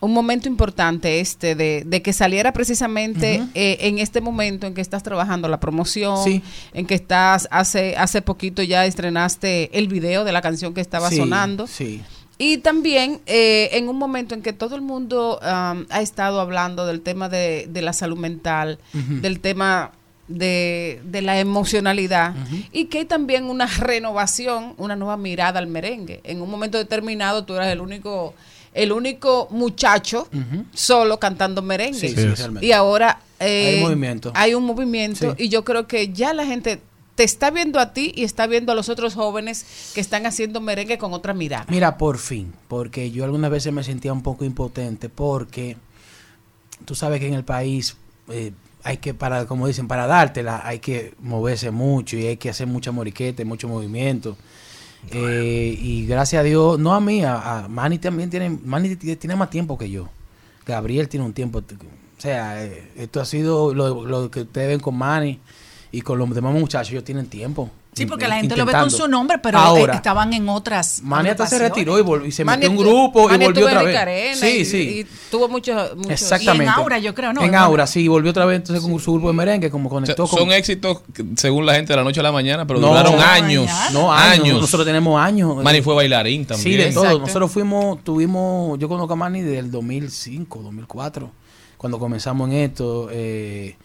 [0.00, 4.80] un momento importante este de, de que saliera precisamente eh, en este momento en que
[4.80, 6.42] estás trabajando la promoción, Sí.
[6.72, 11.10] en que estás hace hace poquito ya estrenaste el video de la canción que estaba
[11.10, 11.66] Sí, sonando.
[11.66, 12.00] Sí.
[12.38, 16.86] Y también eh, en un momento en que todo el mundo am, ha estado hablando
[16.86, 19.92] del tema de, de la salud mental, del tema
[20.28, 22.34] de, de la emocionalidad
[22.72, 26.20] y que hay también una renovación, una nueva mirada al merengue.
[26.24, 28.32] En un momento determinado tú eras el único
[28.74, 30.28] el único muchacho
[30.72, 32.08] solo cantando merengue.
[32.08, 32.14] Sí,
[32.60, 34.32] y ahora eh, Hay un movimiento.
[34.34, 35.44] Hay un movimiento Sí.
[35.44, 36.80] y yo creo que ya la gente
[37.14, 40.60] te está viendo a ti y está viendo a los otros jóvenes que están haciendo
[40.60, 41.66] merengue con otra mirada.
[41.68, 45.76] Mira, por fin, porque yo algunas veces me sentía un poco impotente porque
[46.84, 47.96] tú sabes que en el país
[48.28, 48.52] eh,
[48.84, 52.66] hay que, para como dicen, para dártela hay que moverse mucho y hay que hacer
[52.66, 54.36] mucha moriqueta, y mucho movimiento.
[55.12, 59.50] Eh, y gracias a Dios, no a mí, a, Manny también tiene, Manny tiene más
[59.50, 60.08] tiempo que yo.
[60.66, 61.58] Gabriel tiene un tiempo.
[61.58, 65.40] O sea, eh, esto ha sido lo que ustedes ven con Manny
[65.90, 67.70] y con los demás muchachos, ellos tienen tiempo.
[68.00, 71.00] Sí, porque la gente lo ve con su nombre, pero Ahora, eh, estaban en otras.
[71.02, 73.82] Manny hasta se retiró y, volvió, y se metió en un grupo y volvió otra
[74.04, 74.38] vez.
[74.38, 74.78] Sí, y- sí.
[75.00, 76.64] y tuvo muchos muchos- Exactamente.
[76.64, 77.42] Y en Aura, yo creo, ¿no?
[77.42, 80.38] En Aura, sí, volvió otra vez entonces con su grupo de merengue, como conectó con...
[80.38, 81.02] Son éxitos
[81.36, 83.70] según la gente de la noche a la mañana, pero No, duraron no, años.
[83.92, 84.60] No, años.
[84.60, 85.56] Nosotros tenemos años.
[85.62, 86.62] Manny fue bailarín también.
[86.64, 87.04] Sí, de todo.
[87.04, 87.26] Exacto.
[87.26, 91.30] Nosotros fuimos, tuvimos, yo conozco a Manny desde el 2005, 2004,
[91.76, 93.08] cuando comenzamos en esto.
[93.12, 93.76] Eh,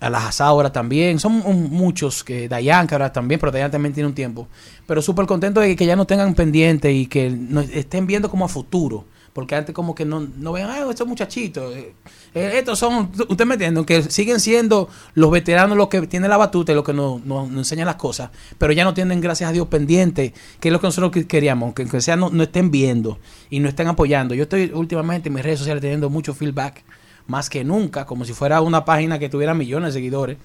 [0.00, 1.18] a las ahora también.
[1.20, 4.48] Son muchos, que Dayan, que ahora también, pero Dayan también tiene un tiempo.
[4.86, 8.44] Pero súper contento de que ya no tengan pendiente y que nos estén viendo como
[8.44, 9.04] a futuro.
[9.32, 11.94] Porque antes como que no, no ven, ah, estos muchachitos, eh,
[12.34, 16.36] eh, estos son, usted me entiende, que siguen siendo los veteranos los que tienen la
[16.36, 19.48] batuta y los que nos, nos- nos enseñan las cosas, pero ya no tienen, gracias
[19.50, 22.42] a Dios, pendiente, que es lo que nosotros que- queríamos, que, que sea no, no
[22.42, 23.20] estén viendo
[23.50, 24.34] y no estén apoyando.
[24.34, 26.82] Yo estoy últimamente en mis redes sociales teniendo mucho feedback,
[27.26, 30.38] más que nunca, como si fuera una página que tuviera millones de seguidores.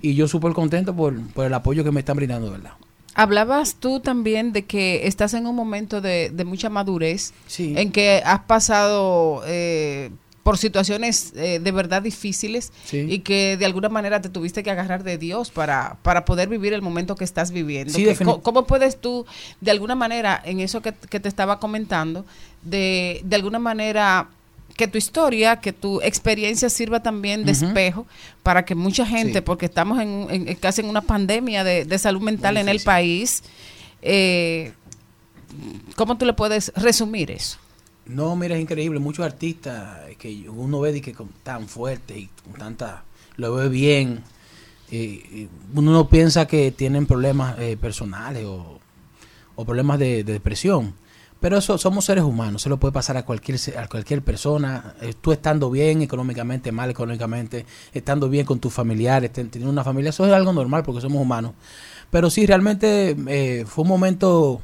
[0.00, 2.72] Y yo súper contento por, por el apoyo que me están brindando, ¿verdad?
[3.14, 7.74] Hablabas tú también de que estás en un momento de, de mucha madurez, Sí.
[7.76, 10.10] en que has pasado eh,
[10.44, 13.06] por situaciones eh, de verdad difíciles Sí.
[13.08, 16.72] y que de alguna manera te tuviste que agarrar de Dios para, para poder vivir
[16.74, 17.92] el momento que estás viviendo.
[17.92, 19.26] Sí, Que- ¿Cómo puedes tú,
[19.60, 22.24] de alguna manera, en eso que, que te estaba comentando,
[22.62, 24.28] de, de alguna manera
[24.78, 28.06] que tu historia, que tu experiencia sirva también de espejo
[28.42, 29.40] para que mucha gente, Sí.
[29.42, 32.80] porque estamos en, en- casi en una pandemia de, de salud mental Muy en el
[32.80, 33.42] país,
[34.00, 34.72] eh,
[35.96, 37.58] ¿cómo tú le puedes resumir eso?
[38.06, 38.98] No, mira, es increíble.
[39.00, 43.04] Muchos artistas que uno ve de que con tan fuerte y con tanta.
[43.36, 44.22] Lo ve bien.
[44.90, 48.78] eh, eh, uno no piensa que tienen problemas eh, personales o,
[49.56, 50.94] o problemas de, de depresión.
[51.40, 52.62] Pero eso somos seres humanos.
[52.62, 54.94] Se lo puede pasar a cualquier, a cualquier persona.
[55.00, 59.84] Eh, tú estando bien económicamente, mal económicamente, estando bien con tus familiares, ten- teniendo una
[59.84, 60.10] familia.
[60.10, 61.52] Eso es algo normal porque somos humanos.
[62.10, 64.62] Pero sí, realmente eh, fue un momento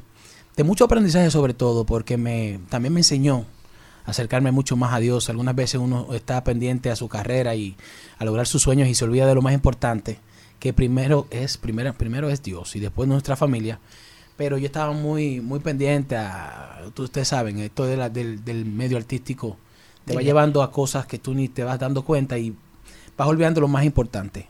[0.57, 3.45] de mucho aprendizaje sobre todo, porque me también me enseñó
[4.05, 5.29] acercarme mucho más a Dios.
[5.29, 7.77] Algunas veces uno está pendiente a su carrera y
[8.17, 10.19] a lograr sus sueños y se olvida de lo más importante,
[10.59, 13.79] que primero es primero, primero es Dios y después nuestra familia.
[14.37, 18.97] Pero yo estaba muy muy pendiente a, ustedes saben, esto de la- del, del medio
[18.97, 19.57] artístico
[20.05, 22.53] te va llevando a cosas que tú ni te vas dando cuenta y
[23.17, 24.47] vas olvidando lo más importante.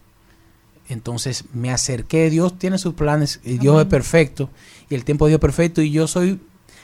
[0.89, 4.49] Entonces me acerqué, Dios tiene sus planes y Dios es perfecto
[4.89, 6.39] y el tiempo de Dios es perfecto y yo soy,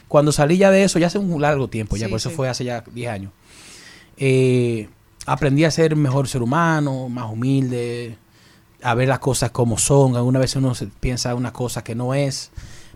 [0.07, 2.35] cuando salí ya de eso, ya hace un largo tiempo, ya Sí, por eso sí.
[2.35, 3.31] fue hace ya 10 años,
[4.17, 4.89] eh,
[5.25, 8.17] aprendí a ser mejor ser humano, más humilde,
[8.81, 12.15] a ver las cosas como son, algunas veces uno se piensa una cosa que no
[12.15, 12.49] es,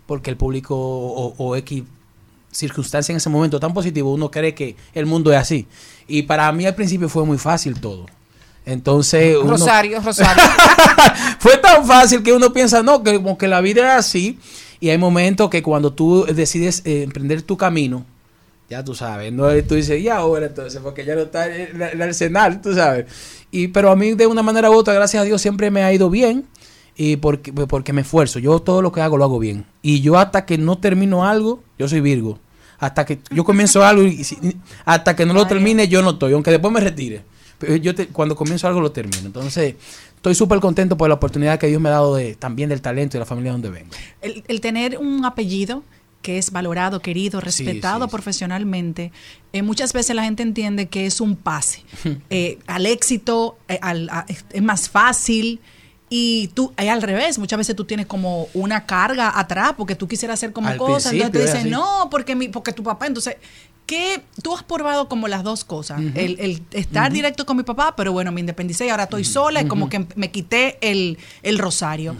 [0.06, 1.82] porque el público o, o X
[2.50, 5.66] circunstancia en ese momento tan positivo, uno cree que el mundo es así.
[6.08, 8.06] Y para mí al principio fue muy fácil todo.
[8.64, 10.42] Entonces, uno- Rosario, Rosario.
[11.38, 14.38] fue tan fácil que uno piensa, no, que como que la vida es así.
[14.80, 18.04] Y hay momentos que cuando tú decides eh, emprender tu camino,
[18.68, 22.02] ya tú sabes, no tú dices, y ahora entonces, porque ya no está en el
[22.02, 23.06] arsenal, tú sabes.
[23.52, 25.92] Y, pero a mí de una manera u otra, gracias a Dios, siempre me ha
[25.92, 26.44] ido bien.
[26.96, 28.38] Y porque, porque me esfuerzo.
[28.38, 29.66] Yo todo lo que hago lo hago bien.
[29.82, 32.38] Y yo hasta que no termino algo, yo soy Virgo.
[32.78, 34.38] Hasta que yo comienzo algo y si-
[34.84, 37.22] hasta que no lo termine, yo no estoy, aunque después me retire.
[37.58, 39.26] Pero yo te- cuando comienzo algo lo termino.
[39.26, 39.74] Entonces,
[40.14, 43.16] estoy súper contento por la oportunidad que Dios me ha dado de, también del talento
[43.16, 43.90] y de la familia donde vengo.
[44.20, 45.82] El, el tener un apellido
[46.22, 48.12] que es valorado, querido, respetado sí, sí.
[48.12, 49.12] profesionalmente,
[49.52, 51.82] eh, muchas veces la gente entiende que es un pase
[52.30, 55.60] eh, al éxito, eh, al- a- es más fácil.
[56.18, 60.08] Y tú, es al revés, muchas veces tú tienes como una carga atrás porque tú
[60.08, 63.36] quisieras hacer como Al cosas, entonces te dicen, no, porque, mi, porque tu papá, entonces,
[63.84, 64.22] ¿qué?
[64.42, 68.12] Tú has probado como las dos cosas, el, el estar directo con mi papá, pero
[68.12, 72.16] bueno, me independicé y ahora estoy sola y como que me quité el, el rosario.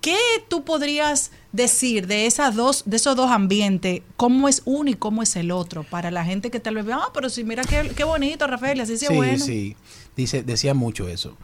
[0.00, 0.16] ¿Qué
[0.48, 4.02] tú podrías decir de esas dos, de esos dos ambientes?
[4.16, 5.84] ¿Cómo es uno y cómo es el otro?
[5.84, 8.80] Para la gente que tal vez vea, ah, pero sí, mira qué, qué bonito, Rafael,
[8.80, 9.44] así sí es Sí, bueno.
[9.44, 9.76] sí.
[10.16, 11.36] Dice, decía mucho eso.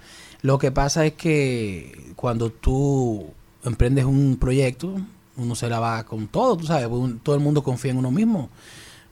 [0.42, 3.26] Lo que pasa es que cuando tú
[3.64, 4.94] emprendes un proyecto,
[5.36, 6.88] uno se la va con todo, tú sabes,
[7.22, 8.48] todo el mundo confía en uno mismo.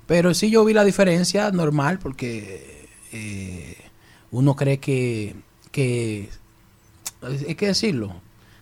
[0.07, 3.77] Pero sí yo vi la diferencia normal porque eh,
[4.31, 5.35] uno cree que,
[5.73, 6.28] que
[7.23, 8.15] hay que decirlo,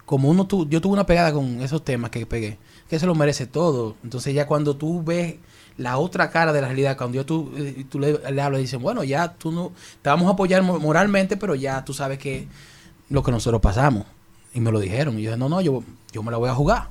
[0.06, 2.56] como uno tu- yo tuve una pegada con esos temas que pegué,
[2.88, 3.96] que se lo merece todo.
[4.02, 5.34] Entonces ya cuando tú ves
[5.76, 8.62] la otra cara de la realidad, cuando yo tú, eh, tú le, le hablas y
[8.62, 9.72] dicen, bueno, ya tú no,
[10.02, 12.46] te vamos a apoyar mo- moralmente, pero ya tú sabes que
[13.10, 14.04] lo que nosotros pasamos.
[14.54, 15.18] Y me lo dijeron.
[15.18, 15.82] Y yo dije, no, no, yo,
[16.12, 16.88] yo me la voy a jugar.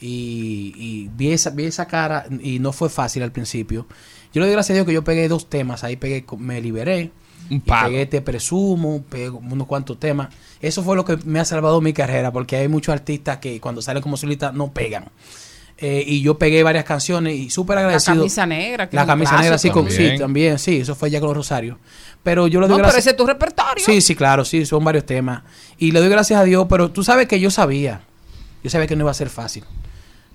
[0.00, 3.86] Y, y vi, esa, vi esa cara y no fue fácil al principio.
[4.32, 5.84] Yo le doy gracias a Dios que yo pegué dos temas.
[5.84, 7.10] Ahí pegué, me liberé.
[7.50, 10.28] Y pegué Te Presumo, pegué unos cuantos temas.
[10.60, 13.80] Eso fue lo que me ha salvado mi carrera, porque hay muchos artistas que cuando
[13.80, 15.06] salen como solistas no pegan.
[15.80, 18.16] Eh, y yo pegué varias canciones y súper agradecido.
[18.16, 19.84] camisa negra, que La camisa negra, sí, clásico.
[19.84, 20.58] con, sí, También.
[20.58, 21.78] sí, eso fue ya con los Rosarios.
[22.24, 23.04] Pero yo le doy No, pero gracias.
[23.04, 23.84] ese es tu repertorio.
[23.84, 25.42] Sí, sí, claro, sí, son varios temas.
[25.78, 28.00] Y le doy gracias a Dios, pero tú sabes que yo sabía,
[28.64, 29.62] yo sabía que no iba a ser fácil.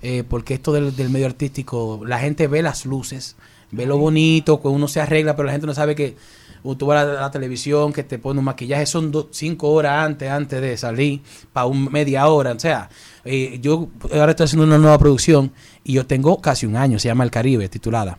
[0.00, 3.36] Eh, porque esto del, del medio artístico, la gente ve las luces,
[3.70, 6.16] ve lo bonito, que uno se arregla, pero la gente no sabe que
[6.78, 10.04] tú vas a la, la televisión, que te pone un maquillaje, son do- cinco horas
[10.06, 11.20] antes, antes de salir,
[11.52, 12.52] para un media hora.
[12.52, 12.88] O sea,
[13.24, 15.52] eh, yo ahora estoy haciendo una nueva producción
[15.82, 18.18] y yo tengo casi un año, se llama El Caribe, titulada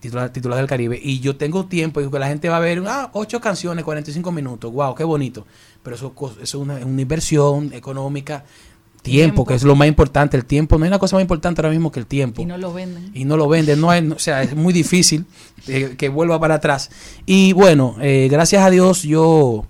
[0.00, 1.00] titular, titular del Caribe.
[1.02, 4.30] Y yo tengo tiempo, y que la gente va a ver, ah, ocho canciones, 45
[4.30, 5.44] minutos, wow, qué bonito.
[5.82, 8.44] Pero eso, eso es una, una inversión económica,
[9.02, 9.44] tiempo, Tiempo.
[9.46, 10.78] que es lo más importante, el tiempo.
[10.78, 12.40] No hay una cosa más importante ahora mismo que el tiempo.
[12.42, 13.10] Y no lo venden.
[13.12, 15.24] Y no lo venden, no hay, no- o sea, es muy difícil
[15.66, 16.90] eh, que vuelva para atrás.
[17.26, 19.66] Y bueno, eh, gracias a Dios yo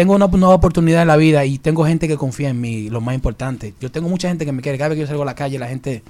[0.00, 3.02] tengo una nueva oportunidad en la vida y tengo gente que confía en mí, lo
[3.02, 3.74] más importante.
[3.82, 5.58] Yo tengo mucha gente que me quiere, cada vez que yo salgo a la calle
[5.58, 6.02] la gente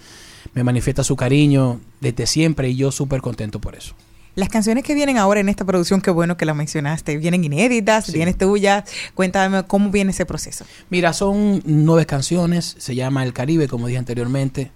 [0.55, 3.97] me manifiesta su cariño desde siempre y yo súper contento por eso.
[4.37, 8.13] Las canciones que vienen ahora en esta producción, qué bueno que la mencionaste, vienen inéditas,
[8.13, 8.85] vienen tuyas.
[9.17, 10.65] Cuéntame cómo viene ese proceso.
[10.89, 14.71] Mira, son nueve canciones, se llama El Caribe, como dije anteriormente.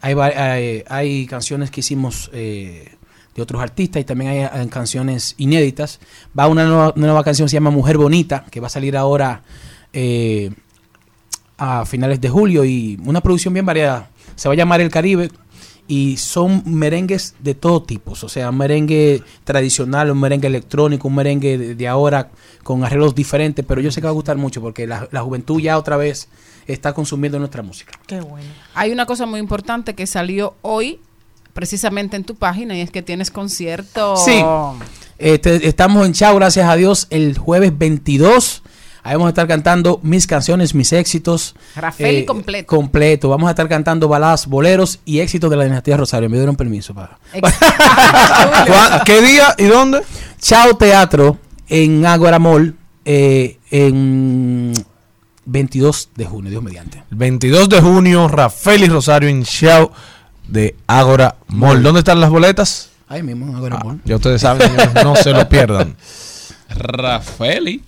[0.00, 2.99] Hay, hay, hay canciones que hicimos eh,
[3.42, 6.00] otros artistas y también hay, canciones inéditas.
[6.38, 9.42] Va una nueva, una nueva canción, se llama Mujer Bonita, que va a salir ahora
[9.92, 10.50] eh,
[11.58, 14.10] a finales de julio y una producción bien variada.
[14.36, 15.30] Se va a llamar El Caribe
[15.90, 21.16] y son merengues de todo tipo, o sea, un merengue tradicional, un merengue electrónico, un
[21.16, 22.30] merengue de, ahora
[22.62, 25.60] con arreglos diferentes, pero yo sé que va a gustar mucho porque la, la juventud
[25.60, 26.28] ya otra vez
[26.66, 27.98] está consumiendo nuestra música.
[28.74, 31.00] Hay una cosa muy importante que salió hoy,
[31.52, 34.16] precisamente en tu página, y es que tienes concierto.
[34.16, 34.42] Sí.
[35.18, 38.62] Este, estamos en Chao, gracias a Dios, el jueves 22.
[39.02, 41.54] Ahí vamos a estar cantando mis canciones, mis éxitos.
[41.76, 42.66] Eh, Rafael y completo.
[42.66, 43.28] Completo.
[43.30, 46.28] Vamos a estar cantando baladas, boleros y éxitos de la dinastía Rosario.
[46.28, 47.18] Me dieron permiso para.
[47.40, 50.02] ¿Cuá- ¿Qué día y dónde?
[50.38, 54.72] Chao Teatro en Ágora Mall eh, en
[55.46, 57.02] 22 de junio, Dios mediante.
[57.10, 59.90] El 22 de junio, Rafael y Rosario en show
[60.50, 61.82] de Ágora Mall.
[61.82, 62.90] ¿Dónde están las boletas?
[63.08, 64.00] Ahí mismo, en Ágora Mall.
[64.04, 64.70] Ya ustedes saben,
[65.02, 65.96] no se lo pierdan.
[66.68, 67.84] Rafaeli.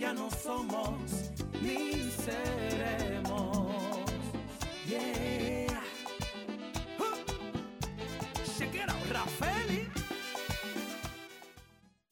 [0.00, 1.30] Ya no somos
[1.62, 4.04] ni seremos.
[4.88, 5.80] Yeah.
[6.98, 7.16] Huh.
[8.58, 9.83] Check it out, Rafaeli.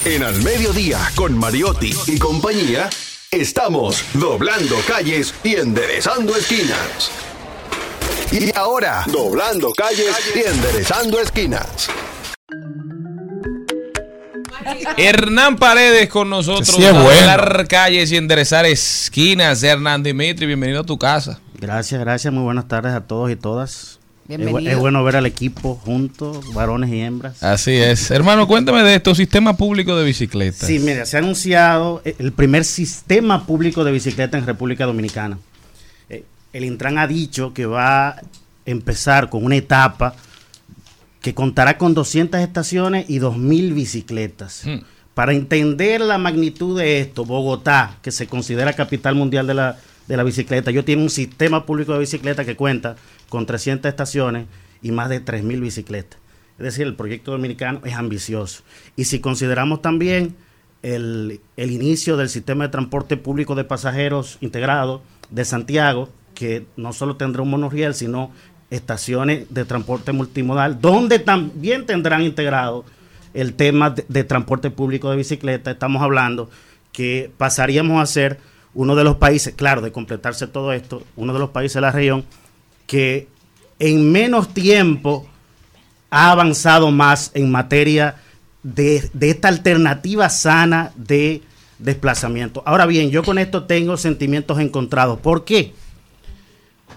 [0.05, 2.91] En Al Mediodía, con Mariotti y compañía,
[3.31, 7.09] estamos doblando calles y enderezando esquinas.
[8.33, 11.89] Y ahora, doblando calles y enderezando esquinas.
[14.97, 16.67] Hernán Paredes con nosotros.
[16.67, 17.07] Sí, es bueno.
[17.09, 19.63] doblar calles y enderezar esquinas.
[19.63, 21.39] Hernán Dimitri, bienvenido a tu casa.
[21.55, 22.35] Gracias, gracias.
[22.35, 24.01] Muy buenas tardes a todos y todas.
[24.29, 24.73] Es, bu- Bienvenido.
[24.73, 27.43] es bueno ver al equipo juntos, varones y hembras.
[27.43, 28.11] Así es.
[28.11, 30.67] Hermano, cuéntame de esto, sistema público de bicicletas.
[30.67, 35.39] Sí, mira, se ha anunciado eh, el primer sistema público de bicicleta en República Dominicana.
[36.09, 38.23] Eh, el Intran ha dicho que va a
[38.65, 40.15] empezar con una etapa
[41.21, 44.63] que contará con 200 estaciones y 2.000 bicicletas.
[44.65, 44.79] Hmm.
[45.15, 49.79] Para entender la magnitud de esto, Bogotá, que se considera capital mundial de la,
[50.09, 52.97] de la bicicleta, yo tiene un sistema público de bicicleta que cuenta
[53.33, 54.45] con 300 estaciones
[54.83, 56.21] y más de 3.000 bicicletas.
[56.59, 58.63] Es decir, el proyecto dominicano es ambicioso.
[58.95, 60.37] Y si consideramos también
[60.83, 65.01] el, el inicio del sistema de transporte público de pasajeros integrado
[65.31, 68.33] de Santiago, que no solo tendrá un monorriel, sino
[68.69, 72.85] estaciones de transporte multimodal, donde también tendrán integrado
[73.33, 75.71] el tema de, de transporte público de bicicleta.
[75.71, 76.51] Estamos hablando
[76.93, 78.41] que pasaríamos a ser
[78.75, 81.93] uno de los países, claro, de completarse todo esto, uno de los países de la
[81.93, 82.27] región
[82.93, 83.27] que
[83.79, 85.27] en menos tiempo
[86.11, 88.17] ha avanzado más en materia
[88.63, 91.41] de, de esta alternativa sana de
[91.79, 92.63] desplazamiento.
[92.67, 95.19] Ahora bien, yo con esto tengo sentimientos encontrados.
[95.21, 95.73] ¿Por qué?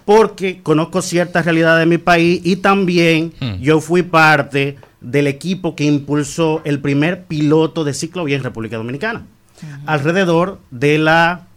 [0.03, 3.61] Porque conozco ciertas realidades de mi país y también Hmm.
[3.61, 9.25] yo fui parte del equipo que impulsó el primer piloto de ciclovía en República Dominicana,
[9.85, 11.47] alrededor de la,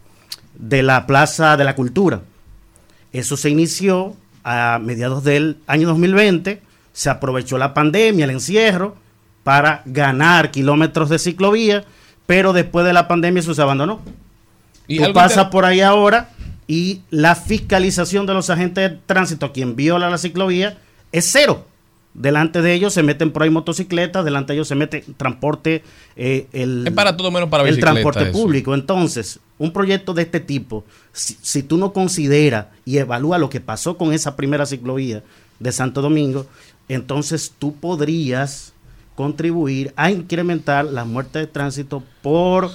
[0.55, 2.23] de la Plaza de la Cultura.
[3.13, 6.63] Eso se inició a mediados del año 2020,
[6.93, 8.97] se aprovechó la pandemia, el encierro,
[9.45, 11.85] para ganar kilómetros de ciclovía,
[12.27, 14.01] pero después de la pandemia eso se abandonó.
[14.87, 16.31] Y Tú pasas inter- por ahí ahora
[16.67, 20.79] y la fiscalización de los agentes de tránsito, quien viola la ciclovía,
[21.13, 21.67] es cero.
[22.15, 25.85] Delante de ellos se meten por ahí motocicletas, delante de ellos se mete transporte,
[26.17, 28.33] eh, el, Es para todo menos para el transporte eso.
[28.33, 28.75] público.
[28.75, 33.61] Entonces, un proyecto de este tipo, si, si tú no consideras y evalúas lo que
[33.61, 35.23] pasó con esa primera ciclovía
[35.61, 36.47] de Santo Domingo,
[36.89, 38.73] entonces tú podrías
[39.15, 42.71] contribuir a incrementar las muertes de tránsito por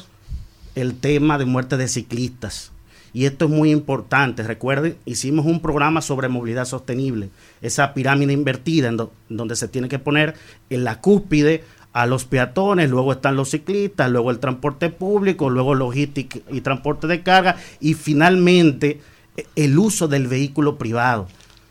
[0.76, 2.73] el tema de muerte de ciclistas.
[3.14, 4.42] Y esto es muy importante.
[4.44, 7.30] Recuerden, hicimos un programa sobre movilidad sostenible.
[7.62, 10.34] Esa pirámide invertida en do- donde se tiene que poner
[10.70, 11.64] en la cúspide
[11.94, 17.06] a los peatones, luego están los ciclistas, luego el transporte público, luego logística y transporte
[17.06, 19.00] de carga y finalmente
[19.38, 21.28] eh, el uso del vehículo privado.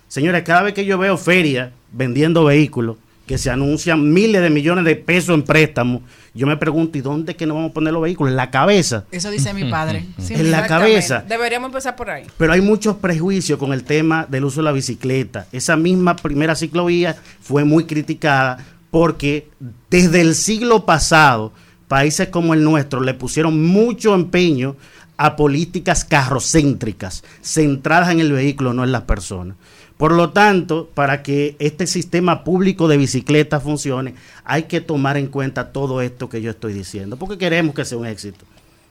[0.07, 4.85] Señores, cada vez que yo veo ferias vendiendo vehículos, que se anuncian miles de millones
[4.85, 6.03] de pesos en préstamos,
[6.35, 8.31] yo me pregunto, ¿y dónde es que nos vamos a poner los vehículos?
[8.31, 9.05] En la cabeza.
[9.11, 10.07] Eso dice mi padre.
[10.19, 11.23] Sí, En la cabeza.
[11.29, 12.25] Deberíamos empezar por ahí.
[12.39, 15.47] Pero hay muchos prejuicios con el tema del uso de la bicicleta.
[15.53, 19.49] Esa misma primera ciclovía fue muy criticada porque
[19.91, 21.53] desde el siglo pasado,
[21.87, 24.77] países como el nuestro le pusieron mucho empeño
[25.19, 29.57] a políticas carrocéntricas, centradas en el vehículo, no en las personas.
[30.03, 35.29] Por lo tanto, para que este sistema público de bicicletas funcione, hay que tomar en
[35.29, 38.45] cuenta todo esto que yo estoy diciendo, porque queremos que sea un éxito.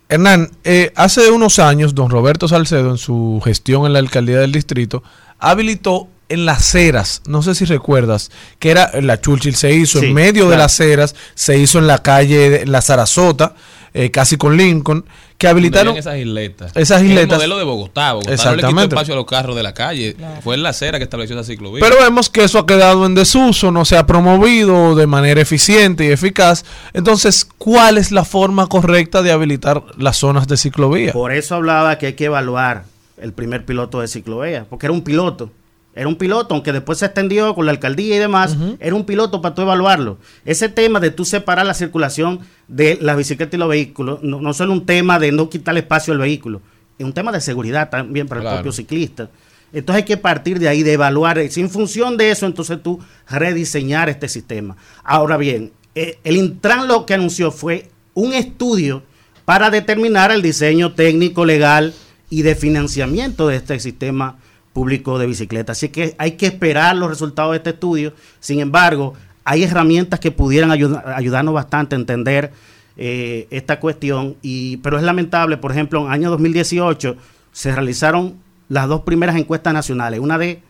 [0.08, 4.54] Hernán, eh, hace unos años, don Roberto Salcedo, en su gestión en la alcaldía del
[4.54, 5.04] distrito,
[5.38, 10.06] habilitó en las ceras, no sé si recuerdas, que era la Churchill se hizo Sí,
[10.06, 13.54] en medio de las ceras, se hizo en la calle de La Sarasota,
[13.94, 15.04] eh, casi con Lincoln,
[15.42, 16.72] que habilitaron esas isletas.
[16.76, 17.24] esas isletas.
[17.24, 18.14] El modelo de Bogotá.
[18.14, 18.96] Bogotá no le quitó Exactamente.
[18.96, 20.16] espacio a los carros de la calle.
[20.44, 21.84] Fue en la acera que estableció esa ciclovía.
[21.84, 26.06] Pero vemos que eso ha quedado en desuso, no se ha promovido de manera eficiente
[26.06, 26.64] y eficaz.
[26.94, 31.12] Entonces, ¿cuál es la forma correcta de habilitar las zonas de ciclovía?
[31.12, 32.84] Por eso hablaba que hay que evaluar
[33.20, 35.50] el primer piloto de ciclovía, porque era un piloto.
[35.94, 39.42] Era un piloto, aunque después se extendió con la alcaldía y demás, era un piloto
[39.42, 40.18] para tú evaluarlo.
[40.46, 42.40] Ese tema de tú separar la circulación
[42.70, 46.14] de las bicicletas y los vehículos, no, no solo un tema de no quitar espacio
[46.14, 46.62] al vehículo,
[46.98, 48.56] es un tema de seguridad también para Claro.
[48.58, 49.30] el propio ciclista.
[49.74, 51.40] Entonces hay que partir de ahí, de evaluar.
[51.40, 53.00] En función de eso, entonces tú
[53.30, 54.76] rediseñar este sistema.
[55.04, 59.04] Ahora bien, eh, el Intran lo que anunció fue un estudio
[59.46, 61.94] para determinar el diseño técnico, legal
[62.30, 64.38] y de financiamiento de este sistema
[64.74, 65.72] público de bicicleta.
[65.74, 68.14] Así que hay que esperar los resultados de este estudio.
[68.40, 72.52] Sin embargo, hay herramientas que pudieran ayuda- ayudarnos bastante a entender
[72.98, 74.36] eh, esta cuestión.
[74.42, 77.16] Y, pero es lamentable, por ejemplo, en el año 2018
[77.52, 78.36] se realizaron
[78.70, 80.62] las dos primeras encuestas nacionales, una de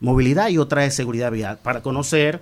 [0.00, 2.40] movilidad y otra de seguridad vial, para conocer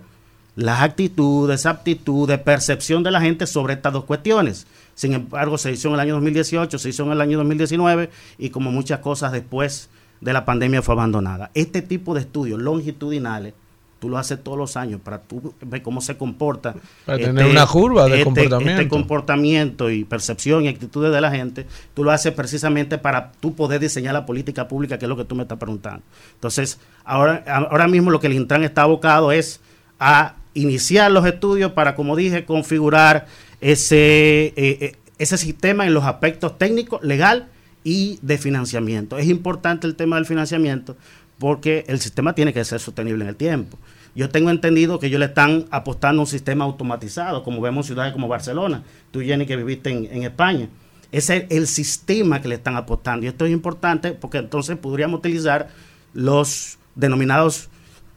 [0.56, 4.66] las actitudes, aptitudes, percepción de la gente sobre estas dos cuestiones.
[4.94, 8.50] Sin embargo, se hizo en el año 2018, se hizo en el año 2019 y
[8.50, 9.88] como muchas cosas después
[10.22, 11.50] de la pandemia fue abandonada.
[11.52, 13.54] Este tipo de estudios longitudinales,
[13.98, 16.74] tú lo haces todos los años para tú ver cómo se comporta.
[17.04, 18.80] Para tener una curva de comportamiento.
[18.80, 23.54] Este comportamiento y percepción y actitudes de la gente, tú lo haces precisamente para tú
[23.54, 26.02] poder diseñar la política pública, que es lo que tú me estás preguntando.
[26.34, 29.60] Entonces, ahora, ahora mismo lo que el Intran está abocado es
[29.98, 33.26] a iniciar los estudios para, como dije, configurar
[33.60, 37.48] ese, eh, eh, ese sistema en los aspectos técnicos, legal
[37.84, 39.18] y de financiamiento.
[39.18, 40.96] Es importante el tema del financiamiento
[41.38, 43.78] porque el sistema tiene que ser sostenible en el tiempo.
[44.14, 48.28] Yo tengo entendido que ellos le están apostando un sistema automatizado, como vemos ciudades como
[48.28, 48.84] Barcelona.
[49.10, 50.68] Tú, Jenny, que viviste en, en España.
[51.10, 53.24] Ese es el sistema que le están apostando.
[53.24, 55.68] Y esto es importante porque entonces podríamos utilizar
[56.14, 57.68] los denominados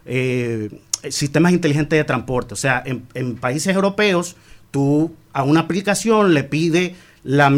[0.05, 0.69] eh,
[1.09, 2.53] sistemas inteligentes de transporte.
[2.53, 4.35] O sea, en, países europeos,
[4.71, 7.49] tú a una aplicación le pide la,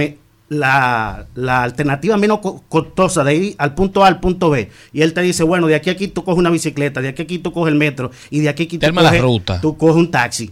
[0.49, 4.69] la, la alternativa menos co- costosa de ir al punto A al punto B.
[4.93, 7.21] Y él te dice, bueno, de aquí a aquí tú coges una bicicleta, de aquí
[7.21, 9.61] a aquí tú coges el metro, y de aquí a aquí tú coges, ruta.
[9.61, 10.51] tú coges un taxi.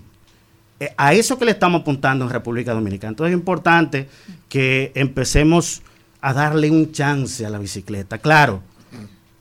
[0.80, 3.12] Eh, a eso que le estamos apuntando en República Dominicana.
[3.12, 4.10] Entonces es importante
[4.50, 5.82] que empecemos
[6.20, 8.18] a darle un chance a la bicicleta.
[8.18, 8.62] Claro,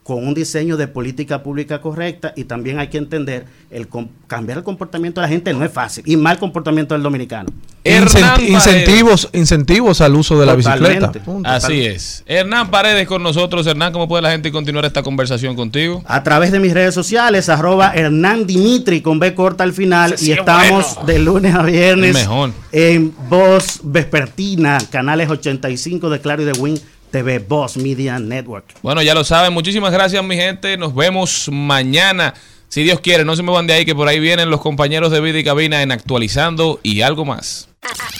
[0.05, 3.89] con un diseño de política pública correcta y también hay que entender el
[4.28, 7.48] cambiar el comportamiento de la gente no es fácil y mal comportamiento del dominicano.
[7.82, 11.10] Incenti- incentivos, incentivos al uso de la bicicleta.
[11.12, 11.48] Punto.
[11.48, 12.22] Así es.
[12.26, 13.66] Hernán Paredes con nosotros.
[13.66, 16.02] Hernán, ¿cómo puede la gente continuar esta conversación contigo?
[16.06, 20.28] A través de mis redes sociales, arroba Hernán Dimitri con B corta al final sí
[20.28, 21.06] y es estamos bueno.
[21.06, 22.52] de lunes a viernes mejor.
[22.72, 26.78] en Voz Vespertina, canales 85 de Claro y de Win
[27.15, 28.74] TV, Voz Media Network.
[28.82, 29.53] Bueno, ya lo saben.
[29.53, 30.77] Muchísimas gracias, mi gente.
[30.77, 32.35] Nos vemos mañana.
[32.69, 35.12] Si Dios quiere, no se me van de ahí, que por ahí vienen los compañeros
[35.12, 37.69] de Vida y Cabina en Actualizando y algo más.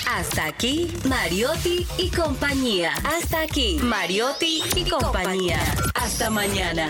[0.09, 2.93] Hasta aquí, Mariotti y compañía.
[3.03, 5.59] Hasta aquí, Mariotti y compañía.
[5.95, 6.89] Hasta mañana.